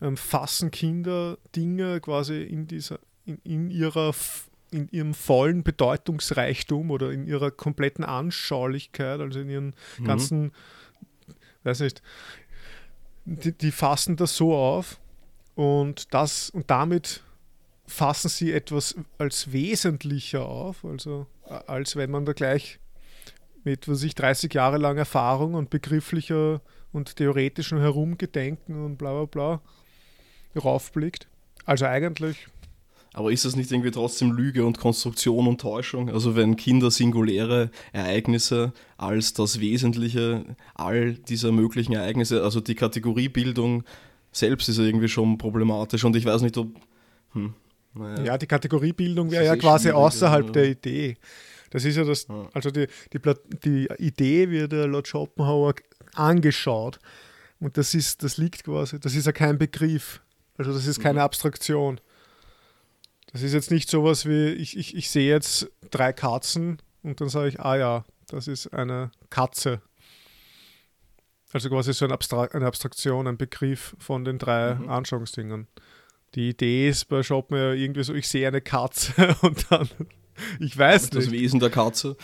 [0.00, 4.12] ähm, fassen Kinder Dinge quasi in dieser, in, in ihrer
[4.72, 10.04] in ihrem vollen Bedeutungsreichtum oder in ihrer kompletten Anschaulichkeit, also in ihren Mhm.
[10.04, 10.52] ganzen,
[11.64, 12.02] weiß nicht,
[13.24, 15.00] die, die fassen das so auf
[15.56, 17.24] und das und damit
[17.90, 21.26] fassen sie etwas als wesentlicher auf, also
[21.66, 22.78] als wenn man da gleich
[23.64, 26.62] mit, was ich, 30 Jahre lang Erfahrung und begrifflicher
[26.92, 29.60] und theoretischem Herumgedenken und bla bla bla
[30.58, 31.28] raufblickt.
[31.64, 32.46] Also eigentlich,
[33.12, 36.10] Aber ist das nicht irgendwie trotzdem Lüge und Konstruktion und Täuschung?
[36.10, 43.82] Also wenn Kinder singuläre Ereignisse als das Wesentliche all dieser möglichen Ereignisse, also die Kategoriebildung
[44.32, 46.68] selbst ist ja irgendwie schon problematisch und ich weiß nicht, ob...
[47.32, 47.54] Hm,
[48.00, 48.24] naja.
[48.24, 50.52] ja, die Kategoriebildung wäre ja eh quasi außerhalb ja.
[50.52, 51.16] der Idee.
[51.70, 52.48] Das ist ja das, Ja.
[52.52, 53.20] also die, die,
[53.64, 55.74] die Idee wird ja laut Schopenhauer
[56.14, 56.98] angeschaut.
[57.60, 60.20] Und das ist, das liegt quasi, das ist ja kein Begriff.
[60.56, 61.24] Also das ist keine Mhm.
[61.26, 62.00] Abstraktion.
[63.32, 67.28] Das ist jetzt nicht sowas wie, ich, ich, ich sehe jetzt drei Katzen und dann
[67.28, 69.80] sage ich, ah ja, das ist eine Katze.
[71.52, 74.88] Also quasi so ein Abstra eine Abstraktion, ein Begriff von den drei Mhm.
[74.88, 75.66] Anschauungsdingen.
[76.34, 79.88] Die Idee ist bei Schopenhauer irgendwie so, ich sehe eine Katze und dann,
[80.60, 81.32] ich weiß Das nicht.
[81.32, 82.16] Wesen der Katze.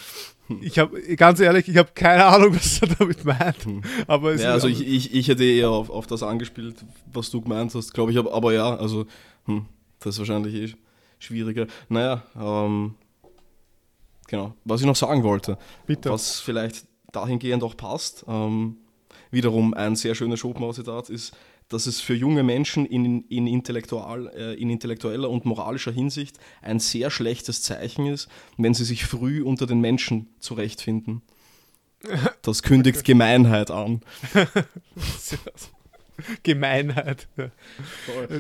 [0.61, 3.65] Ich habe, ganz ehrlich, ich habe keine Ahnung, was er damit meint.
[3.65, 3.83] Hm.
[4.07, 6.77] Aber Ja, also ich, ich, ich hätte eher auf, auf das angespielt,
[7.13, 8.19] was du gemeint hast, glaube ich.
[8.19, 9.07] Aber, aber ja, also
[9.47, 9.67] hm,
[9.99, 10.75] das ist wahrscheinlich eh
[11.19, 11.67] schwieriger.
[11.89, 12.95] Naja, ähm,
[14.29, 14.55] genau.
[14.65, 16.11] Was ich noch sagen wollte, bitte.
[16.11, 18.77] was vielleicht dahingehend auch passt, ähm,
[19.31, 21.37] wiederum ein sehr schönes Schopenhauer-Zitat ist,
[21.69, 26.79] dass es für junge Menschen in, in, intellektual, äh, in intellektueller und moralischer Hinsicht ein
[26.79, 31.23] sehr schlechtes Zeichen ist, wenn sie sich früh unter den Menschen zurechtfinden.
[32.43, 34.03] das kündigt Gemeinheit an.
[36.43, 37.29] Gemeinheit.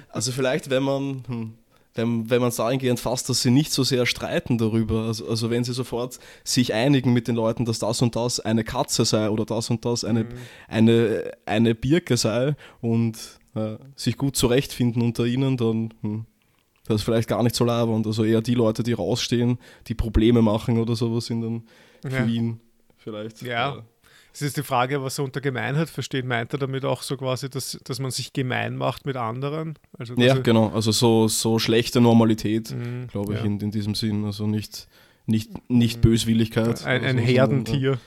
[0.09, 1.55] Also vielleicht, wenn man, hm,
[1.97, 5.51] wenn, wenn man es dahingehend fasst, dass sie nicht so sehr streiten darüber, also, also
[5.51, 9.31] wenn sie sofort sich einigen mit den Leuten, dass das und das eine Katze sei
[9.31, 10.29] oder das und das eine, mhm.
[10.69, 16.27] eine, eine Birke sei und äh, sich gut zurechtfinden unter ihnen, dann hm,
[16.87, 18.07] das ist vielleicht gar nicht so labernd.
[18.07, 21.63] Also eher die Leute, die rausstehen, die Probleme machen oder sowas sind dann
[22.05, 22.23] ja.
[22.23, 22.61] fliehen
[22.97, 23.43] vielleicht.
[23.43, 23.85] Ja.
[24.37, 26.26] Es ist die Frage, was er unter Gemeinheit versteht.
[26.26, 29.78] Meint er damit auch so quasi, dass, dass man sich gemein macht mit anderen?
[29.97, 30.68] Also ja, genau.
[30.74, 33.47] Also so, so schlechte Normalität, mhm, glaube ich, ja.
[33.47, 34.26] in, in diesem Sinn.
[34.26, 34.89] Also nicht,
[35.24, 36.01] nicht, nicht mhm.
[36.03, 36.84] Böswilligkeit.
[36.84, 37.99] Ein, ein Herdentier.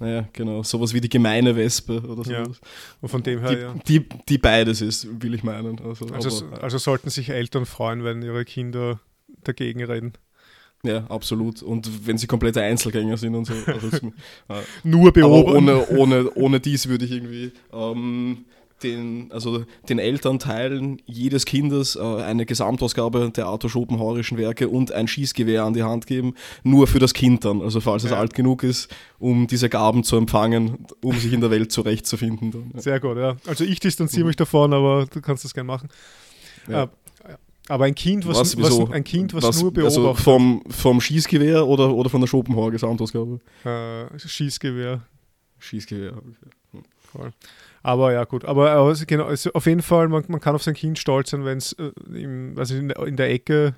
[0.00, 0.64] Naja, genau.
[0.64, 2.32] Sowas wie die gemeine Wespe oder so.
[2.32, 2.42] Ja.
[3.00, 3.74] Und von dem her, die, ja.
[3.86, 5.80] Die, die beides ist, will ich meinen.
[5.80, 8.98] Also, also, also sollten sich Eltern freuen, wenn ihre Kinder
[9.44, 10.14] dagegen reden.
[10.84, 11.62] Ja, absolut.
[11.62, 13.54] Und wenn sie komplette Einzelgänger sind und so.
[13.66, 13.88] Also,
[14.48, 15.56] äh, Nur beobachten.
[15.56, 18.44] ohne, ohne, ohne dies würde ich irgendwie ähm,
[18.82, 25.06] den, also den Elternteilen jedes Kindes äh, eine Gesamtausgabe der Arthur Schopenhauerischen Werke und ein
[25.06, 28.10] Schießgewehr an die Hand geben, nur für das Kind dann, also falls ja.
[28.10, 32.50] es alt genug ist, um diese Gaben zu empfangen, um sich in der Welt zurechtzufinden.
[32.50, 32.80] Dann, ja.
[32.80, 33.36] Sehr gut, ja.
[33.46, 35.88] Also ich distanziere mich davon, aber du kannst das gerne machen.
[36.68, 36.84] Ja.
[36.84, 36.88] Äh,
[37.68, 40.06] aber ein Kind, was, was, was ein kind, was, was, nur also beobachtet.
[40.06, 43.40] Also vom, vom Schießgewehr oder, oder von der Schopenhauer Gesamtausgabe?
[43.64, 45.02] Äh, Schießgewehr.
[45.58, 46.16] Schießgewehr.
[46.16, 46.50] Okay.
[46.72, 46.82] Hm.
[46.98, 47.32] Voll.
[47.82, 48.44] Aber ja, gut.
[48.44, 51.44] Aber also, genau, also auf jeden Fall, man, man kann auf sein Kind stolz sein,
[51.44, 51.92] wenn es äh,
[52.56, 53.74] also in, in der Ecke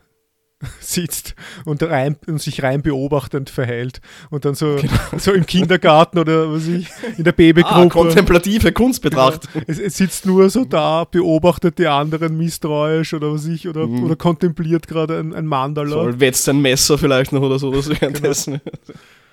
[0.80, 1.34] sitzt
[1.64, 4.00] und, rein, und sich rein beobachtend verhält
[4.30, 4.92] und dann so, genau.
[5.18, 7.74] so im Kindergarten oder was ich, in der Babygruppe.
[7.74, 9.50] Ah, kontemplative Kunstbetrachtung.
[9.52, 9.64] Genau.
[9.68, 14.04] Es, es, sitzt nur so da, beobachtet die anderen misstrauisch oder was ich, oder, mhm.
[14.04, 15.94] oder kontempliert gerade ein, ein Mandala.
[15.96, 18.60] Voll, wetzt ein Messer vielleicht noch oder sowas währenddessen.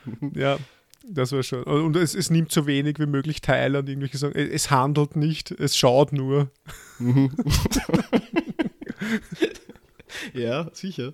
[0.05, 0.34] Genau.
[0.34, 0.57] Ja,
[1.03, 1.63] das war schon.
[1.63, 4.36] Und es, es, nimmt so wenig wie möglich teil an irgendwelche Sachen.
[4.36, 6.49] Es handelt nicht, es schaut nur.
[6.99, 7.32] Mhm.
[10.34, 11.14] ja, sicher.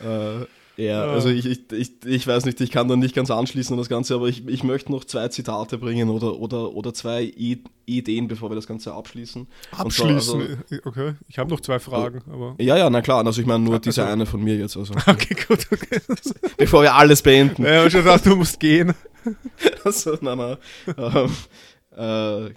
[0.00, 3.72] Äh, ja, also ich, ich, ich, ich weiß nicht, ich kann da nicht ganz anschließen
[3.72, 7.22] an das Ganze, aber ich, ich möchte noch zwei Zitate bringen oder, oder, oder zwei
[7.86, 9.46] Ideen, bevor wir das Ganze abschließen.
[9.70, 10.20] Abschließen?
[10.20, 12.20] Zwar, also, okay, ich habe noch zwei Fragen.
[12.30, 14.76] Aber ja, ja, na klar, also ich meine nur diese also, eine von mir jetzt.
[14.76, 15.98] Also, okay, gut, okay.
[16.58, 17.64] bevor wir alles beenden.
[17.64, 18.92] Ja, schon gedacht, du musst gehen.
[19.82, 20.56] also, nein, nein.
[20.98, 21.30] Ähm,
[21.96, 22.50] äh,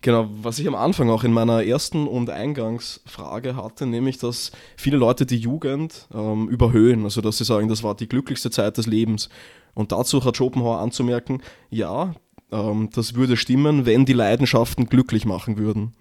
[0.00, 4.96] Genau, was ich am Anfang auch in meiner ersten und Eingangsfrage hatte, nämlich, dass viele
[4.96, 8.86] Leute die Jugend ähm, überhöhen, also dass sie sagen, das war die glücklichste Zeit des
[8.86, 9.28] Lebens.
[9.74, 12.14] Und dazu hat Schopenhauer anzumerken, ja,
[12.52, 15.94] ähm, das würde stimmen, wenn die Leidenschaften glücklich machen würden.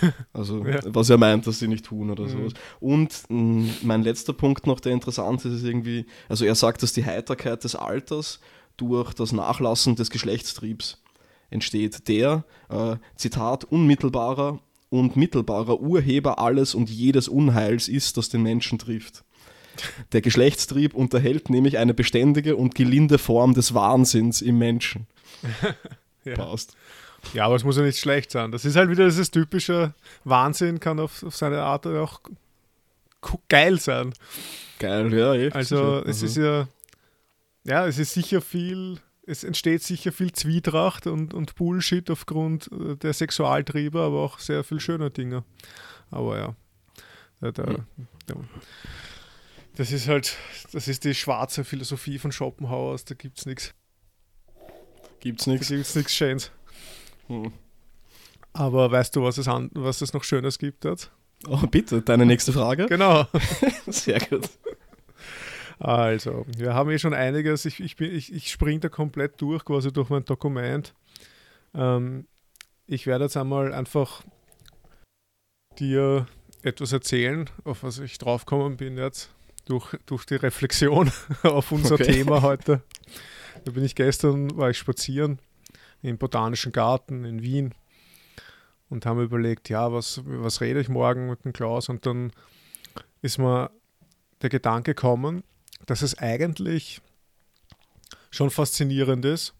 [0.32, 0.78] Also, ja.
[0.84, 2.28] was er meint, dass sie nicht tun oder mhm.
[2.28, 2.52] sowas.
[2.78, 6.84] Und mh, mm, mein letzter Punkt noch, der interessant ist, ist irgendwie, also er sagt,
[6.84, 8.38] dass die Heiterkeit des Alters
[8.76, 11.02] durch das Nachlassen des Geschlechtstriebs
[11.50, 18.42] entsteht, der, äh, Zitat, unmittelbarer und mittelbarer Urheber alles und jedes Unheils ist, das den
[18.42, 19.24] Menschen trifft.
[20.12, 25.06] Der Geschlechtstrieb unterhält nämlich eine beständige und gelinde Form des Wahnsinns im Menschen.
[26.24, 26.34] ja.
[26.34, 26.76] Passt.
[27.34, 28.50] Ja, aber es muss ja nicht schlecht sein.
[28.50, 29.94] Das ist halt wieder dieses typische
[30.24, 32.20] Wahnsinn, kann auf, auf seine Art auch
[33.48, 34.14] geil sein.
[34.78, 35.34] Geil, ja.
[35.34, 36.08] Eh, also sicher.
[36.08, 36.68] es ist ja,
[37.64, 38.98] ja, es ist sicher viel
[39.30, 44.64] es entsteht sicher viel Zwietracht und, und Bullshit aufgrund äh, der Sexualtriebe, aber auch sehr
[44.64, 45.44] viel schöner Dinge.
[46.10, 46.56] Aber ja,
[47.40, 48.36] da, da, ja.
[49.76, 50.36] das ist halt,
[50.72, 53.74] das ist die schwarze Philosophie von Schopenhauer, da gibt es nichts.
[55.20, 55.68] Gibt's nichts.
[55.68, 56.50] Da gibt's nichts Schönes.
[57.28, 57.52] Hm.
[58.52, 61.12] Aber weißt du, was es, an, was es noch Schönes gibt dort?
[61.46, 62.86] Oh, bitte, deine nächste Frage.
[62.86, 63.26] genau.
[63.86, 64.50] Sehr gut.
[65.80, 67.64] Also, wir haben eh schon einiges.
[67.64, 70.94] Ich, ich, ich, ich springe da komplett durch, quasi durch mein Dokument.
[71.74, 72.26] Ähm,
[72.86, 74.22] ich werde jetzt einmal einfach
[75.78, 76.26] dir
[76.62, 79.30] etwas erzählen, auf was ich draufgekommen bin jetzt,
[79.64, 81.10] durch, durch die Reflexion
[81.44, 82.12] auf unser okay.
[82.12, 82.82] Thema heute.
[83.64, 85.40] Da bin ich gestern, war ich spazieren
[86.02, 87.74] im Botanischen Garten in Wien
[88.90, 91.88] und haben überlegt, ja, was, was rede ich morgen mit dem Klaus?
[91.88, 92.32] Und dann
[93.22, 93.70] ist mir
[94.42, 95.42] der Gedanke gekommen,
[95.86, 97.00] dass es eigentlich
[98.30, 99.54] schon faszinierend ist,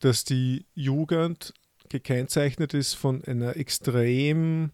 [0.00, 1.54] dass die Jugend
[1.88, 4.70] gekennzeichnet ist von einer extrem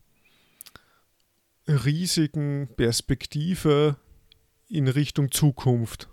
[1.66, 3.97] riesigen Perspektive
[4.69, 6.09] in Richtung Zukunft.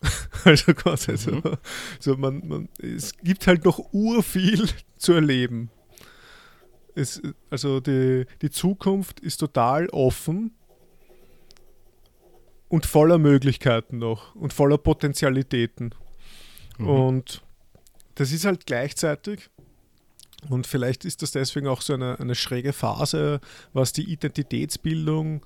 [0.44, 1.16] Also quasi mhm.
[1.16, 1.42] so,
[1.98, 5.70] so man, man, es gibt halt noch urviel zu erleben.
[6.94, 10.52] Es, also die, die Zukunft ist total offen
[12.68, 15.94] und voller Möglichkeiten noch und voller Potentialitäten.
[16.78, 16.88] Mhm.
[16.88, 17.42] Und
[18.14, 19.50] das ist halt gleichzeitig,
[20.48, 23.40] und vielleicht ist das deswegen auch so eine, eine schräge Phase,
[23.72, 25.44] was die Identitätsbildung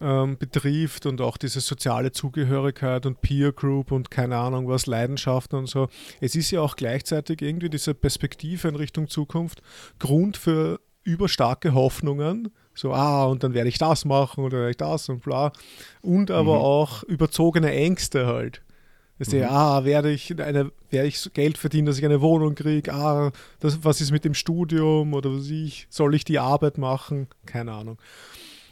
[0.00, 5.58] ähm, betrifft und auch diese soziale Zugehörigkeit und Peer Group und keine Ahnung was, Leidenschaften
[5.58, 5.88] und so.
[6.20, 9.62] Es ist ja auch gleichzeitig irgendwie diese Perspektive in Richtung Zukunft
[9.98, 12.50] Grund für überstarke Hoffnungen.
[12.74, 15.52] So, ah, und dann werde ich das machen oder werde ich das und bla.
[16.02, 16.64] Und aber mhm.
[16.64, 18.62] auch überzogene Ängste halt.
[19.18, 19.44] Du, mhm.
[19.44, 22.92] ah, werde ich, eine, werde ich Geld verdienen, dass ich eine Wohnung kriege?
[22.92, 25.86] Ah, das, was ist mit dem Studium oder was ich?
[25.88, 27.28] Soll ich die Arbeit machen?
[27.46, 27.98] Keine Ahnung.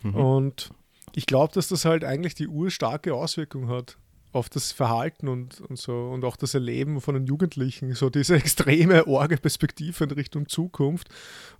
[0.02, 0.14] Mhm.
[0.14, 0.70] Und
[1.14, 3.98] ich glaube, dass das halt eigentlich die urstarke Auswirkung hat
[4.32, 8.34] auf das Verhalten und, und so und auch das Erleben von den Jugendlichen, so diese
[8.36, 11.08] extreme Orge-Perspektive in Richtung Zukunft,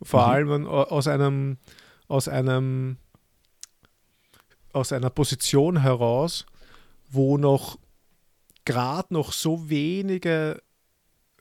[0.03, 0.33] vor mhm.
[0.33, 1.59] allem aus einem,
[2.13, 2.99] aus einem,
[4.75, 6.45] aus einer Position heraus,
[7.11, 7.79] wo noch
[8.67, 10.63] gerade noch so wenige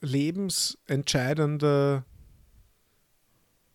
[0.00, 2.04] lebensentscheidende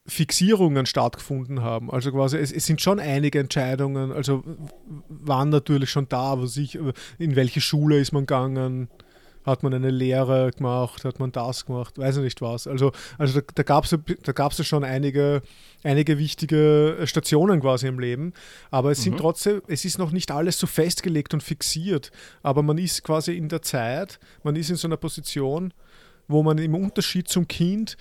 [0.08, 1.92] Fixierungen stattgefunden haben.
[1.92, 4.44] Also quasi, es, es, sind schon einige Entscheidungen, also
[5.08, 6.80] waren natürlich schon da, was ich,
[7.20, 8.90] in welche Schule ist man gegangen,
[9.48, 12.68] hat man eine Lehre gemacht, hat man das gemacht, weiß ich nicht was.
[12.68, 15.42] Also, also da, da gab es da gab's ja schon einige,
[15.84, 18.34] einige wichtige Stationen quasi im Leben,
[18.72, 19.04] aber es mhm.
[19.04, 22.12] sind trotzdem, es ist noch nicht alles so festgelegt und fixiert,
[22.44, 25.74] aber man ist quasi in der Zeit, man ist in so einer Position,
[26.28, 27.96] wo man im Unterschied zum Kind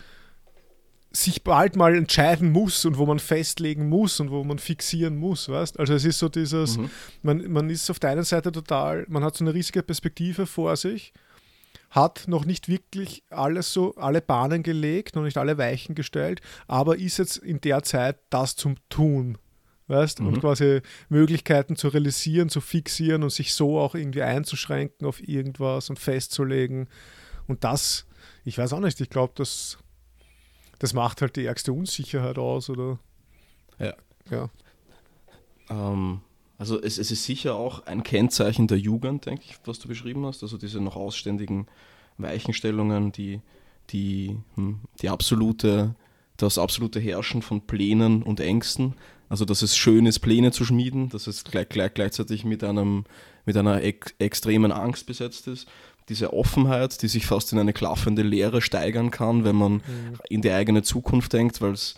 [1.13, 5.49] sich bald mal entscheiden muss und wo man festlegen muss und wo man fixieren muss,
[5.49, 5.79] weißt?
[5.79, 6.91] Also es ist so dieses, mhm.
[7.23, 10.77] man, man ist auf der einen Seite total, man hat so eine riesige Perspektive vor
[10.77, 11.13] sich,
[11.97, 16.97] hat noch nicht wirklich alles so, alle Bahnen gelegt, noch nicht alle Weichen gestellt, aber
[16.99, 19.39] ist jetzt in der Zeit das zum Tun,
[19.89, 20.21] weißt?
[20.21, 20.27] Mhm.
[20.29, 25.91] Und quasi Möglichkeiten zu realisieren, zu fixieren und sich so auch irgendwie einzuschränken auf irgendwas
[25.91, 26.89] und festzulegen.
[27.49, 28.07] Und das,
[28.45, 29.79] ich weiß auch nicht, ich glaube, das
[30.79, 32.99] das macht halt die ärgste Unsicherheit aus, oder?
[33.79, 33.95] Ja.
[34.31, 34.51] ja.
[35.71, 36.21] Ähm,
[36.59, 40.25] also es, es, ist sicher auch ein Kennzeichen der Jugend, denke ich, was du beschrieben
[40.25, 40.43] hast.
[40.43, 41.67] Also diese noch ausständigen
[42.19, 43.41] Weichenstellungen, die,
[43.91, 45.95] die, hm, die absolute,
[46.37, 48.95] das absolute Herrschen von Plänen und Ängsten.
[49.29, 53.05] Also dass es schön ist, Pläne zu schmieden, dass es gleich, gleich, gleichzeitig mit, einem,
[53.45, 55.69] mit einer ex extremen Angst besetzt ist
[56.09, 59.83] diese Offenheit, die sich fast in eine klaffende Leere steigern kann, wenn man mhm.
[60.29, 61.97] in die eigene Zukunft denkt, weil es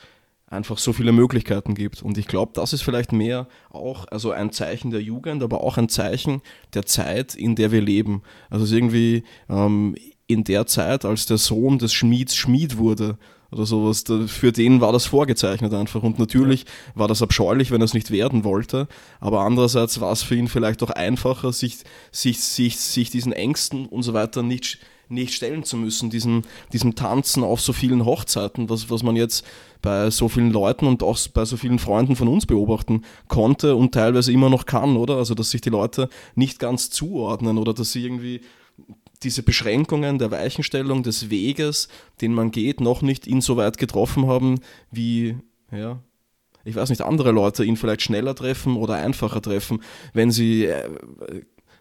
[0.51, 2.03] einfach so viele Möglichkeiten gibt.
[2.03, 5.77] Und ich glaube, das ist vielleicht mehr auch also ein Zeichen der Jugend, aber auch
[5.77, 6.43] ein Zeichen
[6.75, 8.23] der Zeit, in der wir leben.
[8.51, 9.95] Also es ist irgendwie ähm,
[10.27, 13.19] in der Zeit, als der Sohn des Schmieds Schmied wurde,
[13.51, 14.05] oder sowas.
[14.27, 16.03] Für den war das vorgezeichnet einfach.
[16.03, 18.89] Und natürlich war das abscheulich, wenn er es nicht werden wollte.
[19.21, 21.79] Aber andererseits war es für ihn vielleicht auch einfacher, sich,
[22.13, 24.79] sich, sich, sich diesen Ängsten und so weiter nicht,
[25.09, 26.43] nicht stellen zu müssen, diesem,
[26.73, 29.45] diesem Tanzen auf so vielen Hochzeiten, was, was man jetzt
[29.81, 33.93] bei so vielen Leuten und auch bei so vielen Freunden von uns beobachten konnte und
[33.93, 35.17] teilweise immer noch kann, oder?
[35.17, 38.41] Also, dass sich die Leute nicht ganz zuordnen oder dass sie irgendwie
[39.23, 41.89] diese Beschränkungen der Weichenstellung des Weges,
[42.21, 45.37] den man geht, noch nicht insoweit getroffen haben, wie,
[45.73, 46.01] ja,
[46.65, 49.83] ich weiß nicht, andere Leute ihn vielleicht schneller treffen oder einfacher treffen,
[50.13, 50.91] wenn sie äh,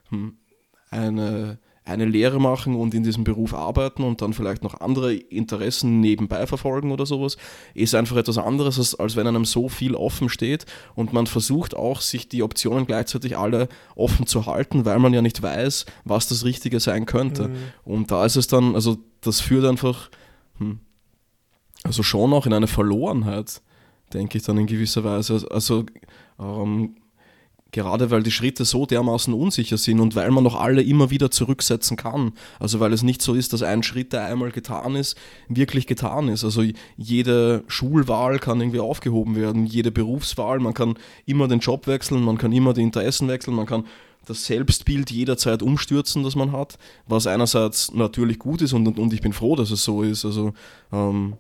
[0.10, 0.38] hm,
[0.90, 6.00] eine eine Lehre machen und in diesem Beruf arbeiten und dann vielleicht noch andere Interessen
[6.00, 7.38] nebenbei verfolgen oder sowas,
[7.74, 10.66] ist einfach etwas anderes, als, als wenn einem so viel offen steht
[10.96, 15.22] und man versucht auch, sich die Optionen gleichzeitig alle offen zu halten, weil man ja
[15.22, 17.50] nicht weiß, was das Richtige sein könnte.
[17.50, 17.56] Mhm.
[17.86, 20.10] Und da ist es dann, also das führt einfach,
[20.60, 20.80] hm,
[21.84, 23.62] also schon auch in eine Verlorenheit,
[24.14, 25.46] denke ich dann in gewisser Weise.
[25.52, 25.86] Also
[26.40, 26.96] ähm,
[27.72, 31.32] Gerade weil die Schritte so dermaßen unsicher sind und weil man noch alle immer wieder
[31.32, 32.34] zurücksetzen kann.
[32.60, 35.18] Also weil es nicht so ist, dass ein Schritt, der einmal getan ist,
[35.50, 36.44] wirklich getan ist.
[36.44, 36.64] Also
[36.96, 40.96] jede Schulwahl kann irgendwie aufgehoben werden, jede Berufswahl, man kann
[41.26, 43.86] immer den Job wechseln, man kann immer die Interessen wechseln, man kann
[44.26, 49.22] das Selbstbild jederzeit umstürzen, das man hat, was einerseits natürlich gut ist und, und ich
[49.22, 50.26] bin froh, dass es so ist.
[50.26, 50.54] Also
[50.92, 51.36] ähm,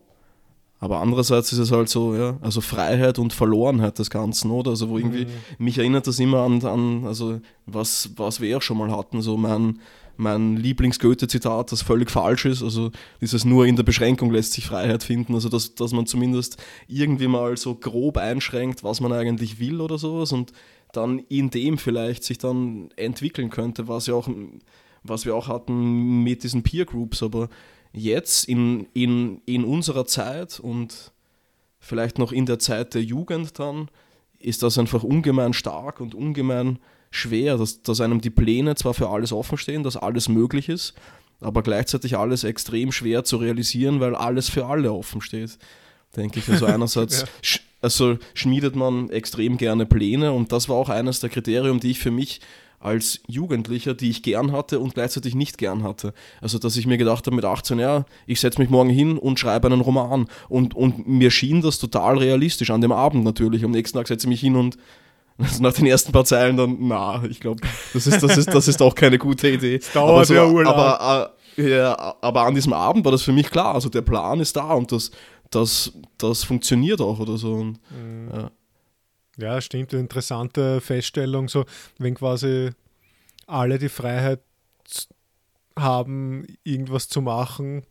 [0.80, 4.72] aber andererseits ist es halt so, ja, also Freiheit und Verlorenheit des Ganzen, oder?
[4.72, 5.30] Also wo irgendwie, mhm.
[5.58, 9.38] mich erinnert das immer an, an also was, was wir auch schon mal hatten, so
[9.38, 9.80] mein,
[10.18, 15.04] mein Lieblings-Goethe-Zitat, das völlig falsch ist, also dieses nur in der Beschränkung lässt sich Freiheit
[15.04, 16.58] finden, also dass, dass man zumindest
[16.88, 20.52] irgendwie mal so grob einschränkt, was man eigentlich will oder sowas und
[20.94, 24.30] dann in dem vielleicht sich dann entwickeln könnte, was ja auch,
[25.04, 27.50] was wir auch hatten mit diesen Peer Groups, aber
[27.94, 31.12] jetzt in, in, in unserer Zeit und
[31.80, 33.90] vielleicht noch in der Zeit der Jugend dann,
[34.40, 36.80] ist das einfach ungemein stark und ungemein
[37.10, 40.94] schwer, dass, dass einem die Pläne zwar für alles offen stehen, dass alles möglich ist,
[41.40, 45.58] aber gleichzeitig alles extrem schwer zu realisieren, weil alles für alle offen steht.
[46.16, 46.50] Denke ich.
[46.50, 47.28] Also einerseits ja.
[47.42, 51.92] sch also schmiedet man extrem gerne Pläne und das war auch eines der Kriterien, die
[51.92, 52.42] ich für mich
[52.80, 56.14] als Jugendlicher, die ich gern hatte und gleichzeitig nicht gern hatte.
[56.42, 59.40] Also, dass ich mir gedacht habe mit 18, ja, ich setze mich morgen hin und
[59.40, 60.28] schreibe einen Roman.
[60.48, 63.64] Und, und mir schien das total realistisch, an dem Abend natürlich.
[63.66, 64.78] Am nächsten Tag setze ich mich hin und
[65.38, 67.62] also nach den ersten paar Zeilen dann, na, ich glaube,
[67.94, 69.76] das ist, das, ist, das ist auch keine gute Idee.
[69.82, 70.76] Es dauert aber, so, der Urlaub.
[70.76, 73.76] Aber, äh, ja, aber an diesem Abend war das für mich klar.
[73.76, 75.12] Also der Plan ist da und das,
[75.52, 77.54] das, das funktioniert auch oder so.
[77.54, 78.30] Und, mhm.
[78.32, 78.52] ja.
[79.38, 79.94] Ja, stimmt.
[79.94, 81.66] Eine interessante Feststellung, so
[81.98, 82.72] wenn quasi
[83.46, 84.42] alle die Freiheit
[85.78, 87.86] haben, irgendwas zu machen,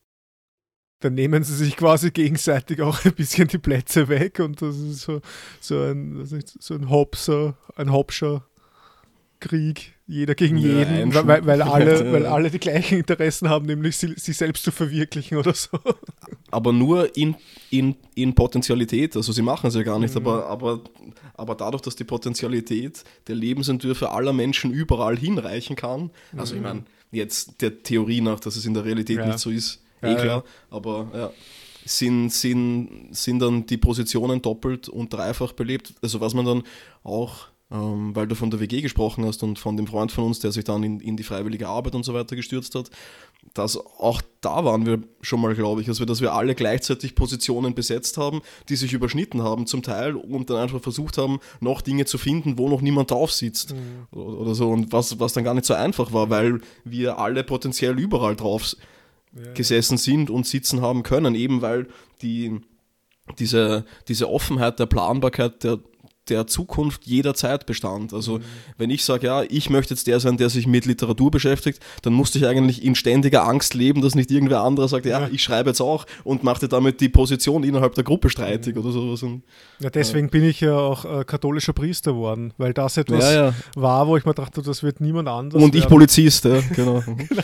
[1.00, 5.02] dann nehmen sie sich quasi gegenseitig auch ein bisschen die Plätze weg und das ist
[5.02, 5.20] so,
[5.60, 8.46] so ein, so ein Hopser, ein Hopscher
[9.48, 13.96] Krieg, jeder gegen ja, jeden, weil, weil, alle, weil alle die gleichen Interessen haben, nämlich
[13.96, 15.78] sie, sich selbst zu verwirklichen oder so.
[16.50, 17.34] Aber nur in,
[17.70, 20.20] in, in Potentialität, also sie machen es ja gar nicht, mhm.
[20.26, 20.80] aber, aber,
[21.34, 26.60] aber dadurch, dass die Potentialität der Lebensentwürfe aller Menschen überall hinreichen kann, also mhm.
[26.60, 26.82] ich meine,
[27.12, 29.26] jetzt der Theorie nach, dass es in der Realität ja.
[29.26, 31.30] nicht so ist, eh ja, klar, aber ja
[31.86, 35.94] sind, sind, sind dann die Positionen doppelt und dreifach belebt.
[36.02, 36.62] Also was man dann
[37.04, 40.38] auch ähm, weil du von der WG gesprochen hast und von dem Freund von uns,
[40.38, 42.90] der sich dann in, in die freiwillige Arbeit und so weiter gestürzt hat,
[43.54, 47.74] dass auch da waren wir schon mal, glaube ich, also dass wir alle gleichzeitig Positionen
[47.74, 52.04] besetzt haben, die sich überschnitten haben zum Teil und dann einfach versucht haben, noch Dinge
[52.04, 54.18] zu finden, wo noch niemand drauf sitzt mhm.
[54.18, 57.98] oder so und was, was dann gar nicht so einfach war, weil wir alle potenziell
[57.98, 58.76] überall drauf
[59.32, 59.52] ja.
[59.54, 61.88] gesessen sind und sitzen haben können, eben weil
[62.22, 62.60] die
[63.40, 65.80] diese, diese Offenheit der Planbarkeit der
[66.28, 68.12] der Zukunft jederzeit bestand.
[68.12, 68.42] Also mhm.
[68.78, 72.12] wenn ich sage, ja, ich möchte jetzt der sein, der sich mit Literatur beschäftigt, dann
[72.12, 75.28] musste ich eigentlich in ständiger Angst leben, dass nicht irgendwer anderer sagt, ja, ja.
[75.30, 78.82] ich schreibe jetzt auch und machte damit die Position innerhalb der Gruppe streitig mhm.
[78.82, 79.22] oder sowas.
[79.22, 79.42] Und,
[79.78, 83.46] ja, deswegen äh, bin ich ja auch äh, katholischer Priester geworden, weil das etwas ja,
[83.46, 83.54] ja.
[83.74, 85.62] war, wo ich mir dachte, das wird niemand anders.
[85.62, 85.82] Und werden.
[85.82, 87.02] ich Polizist, ja, genau.
[87.06, 87.42] genau.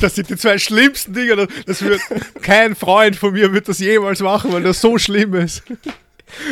[0.00, 1.46] Das sind die zwei schlimmsten Dinge.
[1.66, 2.00] Das wird
[2.42, 5.62] kein Freund von mir wird das jemals machen, weil das so schlimm ist.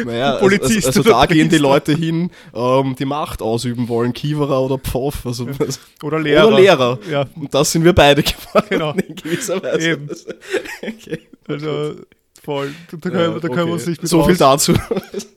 [0.04, 4.62] Naja, Polizist also, also, da gehen die Leute hin, ähm, die Macht ausüben wollen, Kiewerer
[4.62, 5.26] oder Pfoff.
[5.26, 5.48] Also,
[6.02, 6.48] oder Lehrer.
[6.48, 6.98] Oder Lehrer.
[7.10, 7.26] Ja.
[7.34, 8.92] Und das sind wir beide geworden genau.
[8.92, 9.90] in gewisser Weise.
[9.90, 10.08] Eben.
[10.82, 11.20] Okay.
[11.48, 11.96] Also
[12.42, 12.72] voll.
[12.90, 14.74] Da, können, da können wir uns nicht So raus, viel dazu.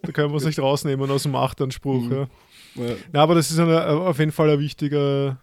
[0.02, 2.04] Da können wir uns nicht rausnehmen aus dem Machtanspruch.
[2.04, 2.12] Mhm.
[2.12, 2.28] Ja.
[2.76, 2.96] Ja.
[3.14, 5.38] Na, aber das ist eine, auf jeden Fall ein wichtiger,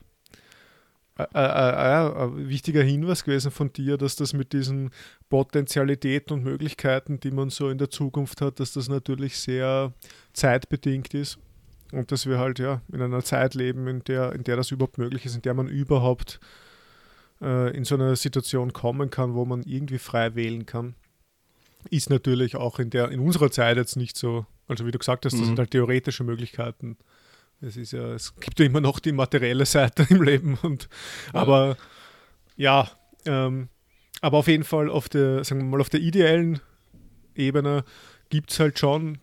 [1.35, 4.91] äh, äh, äh, ein wichtiger Hinweis gewesen von dir, dass das mit diesen
[5.29, 9.93] Potenzialitäten und Möglichkeiten, die man so in der Zukunft hat, dass das natürlich sehr
[10.33, 11.39] zeitbedingt ist
[11.93, 14.99] und dass wir halt ja in einer Zeit leben, in der, in der das überhaupt
[14.99, 16.41] möglich ist, in der man überhaupt
[17.41, 20.95] äh, in so eine Situation kommen kann, wo man irgendwie frei wählen kann,
[21.91, 24.47] ist natürlich auch in der in unserer Zeit jetzt nicht so.
[24.69, 25.47] Also wie du gesagt hast, das mhm.
[25.47, 26.97] sind halt theoretische Möglichkeiten
[27.63, 30.59] es ist ja, es gibt ja immer noch die materielle Seite im Leben.
[30.63, 30.89] Und,
[31.33, 31.41] ja.
[31.41, 31.77] Aber
[32.57, 32.91] ja,
[33.25, 33.69] ähm,
[34.21, 36.61] aber auf jeden Fall auf der, sagen wir mal, auf der ideellen
[37.35, 37.85] Ebene
[38.29, 39.19] gibt es halt schon,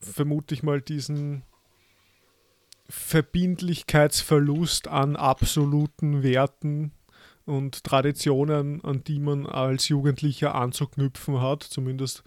[0.00, 1.42] vermute ich mal, diesen
[2.88, 6.92] Verbindlichkeitsverlust an absoluten Werten
[7.44, 12.22] und Traditionen, an die man als Jugendlicher anzuknüpfen hat, zumindest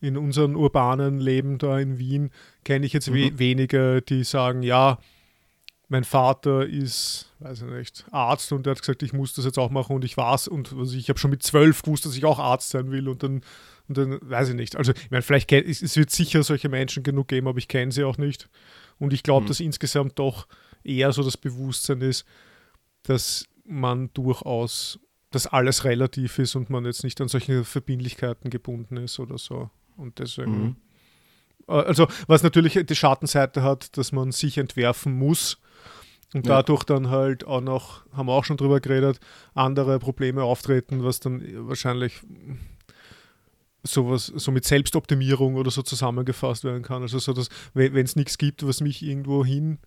[0.00, 2.30] in unserem urbanen Leben da in Wien
[2.64, 3.38] kenne ich jetzt we mhm.
[3.38, 4.98] wenige, die sagen, ja,
[5.88, 9.58] mein Vater ist, weiß ich nicht, Arzt und der hat gesagt, ich muss das jetzt
[9.58, 12.24] auch machen und ich war's und also ich habe schon mit zwölf gewusst, dass ich
[12.24, 13.42] auch Arzt sein will und dann,
[13.88, 14.76] und dann weiß ich nicht.
[14.76, 17.68] Also, ich meine, vielleicht kenn, es, es wird sicher solche Menschen genug geben, aber ich
[17.68, 18.48] kenne sie auch nicht.
[18.98, 19.48] Und ich glaube, mhm.
[19.48, 20.48] dass insgesamt doch
[20.82, 22.24] eher so das Bewusstsein ist,
[23.04, 24.98] dass man durchaus,
[25.30, 29.70] dass alles relativ ist und man jetzt nicht an solche Verbindlichkeiten gebunden ist oder so.
[29.96, 30.62] Und deswegen.
[30.62, 30.76] Mhm.
[31.68, 35.58] Äh, also, was natürlich die Schattenseite hat, dass man sich entwerfen muss
[36.34, 36.56] und ja.
[36.56, 39.20] dadurch dann halt auch noch, haben wir auch schon drüber geredet,
[39.54, 42.20] andere Probleme auftreten, was dann wahrscheinlich
[43.82, 47.02] sowas, so mit Selbstoptimierung oder so zusammengefasst werden kann.
[47.02, 49.78] Also so, dass wenn es nichts gibt, was mich irgendwo hin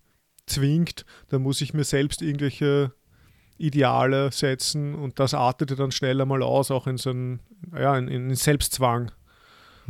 [0.46, 2.92] zwingt, dann muss ich mir selbst irgendwelche
[3.58, 7.40] Ideale setzen und das artete dann schneller mal aus, auch in so einen,
[7.74, 9.12] ja, in, in Selbstzwang.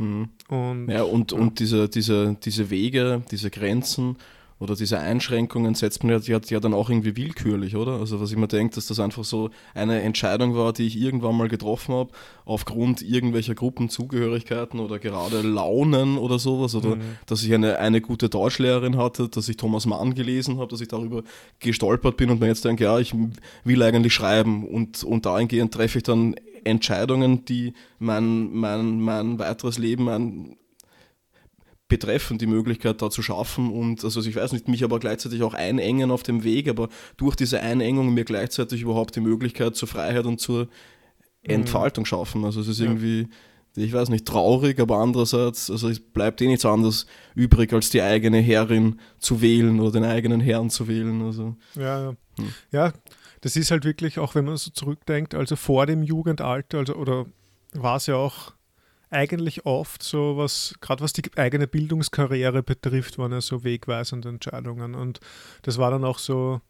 [0.01, 0.29] Mhm.
[0.49, 4.17] Und, ja, und, und diese, diese, diese Wege, diese Grenzen
[4.61, 7.93] oder diese Einschränkungen setzt man ja, ja dann auch irgendwie willkürlich, oder?
[7.93, 11.35] Also was ich mir denke, dass das einfach so eine Entscheidung war, die ich irgendwann
[11.35, 12.11] mal getroffen habe,
[12.45, 17.01] aufgrund irgendwelcher Gruppenzugehörigkeiten oder gerade Launen oder sowas, oder mhm.
[17.25, 20.89] dass ich eine, eine gute Deutschlehrerin hatte, dass ich Thomas Mann gelesen habe, dass ich
[20.89, 21.23] darüber
[21.59, 23.15] gestolpert bin und mir jetzt denke, ja, ich
[23.63, 29.79] will eigentlich schreiben und, und dahingehend treffe ich dann Entscheidungen, die mein, mein, mein weiteres
[29.79, 30.55] Leben ein,
[31.91, 35.53] betreffen, die Möglichkeit da zu schaffen und also ich weiß nicht, mich aber gleichzeitig auch
[35.53, 36.87] einengen auf dem Weg, aber
[37.17, 40.69] durch diese Einengung mir gleichzeitig überhaupt die Möglichkeit zur Freiheit und zur mhm.
[41.43, 42.45] Entfaltung schaffen.
[42.45, 43.27] Also es ist irgendwie,
[43.75, 48.01] ich weiß nicht, traurig, aber andererseits, also es bleibt eh nichts anderes übrig, als die
[48.01, 51.21] eigene Herrin zu wählen oder den eigenen Herrn zu wählen.
[51.21, 52.15] Also, ja, ja.
[52.37, 52.53] Hm.
[52.71, 52.93] ja,
[53.41, 57.25] das ist halt wirklich, auch wenn man so zurückdenkt, also vor dem Jugendalter, also oder
[57.73, 58.53] war es ja auch
[59.11, 64.95] eigentlich oft so, was, gerade was die eigene Bildungskarriere betrifft, waren ja so wegweisende Entscheidungen.
[64.95, 65.19] Und
[65.63, 66.61] das war dann auch so,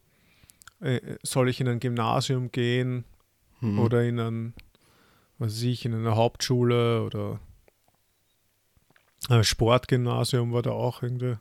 [0.82, 3.06] äh, soll ich in ein Gymnasium gehen
[3.62, 3.80] mhm.
[3.80, 4.54] oder in ein,
[5.38, 7.40] was weiß ich, in eine Hauptschule oder
[9.30, 11.38] ein Sportgymnasium war da auch irgendwie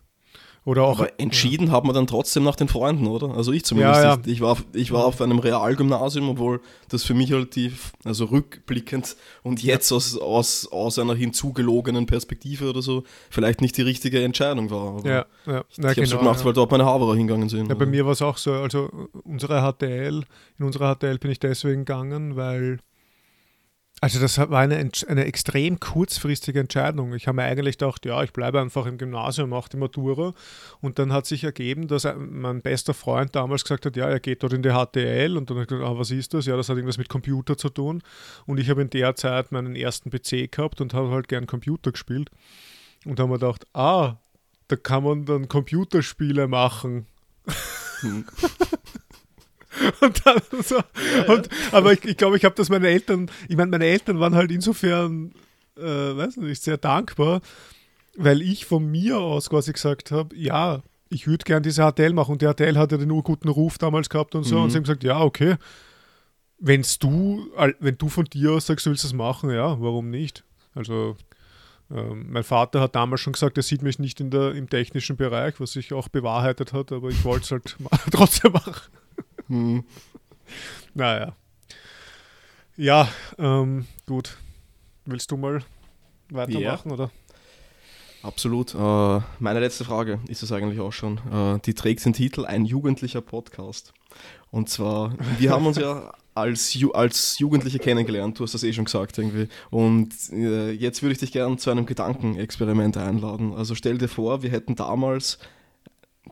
[0.66, 1.72] oder auch, Aber entschieden ja.
[1.72, 3.34] hat man dann trotzdem nach den Freunden, oder?
[3.34, 4.02] Also ich zumindest.
[4.02, 4.20] Ja, ja.
[4.26, 7.72] Ich, ich, war, ich war auf einem Realgymnasium, obwohl das für mich halt die,
[8.04, 13.82] also rückblickend und jetzt aus, aus, aus einer hinzugelogenen Perspektive oder so, vielleicht nicht die
[13.82, 15.02] richtige Entscheidung war.
[15.04, 15.64] Ja, ja.
[15.70, 17.68] ich habe es genau, gemacht, weil dort meine Haberer hingegangen sind.
[17.68, 18.90] Ja, bei mir war es auch so, also
[19.24, 20.24] unsere HTL,
[20.58, 22.80] in unserer HTL bin ich deswegen gegangen, weil
[24.02, 27.12] also das war eine, eine extrem kurzfristige Entscheidung.
[27.14, 30.32] Ich habe mir eigentlich gedacht, ja, ich bleibe einfach im Gymnasium, mache die Matura.
[30.80, 34.42] Und dann hat sich ergeben, dass mein bester Freund damals gesagt hat, ja, er geht
[34.42, 35.36] dort in die HTL.
[35.36, 36.46] Und dann habe ich gesagt, ah, was ist das?
[36.46, 38.02] Ja, das hat irgendwas mit Computer zu tun.
[38.46, 41.92] Und ich habe in der Zeit meinen ersten PC gehabt und habe halt gern Computer
[41.92, 42.30] gespielt.
[43.04, 44.16] Und habe mir gedacht, ah,
[44.68, 47.06] da kann man dann Computerspiele machen.
[48.00, 48.24] Hm.
[50.00, 53.56] Und dann so, ja, und, aber ich, ich glaube, ich habe das meine Eltern, ich
[53.56, 55.32] meine, meine Eltern waren halt insofern,
[55.76, 57.40] äh, weiß nicht, sehr dankbar,
[58.16, 62.32] weil ich von mir aus quasi gesagt habe, ja, ich würde gern diese HTL machen
[62.32, 64.64] und die HTL hatte den urguten Ruf damals gehabt und so mhm.
[64.64, 65.56] und sie haben gesagt, ja, okay,
[66.58, 67.48] wenn's du,
[67.80, 70.44] wenn du von dir aus sagst, du willst das machen, ja, warum nicht?
[70.74, 71.16] Also
[71.90, 75.16] ähm, mein Vater hat damals schon gesagt, er sieht mich nicht in der, im technischen
[75.16, 77.76] Bereich, was sich auch bewahrheitet hat, aber ich wollte es halt
[78.12, 78.74] trotzdem machen.
[79.50, 79.84] Hm.
[80.94, 81.34] Naja.
[82.76, 84.38] Ja, ähm, gut.
[85.04, 85.62] Willst du mal
[86.30, 86.94] weitermachen, yeah.
[86.94, 87.10] oder?
[88.22, 88.74] Absolut.
[88.74, 91.18] Äh, meine letzte Frage ist es eigentlich auch schon.
[91.32, 93.92] Äh, die trägt den Titel Ein jugendlicher Podcast.
[94.52, 98.72] Und zwar, wir haben uns ja als, Ju als Jugendliche kennengelernt, du hast das eh
[98.72, 99.48] schon gesagt irgendwie.
[99.70, 103.52] Und äh, jetzt würde ich dich gerne zu einem Gedankenexperiment einladen.
[103.52, 105.38] Also stell dir vor, wir hätten damals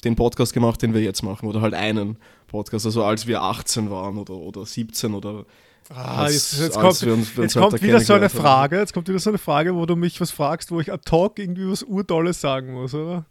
[0.04, 2.16] den Podcast gemacht, den wir jetzt machen, oder halt einen
[2.46, 5.44] Podcast, also als wir 18 waren oder, oder 17 oder
[5.90, 9.18] Ah, als, jetzt, jetzt kommt, uns, jetzt kommt wieder so eine Frage, jetzt kommt wieder
[9.18, 12.42] so eine Frage, wo du mich was fragst, wo ich ad hoc irgendwie was Urdolles
[12.42, 13.24] sagen muss, oder?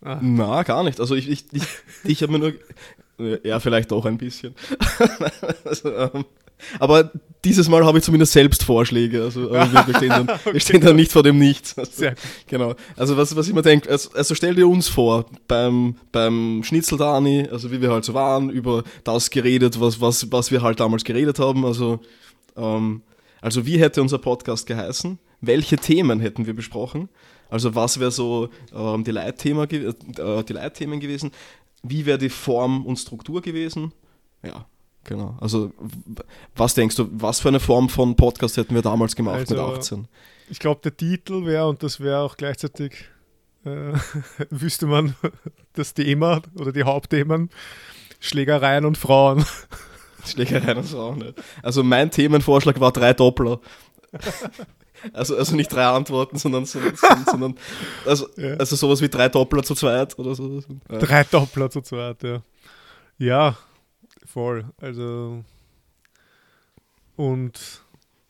[0.00, 0.18] Ah.
[0.22, 1.00] Na, gar nicht.
[1.00, 1.64] Also ich, ich, ich,
[2.04, 2.38] ich habe mir
[3.18, 4.54] nur, ja, vielleicht auch ein bisschen.
[5.64, 6.24] also, ähm,
[6.78, 7.10] aber
[7.44, 9.22] dieses Mal habe ich zumindest selbst Vorschläge.
[9.22, 11.76] Also, also wir, stehen dann, wir stehen dann nicht vor dem Nichts.
[11.78, 12.06] Also,
[12.46, 12.74] genau.
[12.96, 17.48] Also was, was ich mir denke, also, also, stell dir uns vor, beim, beim Schnitzeldani,
[17.50, 21.04] also wie wir halt so waren, über das geredet, was, was, was wir halt damals
[21.04, 21.64] geredet haben.
[21.64, 22.00] Also,
[22.56, 23.02] ähm,
[23.40, 25.18] also wie hätte unser Podcast geheißen?
[25.40, 27.08] Welche Themen hätten wir besprochen?
[27.48, 31.32] Also was wäre so ähm, die, Leitthema, äh, die Leitthemen gewesen?
[31.82, 33.92] Wie wäre die Form und Struktur gewesen?
[34.42, 34.66] Ja,
[35.04, 35.36] Genau.
[35.40, 35.72] Also,
[36.54, 39.78] was denkst du, was für eine Form von Podcast hätten wir damals gemacht also, mit
[39.78, 40.08] 18?
[40.50, 42.92] Ich glaube, der Titel wäre, und das wäre auch gleichzeitig,
[43.64, 43.92] äh,
[44.50, 45.14] wüsste man
[45.72, 47.50] das Thema oder die Hauptthemen,
[48.18, 49.44] Schlägereien und Frauen.
[50.26, 51.34] Schlägereien und Frauen, ne?
[51.62, 53.60] Also, mein Themenvorschlag war drei Doppler.
[55.14, 56.94] Also, also nicht drei Antworten, sondern, sondern,
[57.24, 57.54] sondern
[58.04, 58.54] also, ja.
[58.56, 60.62] also sowas wie drei Doppler zu zweit oder so.
[60.90, 60.98] Ja.
[60.98, 62.42] Drei Doppler zu zweit, ja.
[63.16, 63.56] Ja,
[64.32, 64.64] Voll.
[64.80, 65.42] Also.
[67.16, 67.82] Und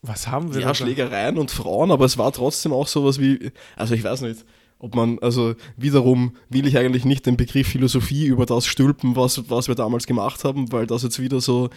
[0.02, 0.62] was haben wir?
[0.62, 4.46] Ja, Schlägereien und Frauen, aber es war trotzdem auch sowas wie, also ich weiß nicht,
[4.78, 9.50] ob man, also wiederum will ich eigentlich nicht den Begriff Philosophie über das stülpen, was,
[9.50, 11.68] was wir damals gemacht haben, weil das jetzt wieder so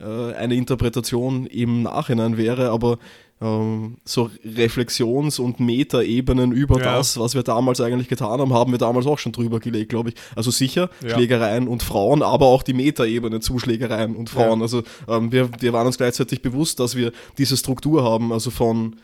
[0.00, 2.98] äh, eine Interpretation im Nachhinein wäre, aber
[3.42, 6.96] ähm, so Reflexions- und Metaebenen über ja.
[6.96, 10.10] das, was wir damals eigentlich getan haben, haben wir damals auch schon drüber gelegt, glaube
[10.10, 10.14] ich.
[10.36, 11.10] Also sicher ja.
[11.10, 14.60] Schlägereien und Frauen, aber auch die Metaebene zu Schlägereien und Frauen.
[14.60, 14.62] Ja.
[14.62, 18.96] Also ähm, wir, wir waren uns gleichzeitig bewusst, dass wir diese Struktur haben, also von,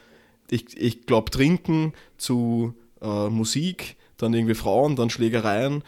[0.51, 5.83] ich, ich glaube, Trinken zu äh, Musik, dann irgendwie Frauen, dann Schlägereien,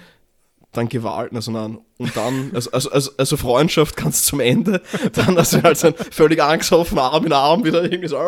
[0.72, 5.36] dann Gewalt, also nein, und dann, also, also, also, also Freundschaft ganz zum Ende, dann
[5.36, 8.18] also halt so ein völlig angsthoffen, Arm in Arm wieder irgendwie so.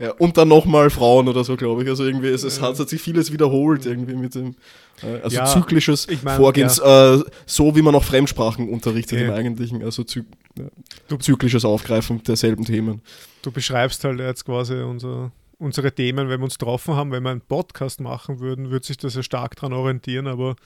[0.00, 1.88] Ja, und dann nochmal Frauen oder so, glaube ich.
[1.88, 4.54] Also irgendwie, es, es, hat, hat, sich vieles wiederholt irgendwie mit dem,
[5.02, 7.14] äh, also ja, zyklisches ich mein, Vorgehens, ja.
[7.14, 10.24] äh, so wie man auch Fremdsprachen unterrichtet im Eigentlichen, also zy
[10.58, 13.02] ja, zyklisches Aufgreifen derselben Themen.
[13.42, 17.30] Du beschreibst halt jetzt quasi unser, unsere Themen, wenn wir uns getroffen haben, wenn wir
[17.30, 20.56] einen Podcast machen würden, würde sich das ja stark daran orientieren, aber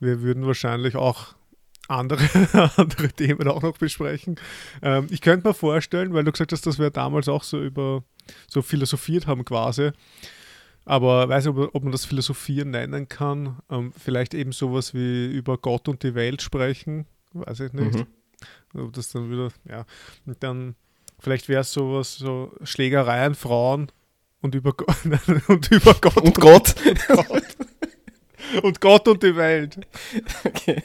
[0.00, 1.34] wir würden wahrscheinlich auch
[1.88, 2.22] andere,
[2.76, 4.36] andere Themen auch noch besprechen.
[4.82, 8.04] Ähm, ich könnte mir vorstellen, weil du gesagt hast, dass wir damals auch so über
[8.48, 9.90] so philosophiert haben quasi.
[10.86, 13.58] Aber weiß nicht, ob, ob man das Philosophieren nennen kann.
[13.70, 17.06] Ähm, vielleicht eben sowas wie über Gott und die Welt sprechen.
[17.32, 17.94] Weiß ich nicht.
[17.94, 18.06] Mhm.
[18.82, 19.86] Ob das dann wieder, ja.
[20.26, 20.74] Und dann,
[21.24, 23.90] vielleicht wäre es sowas, so Schlägereien, Frauen
[24.42, 24.74] und über,
[25.48, 26.16] und über Gott.
[26.18, 26.74] Und Gott.
[26.86, 27.42] Und Gott.
[28.62, 29.80] und Gott und die Welt.
[30.44, 30.82] Okay.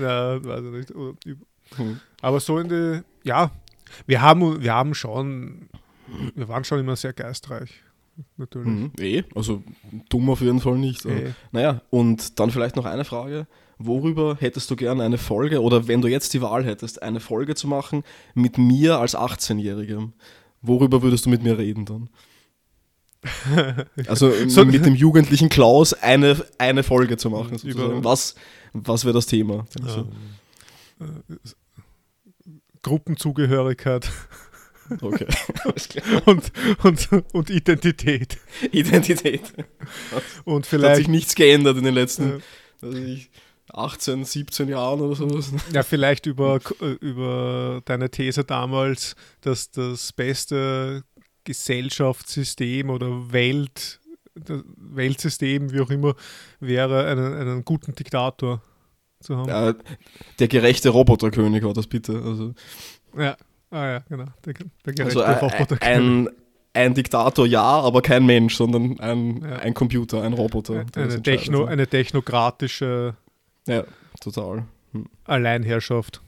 [0.00, 0.94] Ja, weiß ich nicht.
[1.76, 2.00] Hm.
[2.20, 3.50] Aber so in die, ja,
[4.06, 5.68] wir haben, wir haben schon,
[6.34, 7.82] wir waren schon immer sehr geistreich.
[8.36, 8.68] Natürlich.
[8.68, 9.62] Mhm, eh, also
[10.08, 11.04] dumm auf jeden Fall nicht.
[11.06, 11.32] Eh.
[11.52, 13.46] Naja, und dann vielleicht noch eine Frage.
[13.78, 17.54] Worüber hättest du gerne eine Folge oder wenn du jetzt die Wahl hättest, eine Folge
[17.54, 18.02] zu machen
[18.34, 20.12] mit mir als 18-Jährigem?
[20.62, 22.10] Worüber würdest du mit mir reden dann?
[24.06, 27.58] Also so, mit dem jugendlichen Klaus eine, eine Folge zu machen.
[27.58, 28.02] Sozusagen.
[28.04, 28.34] Was,
[28.72, 29.66] was wäre das Thema?
[29.84, 30.08] Also.
[32.82, 34.10] Gruppenzugehörigkeit.
[35.00, 35.26] Okay.
[36.24, 36.52] und,
[36.82, 38.38] und, und Identität.
[38.72, 39.52] Identität.
[40.44, 40.90] Und vielleicht.
[40.90, 42.42] Hat sich nichts geändert in den letzten
[42.82, 43.18] äh,
[43.72, 45.52] 18, 17 Jahren oder sowas.
[45.72, 46.60] Ja, vielleicht über,
[47.00, 51.04] über deine These damals, dass das beste
[51.44, 54.00] Gesellschaftssystem oder Welt,
[54.34, 56.14] Weltsystem, wie auch immer,
[56.60, 58.62] wäre, einen, einen guten Diktator
[59.20, 59.48] zu haben.
[59.48, 59.74] Ja,
[60.38, 62.20] der gerechte Roboterkönig war das bitte.
[62.22, 62.54] Also.
[63.16, 63.36] Ja,
[63.70, 64.26] ah ja, genau.
[64.44, 64.54] Der,
[64.84, 65.82] der gerechte also Roboterkönig.
[65.82, 66.28] Ein,
[66.74, 69.56] ein Diktator ja, aber kein Mensch, sondern ein, ja.
[69.56, 70.84] ein Computer, ein Roboter.
[70.94, 73.16] Eine, Techno, eine technokratische
[73.68, 73.84] ja,
[74.20, 74.64] total.
[74.92, 75.06] Hm.
[75.24, 76.20] Alleinherrschaft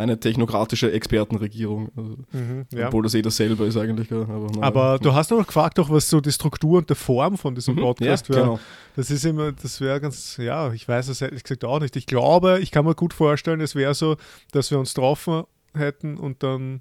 [0.00, 1.90] eine technokratische Expertenregierung.
[1.96, 2.88] Also, mhm, ja.
[2.88, 4.10] Obwohl das eh dasselbe ist eigentlich.
[4.10, 7.54] Aber, aber du hast noch gefragt, auch, was so die Struktur und die Form von
[7.54, 8.44] diesem mhm, Podcast ja, wäre.
[8.44, 8.60] Genau.
[8.96, 11.96] Das ist immer, das wäre ganz, ja, ich weiß es ehrlich gesagt auch nicht.
[11.96, 14.16] Ich glaube, ich kann mir gut vorstellen, es wäre so,
[14.52, 16.80] dass wir uns getroffen hätten und dann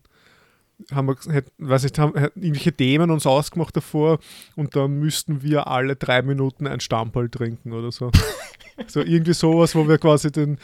[0.92, 4.20] haben wir, hätten, weiß nicht, haben irgendwelche Themen uns ausgemacht davor
[4.56, 8.12] und dann müssten wir alle drei Minuten ein Stammball trinken oder so.
[8.88, 10.58] so irgendwie sowas, wo wir quasi den,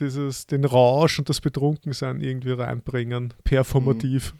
[0.00, 4.34] dieses, den Rausch und das Betrunkensein irgendwie reinbringen, performativ.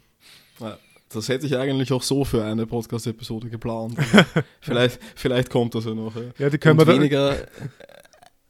[0.59, 0.65] Mhm.
[0.65, 0.77] Ja,
[1.09, 3.95] das hätte ich eigentlich auch so für eine Podcast-Episode geplant.
[4.61, 6.15] vielleicht, vielleicht kommt das ja noch.
[6.15, 7.35] Ja, ja die können und wir weniger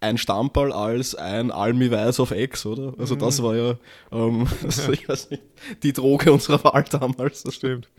[0.02, 2.94] ein Stammball als ein Almi Weiß auf Ex, oder?
[2.98, 3.20] Also mhm.
[3.20, 3.76] das war ja,
[4.12, 5.44] ähm, also ich weiß nicht,
[5.84, 7.44] die Droge unserer Wahl damals.
[7.44, 7.90] Das stimmt.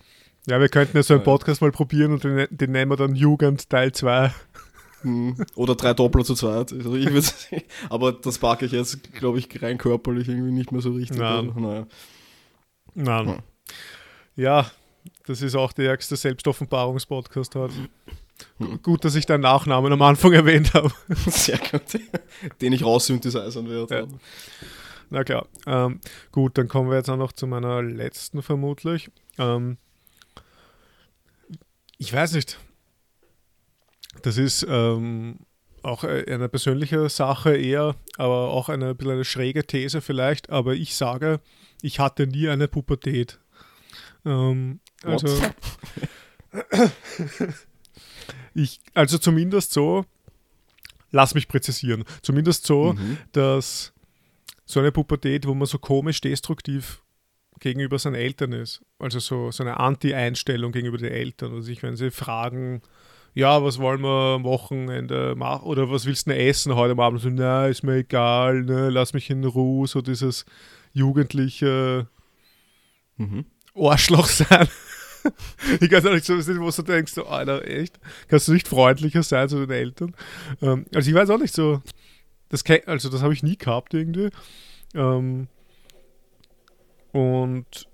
[0.47, 3.15] Ja, wir könnten ja so einen Podcast mal probieren und den, den nennen wir dann
[3.15, 4.33] Jugend Teil 2.
[5.03, 5.37] Hm.
[5.55, 6.73] Oder drei Doppler zu zweit.
[6.73, 7.09] Also ich
[7.91, 11.19] aber das packe ich jetzt, glaube ich, rein körperlich irgendwie nicht mehr so richtig.
[11.19, 11.53] Nein.
[11.57, 11.87] Naja.
[12.95, 13.43] Nein.
[14.37, 14.71] Ja,
[15.27, 17.75] das ist auch der ärgste Selbstoffenbarungspodcast heute.
[18.83, 20.93] Gut, dass ich deinen Nachnamen am Anfang erwähnt habe.
[21.27, 21.83] Sehr gut.
[22.61, 23.95] Den ich raussynthesisern werde.
[23.95, 24.07] Ja.
[25.09, 25.47] Na klar.
[25.67, 26.01] Ähm,
[26.31, 29.11] gut, dann kommen wir jetzt auch noch zu meiner letzten vermutlich.
[29.39, 29.79] Ähm,
[31.97, 32.59] ich weiß nicht,
[34.23, 35.39] das ist ähm,
[35.83, 40.51] auch äh, eine persönliche Sache eher, aber auch eine, ein eine schräge These vielleicht.
[40.51, 41.41] Aber ich sage,
[41.81, 43.41] ich hatte nie eine Pubertät.
[44.27, 45.29] Ähm, also,
[48.55, 50.05] ich, also zumindest so,
[51.11, 53.19] lass mich präzisieren, zumindest so, mhm.
[53.33, 53.93] dass
[54.65, 57.03] so eine Pubertät, wo man so komisch destruktiv
[57.59, 58.83] gegenüber seinen Eltern ist.
[58.99, 61.55] Also so, so eine Anti-Einstellung gegenüber den Eltern.
[61.55, 62.83] Also ich, wenn sie fragen,
[63.35, 67.21] ja, was wollen wir am Wochenende machen oder was willst du essen heute Abend?
[67.21, 70.45] So, na, ist mir egal, ne, lass mich in Ruhe, so dieses
[70.93, 72.09] jugendliche
[73.17, 73.45] mhm.
[73.75, 74.69] Arschloch sein.
[75.81, 77.99] ich kann auch nicht so wissen, wo du denkst, so, Alter, echt?
[78.29, 80.15] Kannst du nicht freundlicher sein zu den Eltern?
[80.63, 81.83] Ähm, also ich weiß auch nicht so,
[82.49, 84.31] das, also das habe ich nie gehabt irgendwie.
[84.95, 85.49] Ähm,
[87.13, 87.89] und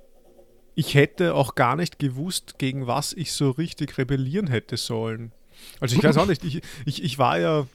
[0.74, 5.32] ich hätte auch gar nicht gewusst, gegen was ich so richtig rebellieren hätte sollen.
[5.80, 7.66] Also ich weiß auch nicht, ich, ich, ich war ja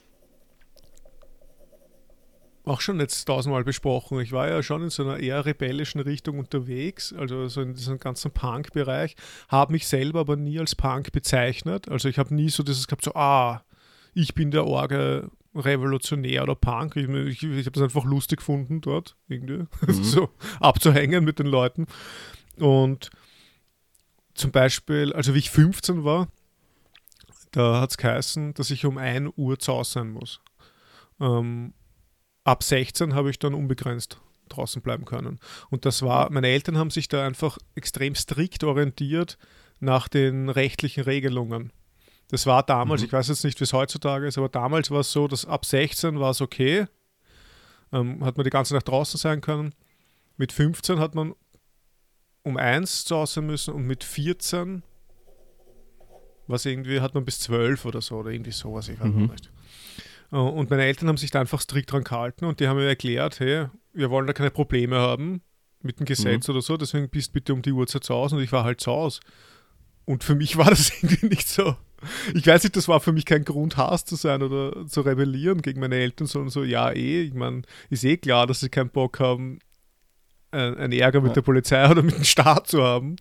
[2.64, 4.20] auch schon jetzt tausendmal besprochen.
[4.20, 7.98] Ich war ja schon in so einer eher rebellischen Richtung unterwegs, also so in diesem
[7.98, 9.16] ganzen Punk-Bereich,
[9.48, 11.88] habe mich selber aber nie als Punk bezeichnet.
[11.88, 13.62] Also ich habe nie so dieses gehabt, so, ah,
[14.14, 16.96] ich bin der Orge Revolutionär oder Punk.
[16.96, 20.04] Ich, ich, ich habe das einfach lustig gefunden dort, irgendwie, mhm.
[20.04, 20.30] so
[20.60, 21.86] abzuhängen mit den Leuten.
[22.56, 23.10] Und
[24.34, 26.28] zum Beispiel, also wie ich 15 war,
[27.50, 30.40] da hat es geheißen, dass ich um 1 Uhr zu Hause sein muss.
[31.20, 31.74] Ähm,
[32.44, 35.38] ab 16 habe ich dann unbegrenzt draußen bleiben können.
[35.70, 39.38] Und das war, meine Eltern haben sich da einfach extrem strikt orientiert
[39.80, 41.72] nach den rechtlichen Regelungen.
[42.28, 43.06] Das war damals, mhm.
[43.06, 45.64] ich weiß jetzt nicht, wie es heutzutage ist, aber damals war es so, dass ab
[45.64, 46.86] 16 war es okay.
[47.92, 49.74] Ähm, hat man die ganze Nacht draußen sein können.
[50.36, 51.34] Mit 15 hat man
[52.42, 54.82] um 1 zu Hause müssen und mit 14
[56.46, 59.26] was irgendwie hat man bis 12 oder so oder irgendwie sowas, ich weiß mhm.
[59.26, 59.50] nicht.
[60.32, 62.88] Äh, und meine Eltern haben sich da einfach strikt dran gehalten und die haben mir
[62.88, 65.42] erklärt, hey, wir wollen da keine Probleme haben
[65.82, 66.54] mit dem Gesetz mhm.
[66.54, 68.90] oder so, deswegen bist bitte um die Uhrzeit zu Hause und ich war halt zu
[68.90, 69.20] Hause.
[70.04, 71.76] Und für mich war das irgendwie nicht so
[72.34, 75.62] ich weiß nicht, das war für mich kein Grund, Hass zu sein oder zu rebellieren
[75.62, 78.90] gegen meine Eltern, sondern so, ja, eh, ich meine, ist eh klar, dass sie keinen
[78.90, 79.60] Bock haben,
[80.50, 83.16] einen Ärger mit der Polizei oder mit dem Staat zu haben.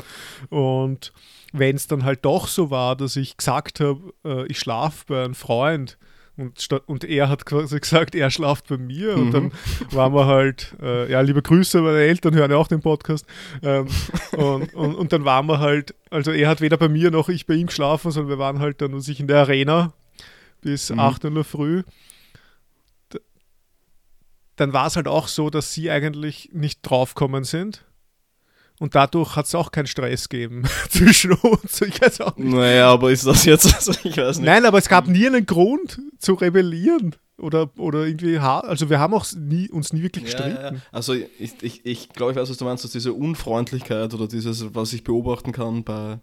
[0.49, 1.13] Und
[1.53, 5.23] wenn es dann halt doch so war, dass ich gesagt habe, äh, ich schlafe bei
[5.23, 5.97] einem Freund,
[6.41, 9.15] und, und er hat quasi gesagt, er schlaft bei mir.
[9.15, 9.23] Mhm.
[9.23, 9.51] Und dann
[9.91, 13.25] waren wir halt, äh, ja, liebe Grüße, meine Eltern hören ja auch den Podcast.
[13.61, 13.87] Ähm,
[14.33, 17.45] und, und, und, dann waren wir halt, also er hat weder bei mir noch ich
[17.45, 19.93] bei ihm geschlafen, sondern wir waren halt dann sich in der Arena
[20.61, 20.99] bis mhm.
[20.99, 21.83] 8 Uhr früh.
[24.55, 27.85] Dann war es halt auch so, dass sie eigentlich nicht draufkommen sind.
[28.81, 31.81] Und dadurch hat es auch keinen Stress gegeben zwischen uns.
[31.81, 32.51] Ich weiß auch nicht.
[32.51, 34.45] Naja, aber ist das jetzt, also ich weiß nicht.
[34.47, 37.15] Nein, aber es gab nie einen Grund zu rebellieren.
[37.37, 40.55] Oder, oder irgendwie, also wir haben auch nie, uns nie wirklich gestritten.
[40.55, 40.79] Ja, ja.
[40.91, 44.73] Also ich, ich, ich glaube, ich weiß, was du meinst, dass diese Unfreundlichkeit oder dieses,
[44.73, 46.17] was ich beobachten kann bei,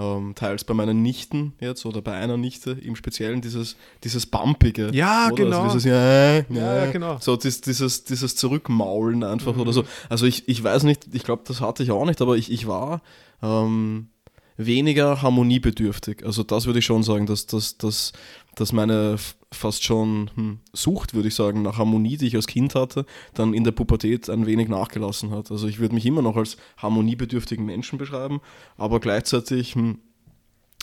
[0.00, 4.90] ähm, teils bei meinen Nichten jetzt oder bei einer Nichte im Speziellen, dieses, dieses Bumpige.
[4.94, 5.34] Ja, oder?
[5.36, 5.62] genau.
[5.62, 7.18] Also dieses, ja, ja, ja, genau.
[7.20, 9.60] So dieses, dieses Zurückmaulen einfach mhm.
[9.60, 9.84] oder so.
[10.08, 12.66] Also ich, ich weiß nicht, ich glaube, das hatte ich auch nicht, aber ich, ich
[12.66, 13.02] war
[13.42, 14.08] ähm,
[14.56, 16.24] weniger harmoniebedürftig.
[16.24, 18.12] Also das würde ich schon sagen, dass, dass, dass,
[18.54, 19.16] dass meine
[19.52, 23.04] fast schon hm, Sucht, würde ich sagen, nach Harmonie, die ich als Kind hatte,
[23.34, 25.50] dann in der Pubertät ein wenig nachgelassen hat.
[25.50, 28.40] Also ich würde mich immer noch als harmoniebedürftigen Menschen beschreiben,
[28.76, 29.98] aber gleichzeitig hm,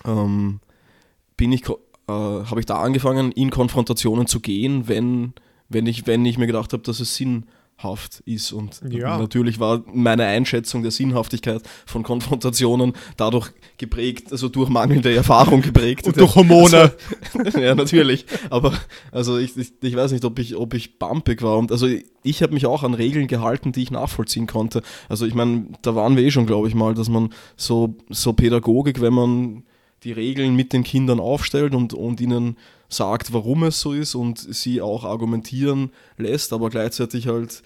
[0.06, 0.60] ähm,
[1.38, 1.74] bin ich, äh,
[2.08, 5.34] habe ich da angefangen, in Konfrontationen zu gehen, wenn,
[5.70, 8.52] wenn, ich, wenn ich mir gedacht habe, dass es Sinn hat sinnhaft ist.
[8.52, 9.18] Und ja.
[9.18, 16.08] natürlich war meine Einschätzung der Sinnhaftigkeit von Konfrontationen dadurch geprägt, also durch mangelnde Erfahrung geprägt.
[16.08, 16.94] Und durch Hormone.
[17.38, 18.26] Also, ja, natürlich.
[18.50, 18.74] Aber
[19.12, 21.58] also ich, ich, ich, weiß nicht, ob ich, ob ich bumpig war.
[21.58, 21.88] Und also
[22.24, 24.82] ich habe mich auch an Regeln gehalten, die ich nachvollziehen konnte.
[25.10, 28.34] Also ich meine, da waren wir eh schon, glaube ich mal, dass man so, so
[28.34, 29.64] Pädagogik, wenn man
[30.04, 32.56] die Regeln mit den Kindern aufstellt und, und ihnen
[32.90, 37.64] sagt, warum es so ist und sie auch argumentieren lässt, aber gleichzeitig halt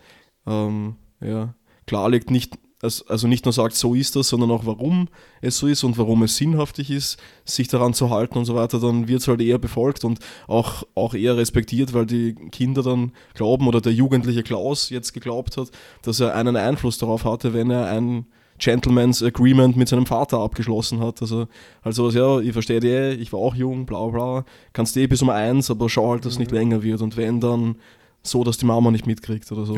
[0.48, 1.54] ähm, ja,
[1.86, 5.08] klarlegt, nicht, also nicht nur sagt, so ist das, sondern auch warum
[5.42, 8.80] es so ist und warum es sinnhaftig ist, sich daran zu halten und so weiter,
[8.80, 13.12] dann wird es halt eher befolgt und auch, auch eher respektiert, weil die Kinder dann
[13.36, 15.70] glauben oder der jugendliche Klaus jetzt geglaubt hat,
[16.02, 18.26] dass er einen Einfluss darauf hatte, wenn er ein
[18.62, 21.22] Gentleman's Agreement mit seinem Vater abgeschlossen hat.
[21.22, 21.48] Also,
[21.82, 25.30] also ja, ich verstehe die, ich war auch jung, bla bla, kannst eh bis um
[25.30, 26.58] eins, aber schau halt, dass es nicht mhm.
[26.58, 27.02] länger wird.
[27.02, 27.76] Und wenn dann
[28.24, 29.76] so, dass die Mama nicht mitkriegt oder so.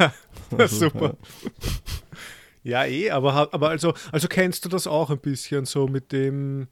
[0.56, 1.16] also, Super.
[2.64, 2.84] Ja.
[2.84, 6.68] ja, eh, aber, aber also, also kennst du das auch ein bisschen so mit dem,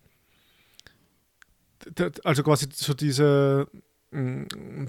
[2.24, 3.68] also quasi so diese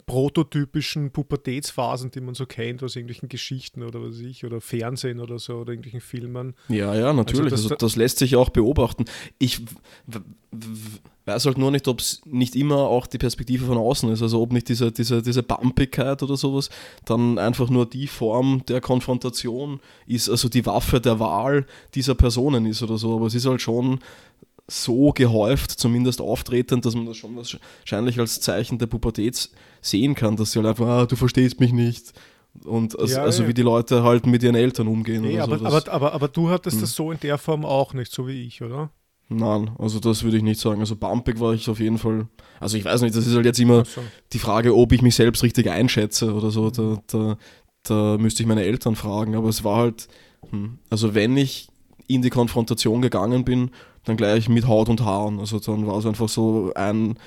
[0.08, 5.38] prototypischen Pubertätsphasen, die man so kennt aus irgendwelchen Geschichten oder was ich, oder Fernsehen oder
[5.38, 6.56] so, oder irgendwelchen Filmen.
[6.70, 7.52] Ja, ja, natürlich.
[7.52, 9.06] Also das, also das lässt sich auch beobachten.
[9.38, 9.62] Ich
[11.26, 14.42] weiß halt nur nicht, ob es nicht immer auch die Perspektive von außen ist, also
[14.42, 16.72] ob nicht diese, diese, diese Bumpigkeit oder sowas
[17.06, 22.66] dann einfach nur die Form der Konfrontation ist, also die Waffe der Wahl dieser Personen
[22.66, 24.00] ist oder so, aber es ist halt schon
[24.72, 29.50] so gehäuft, zumindest auftretend, dass man das schon wahrscheinlich als Zeichen der Pubertät
[29.82, 32.14] sehen kann, dass sie halt einfach, ah, du verstehst mich nicht.
[32.66, 33.50] Und also, ja, also ja.
[33.50, 35.24] wie die Leute halt mit ihren Eltern umgehen.
[35.24, 36.82] Nee, aber, so, aber, aber, aber, du hattest hm.
[36.82, 38.92] das so in der Form auch nicht, so wie ich, oder?
[39.30, 40.82] Nein, also das würde ich nicht sagen.
[40.82, 42.28] Also bumpig war ich auf jeden Fall.
[42.60, 44.02] Also ich weiß nicht, das ist halt jetzt immer so.
[44.34, 46.70] die Frage, ob ich mich selbst richtig einschätze oder so.
[46.70, 47.38] Da, da,
[47.84, 49.36] da müsste ich meine Eltern fragen.
[49.36, 50.10] Aber es war halt,
[50.50, 51.70] hm, also wenn ich
[52.08, 53.72] in die Konfrontation gegangen bin,
[54.06, 55.40] dann gleich mit Haut und Haaren.
[55.40, 57.18] Also dann war es einfach so ein,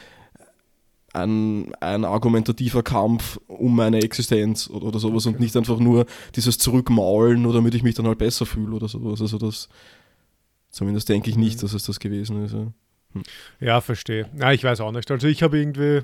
[1.13, 5.37] ein, ein argumentativer Kampf um meine Existenz oder, oder sowas okay.
[5.37, 8.89] und nicht einfach nur dieses Zurückmaulen, nur damit ich mich dann halt besser fühle oder
[8.89, 9.21] sowas.
[9.21, 9.69] Also das,
[10.71, 11.61] zumindest denke ich nicht, mhm.
[11.63, 12.53] dass es das gewesen ist.
[12.53, 12.67] Ja,
[13.13, 13.23] hm.
[13.61, 14.29] ja verstehe.
[14.39, 15.11] Ja, ich weiß auch nicht.
[15.11, 16.03] Also ich habe irgendwie,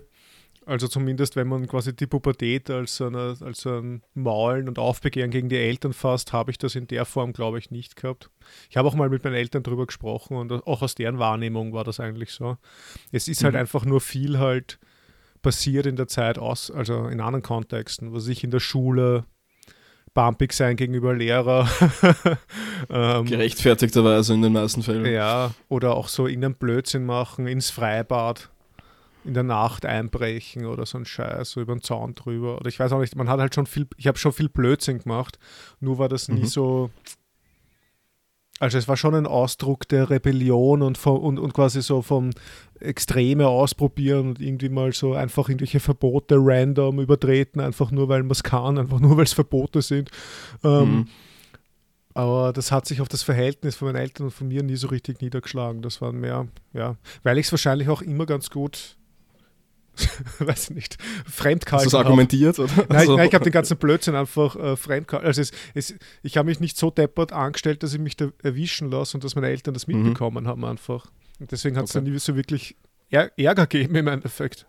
[0.71, 5.49] Also zumindest, wenn man quasi die Pubertät als, eine, als ein Maulen und Aufbegehren gegen
[5.49, 8.31] die Eltern fasst, habe ich das in der Form, glaube ich, nicht gehabt.
[8.69, 11.83] Ich habe auch mal mit meinen Eltern drüber gesprochen und auch aus deren Wahrnehmung war
[11.83, 12.57] das eigentlich so.
[13.11, 13.61] Es ist halt mhm.
[13.63, 14.79] einfach nur viel halt
[15.43, 19.25] passiert in der Zeit aus, also in anderen Kontexten, was ich in der Schule,
[20.15, 21.69] bumpig sein gegenüber Lehrer.
[22.91, 25.05] ähm, Gerechtfertigterweise in den meisten Fällen.
[25.07, 28.51] Ja, oder auch so irgendeinen Blödsinn machen, ins Freibad
[29.25, 32.57] in der Nacht einbrechen oder so ein Scheiß, so über den Zaun drüber.
[32.59, 35.01] Oder ich weiß auch nicht, man hat halt schon viel, ich habe schon viel Blödsinn
[35.01, 35.39] gemacht,
[35.81, 36.47] nur war das nie mhm.
[36.47, 36.91] so.
[38.59, 42.31] Also es war schon ein Ausdruck der Rebellion und, vom, und, und quasi so vom
[42.79, 48.33] Extreme ausprobieren und irgendwie mal so einfach irgendwelche Verbote random übertreten, einfach nur weil man
[48.33, 50.11] es kann, einfach nur weil es Verbote sind.
[50.63, 51.09] Ähm, mhm.
[52.13, 54.89] Aber das hat sich auf das Verhältnis von meinen Eltern und von mir nie so
[54.89, 55.81] richtig niedergeschlagen.
[55.81, 58.99] Das waren mehr, ja, weil ich es wahrscheinlich auch immer ganz gut
[60.39, 60.97] weiß nicht,
[61.27, 61.87] fremdkalten.
[61.87, 62.59] Hast du argumentiert?
[62.59, 62.73] Oder?
[62.89, 63.17] Nein, also.
[63.17, 65.27] nein ich habe den ganzen Blödsinn einfach äh, fremdkalten.
[65.27, 68.91] Also es, es, ich habe mich nicht so deppert angestellt, dass ich mich da erwischen
[68.91, 70.03] lasse und dass meine Eltern das mhm.
[70.03, 70.49] mitbekommen mhm.
[70.49, 71.07] haben einfach.
[71.39, 72.05] Und deswegen hat es okay.
[72.05, 72.77] dann nie so wirklich
[73.11, 74.67] Ärger gegeben im Endeffekt.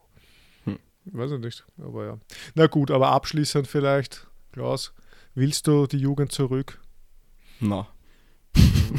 [0.64, 0.80] Hm.
[1.06, 2.20] Weiß ich nicht, aber ja.
[2.56, 4.94] Na gut, aber abschließend vielleicht, Klaus,
[5.36, 6.82] willst du die Jugend zurück?
[7.60, 7.88] Na.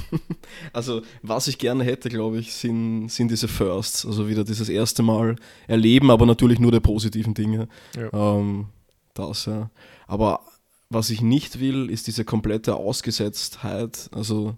[0.73, 4.06] also, was ich gerne hätte, glaube ich, sind, sind diese Firsts.
[4.06, 5.36] Also wieder dieses erste Mal
[5.66, 7.69] erleben, aber natürlich nur der positiven Dinge.
[7.97, 8.10] Ja.
[8.12, 8.66] Ähm,
[9.14, 9.70] das, ja.
[10.06, 10.40] Aber
[10.89, 14.56] was ich nicht will, ist diese komplette Ausgesetztheit, also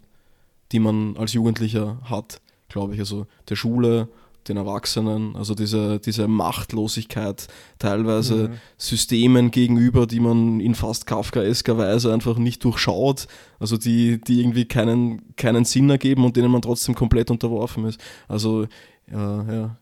[0.73, 3.01] die man als Jugendlicher hat, glaube ich.
[3.01, 4.09] Also der Schule,
[4.49, 7.47] den Erwachsenen, also diese, diese Machtlosigkeit
[7.79, 8.55] teilweise mhm.
[8.77, 13.27] Systemen gegenüber, die man in fast kafkaesker Weise einfach nicht durchschaut,
[13.59, 18.01] also die, die irgendwie keinen, keinen Sinn ergeben und denen man trotzdem komplett unterworfen ist.
[18.29, 18.67] Also
[19.11, 19.77] ja, ja.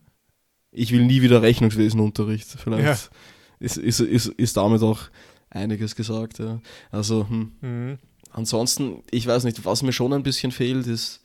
[0.71, 2.47] ich will nie wieder Rechnungswesenunterricht.
[2.47, 3.17] Vielleicht ja.
[3.59, 5.01] ist, ist, ist, ist damit auch
[5.49, 6.39] einiges gesagt.
[6.39, 6.59] Ja.
[6.91, 7.51] Also hm.
[7.61, 7.97] mhm.
[8.31, 11.21] ansonsten, ich weiß nicht, was mir schon ein bisschen fehlt, ist,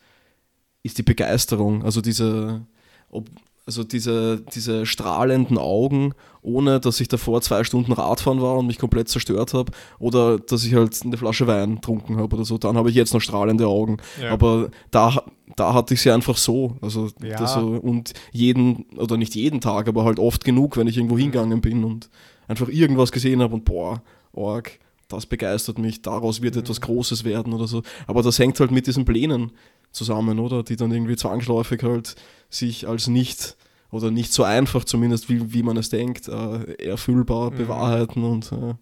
[0.82, 1.84] ist die Begeisterung.
[1.84, 2.66] Also diese
[3.10, 3.26] ob,
[3.68, 8.78] also diese, diese strahlenden Augen, ohne dass ich davor zwei Stunden Radfahren war und mich
[8.78, 12.78] komplett zerstört habe, oder dass ich halt eine Flasche Wein trunken habe oder so, dann
[12.78, 13.98] habe ich jetzt noch strahlende Augen.
[14.22, 14.30] Ja.
[14.30, 15.22] Aber da,
[15.56, 16.76] da hatte ich sie einfach so.
[16.80, 17.46] Also ja.
[17.46, 21.20] so, und jeden, oder nicht jeden Tag, aber halt oft genug, wenn ich irgendwo mhm.
[21.20, 22.08] hingegangen bin und
[22.46, 24.02] einfach irgendwas gesehen habe und boah,
[24.32, 24.78] Org,
[25.08, 26.62] das begeistert mich, daraus wird mhm.
[26.62, 27.82] etwas Großes werden oder so.
[28.06, 29.52] Aber das hängt halt mit diesen Plänen
[29.92, 30.62] zusammen, oder?
[30.62, 32.14] Die dann irgendwie zwangsläufig halt
[32.50, 33.56] sich als nicht
[33.90, 37.56] oder nicht so einfach zumindest, wie, wie man es denkt, äh, erfüllbar mhm.
[37.56, 38.74] bewahrheiten und äh,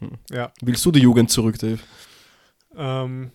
[0.00, 0.18] hm.
[0.30, 0.52] ja.
[0.60, 1.78] Willst du die Jugend zurück, Dave?
[2.74, 3.30] Ähm,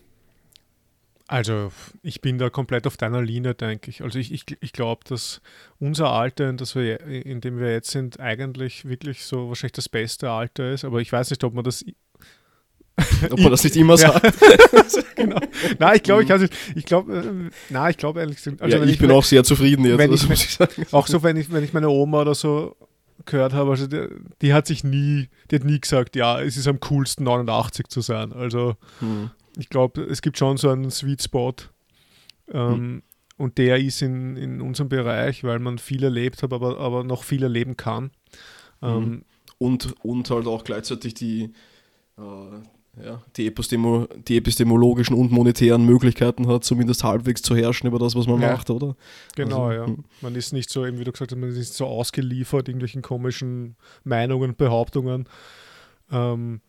[1.26, 1.70] also
[2.02, 4.02] ich bin da komplett auf deiner Linie, denke ich.
[4.02, 5.40] Also ich, ich, ich glaube, dass
[5.78, 9.88] unser Alter, in, das wir, in dem wir jetzt sind, eigentlich wirklich so wahrscheinlich das
[9.88, 10.84] beste Alter ist.
[10.84, 11.84] Aber ich weiß nicht, ob man das
[13.30, 14.22] Ob man das nicht immer sagt.
[15.16, 15.40] genau.
[15.78, 18.60] Nein, ich glaube, ich, also, ich glaube, äh, na, ich glaube ehrlich gesagt.
[18.60, 19.98] Also, ja, ich, ich, bin auch sehr zufrieden jetzt.
[19.98, 20.86] Wenn ich, ich sagen.
[20.90, 22.76] Auch so, wenn ich, wenn ich meine Oma oder so
[23.24, 24.08] gehört habe, also die,
[24.42, 28.00] die, hat sich nie, die hat nie gesagt, ja, es ist am coolsten 89 zu
[28.00, 28.32] sein.
[28.32, 29.30] Also hm.
[29.56, 31.54] ich glaube, es gibt schon so einen Sweet Spot.
[32.50, 33.02] Ähm, hm.
[33.36, 37.22] Und der ist in, in unserem Bereich, weil man viel erlebt hat, aber, aber noch
[37.22, 38.10] viel erleben kann.
[38.80, 38.88] Hm.
[38.88, 39.24] Ähm,
[39.58, 41.52] und, und halt auch gleichzeitig die,
[42.16, 42.60] äh,
[43.04, 48.14] ja, die, Epistemo die epistemologischen und monetären Möglichkeiten hat, zumindest halbwegs zu herrschen über das,
[48.14, 48.52] was man ja.
[48.52, 48.96] macht, oder?
[49.36, 49.86] Genau, also, ja.
[49.86, 50.04] Hm.
[50.20, 53.76] Man ist nicht so, wie du gesagt hast, man ist nicht so ausgeliefert irgendwelchen komischen
[54.04, 55.28] Meinungen, Behauptungen.
[56.10, 56.60] Ähm,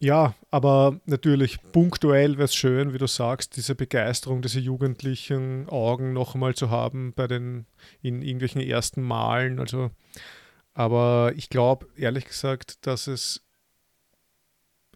[0.00, 6.12] ja, aber natürlich punktuell wäre es schön, wie du sagst, diese Begeisterung, diese jugendlichen Augen
[6.12, 7.66] noch einmal zu haben bei den
[8.02, 9.60] in irgendwelchen ersten Malen.
[9.60, 9.90] Also,
[10.74, 13.43] aber ich glaube ehrlich gesagt, dass es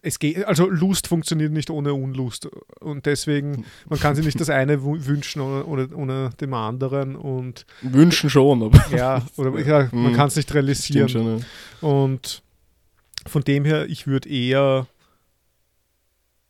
[0.01, 2.47] es geht, also Lust funktioniert nicht ohne Unlust
[2.79, 7.65] und deswegen, man kann sich nicht das eine wünschen ohne, ohne, ohne dem anderen und
[7.81, 10.15] wünschen schon, aber ja, oder ja, man hm.
[10.15, 11.87] kann es nicht realisieren schon, ja.
[11.87, 12.41] und
[13.27, 14.87] von dem her, ich würde eher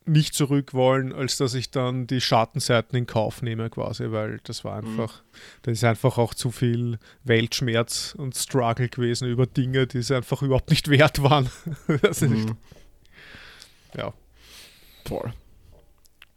[0.06, 4.64] nicht zurück wollen, als dass ich dann die Schattenseiten in Kauf nehme quasi, weil das
[4.64, 4.88] war hm.
[4.88, 5.26] einfach, mhm.
[5.62, 10.42] das ist einfach auch zu viel Weltschmerz und Struggle gewesen über Dinge, die es einfach
[10.42, 11.50] überhaupt nicht wert waren.
[12.02, 12.56] das ist mhm.
[13.96, 14.12] Ja.
[15.06, 15.32] Voll.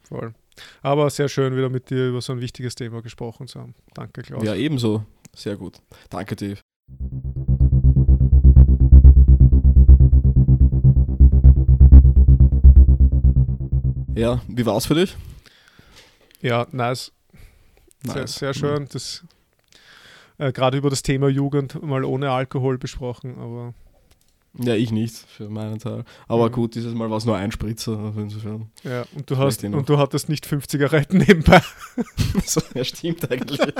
[0.03, 0.33] Voll.
[0.81, 3.75] Aber sehr schön, wieder mit dir über so ein wichtiges Thema gesprochen zu haben.
[3.93, 4.43] Danke, Klaus.
[4.43, 5.05] Ja, ebenso.
[5.35, 5.79] Sehr gut.
[6.09, 6.59] Danke, Dave.
[14.15, 15.17] Ja, wie war es für dich?
[16.41, 17.11] Ja, nice.
[18.03, 18.13] nice.
[18.13, 18.87] Sehr, sehr schön.
[18.91, 19.23] Das
[20.37, 23.73] äh, gerade über das Thema Jugend mal ohne Alkohol besprochen, aber.
[24.59, 26.03] Ja, ich nicht, für meinen Teil.
[26.27, 26.51] Aber Mhm.
[26.53, 28.69] gut, dieses Mal war es nur ein Spritzer, also insofern.
[28.83, 31.61] Ja, und du hast eh und du hattest nicht 5 Zigaretten nebenbei.
[32.45, 33.59] so, ja, stimmt eigentlich.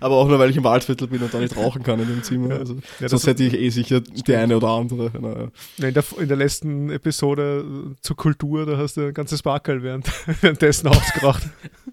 [0.00, 2.22] Aber auch nur, weil ich im Waldviertel bin und da nicht rauchen kann in dem
[2.22, 2.50] Zimmer.
[2.50, 2.56] Ja.
[2.58, 5.10] Also, Ja, sonst hätte ich eh sicher die eine oder andere.
[5.20, 5.48] Naja.
[5.78, 9.42] Ja, In der, in der letzten Episode äh, zur Kultur, da hast du ein ganzes
[9.42, 10.06] Backel während,
[10.42, 11.42] währenddessen ausgeraucht.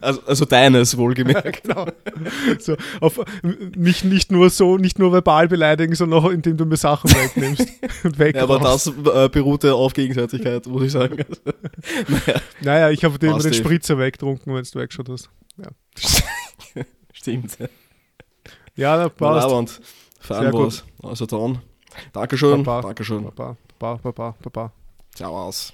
[0.01, 1.63] Also, also deines, wohlgemerkt.
[1.63, 1.87] genau.
[2.59, 3.19] So, auf,
[3.75, 7.67] mich nicht nur so, nicht nur verbal beleidigen, sondern auch indem du mir Sachen wegnimmst
[8.03, 8.35] und weg.
[8.35, 11.17] Ja, aber das äh, beruht ja auf Gegenseitigkeit, muss ich sagen.
[11.27, 11.41] Also,
[12.61, 13.55] naja, Naja, ich habe den, Passt den eh.
[13.55, 15.29] Spritzer weggetrunken, wenn du weggeschaut hast.
[17.13, 17.57] stimmt.
[18.79, 19.81] Ja, da Na, passt.
[20.21, 20.61] Sehr fein gut.
[20.61, 20.83] war's.
[21.03, 21.61] Also dann.
[22.13, 22.63] Dankeschön.
[22.63, 22.87] Baba.
[22.87, 23.23] Dankeschön.
[23.35, 24.71] Baba, baba, baba.
[25.13, 25.73] Ciao aus.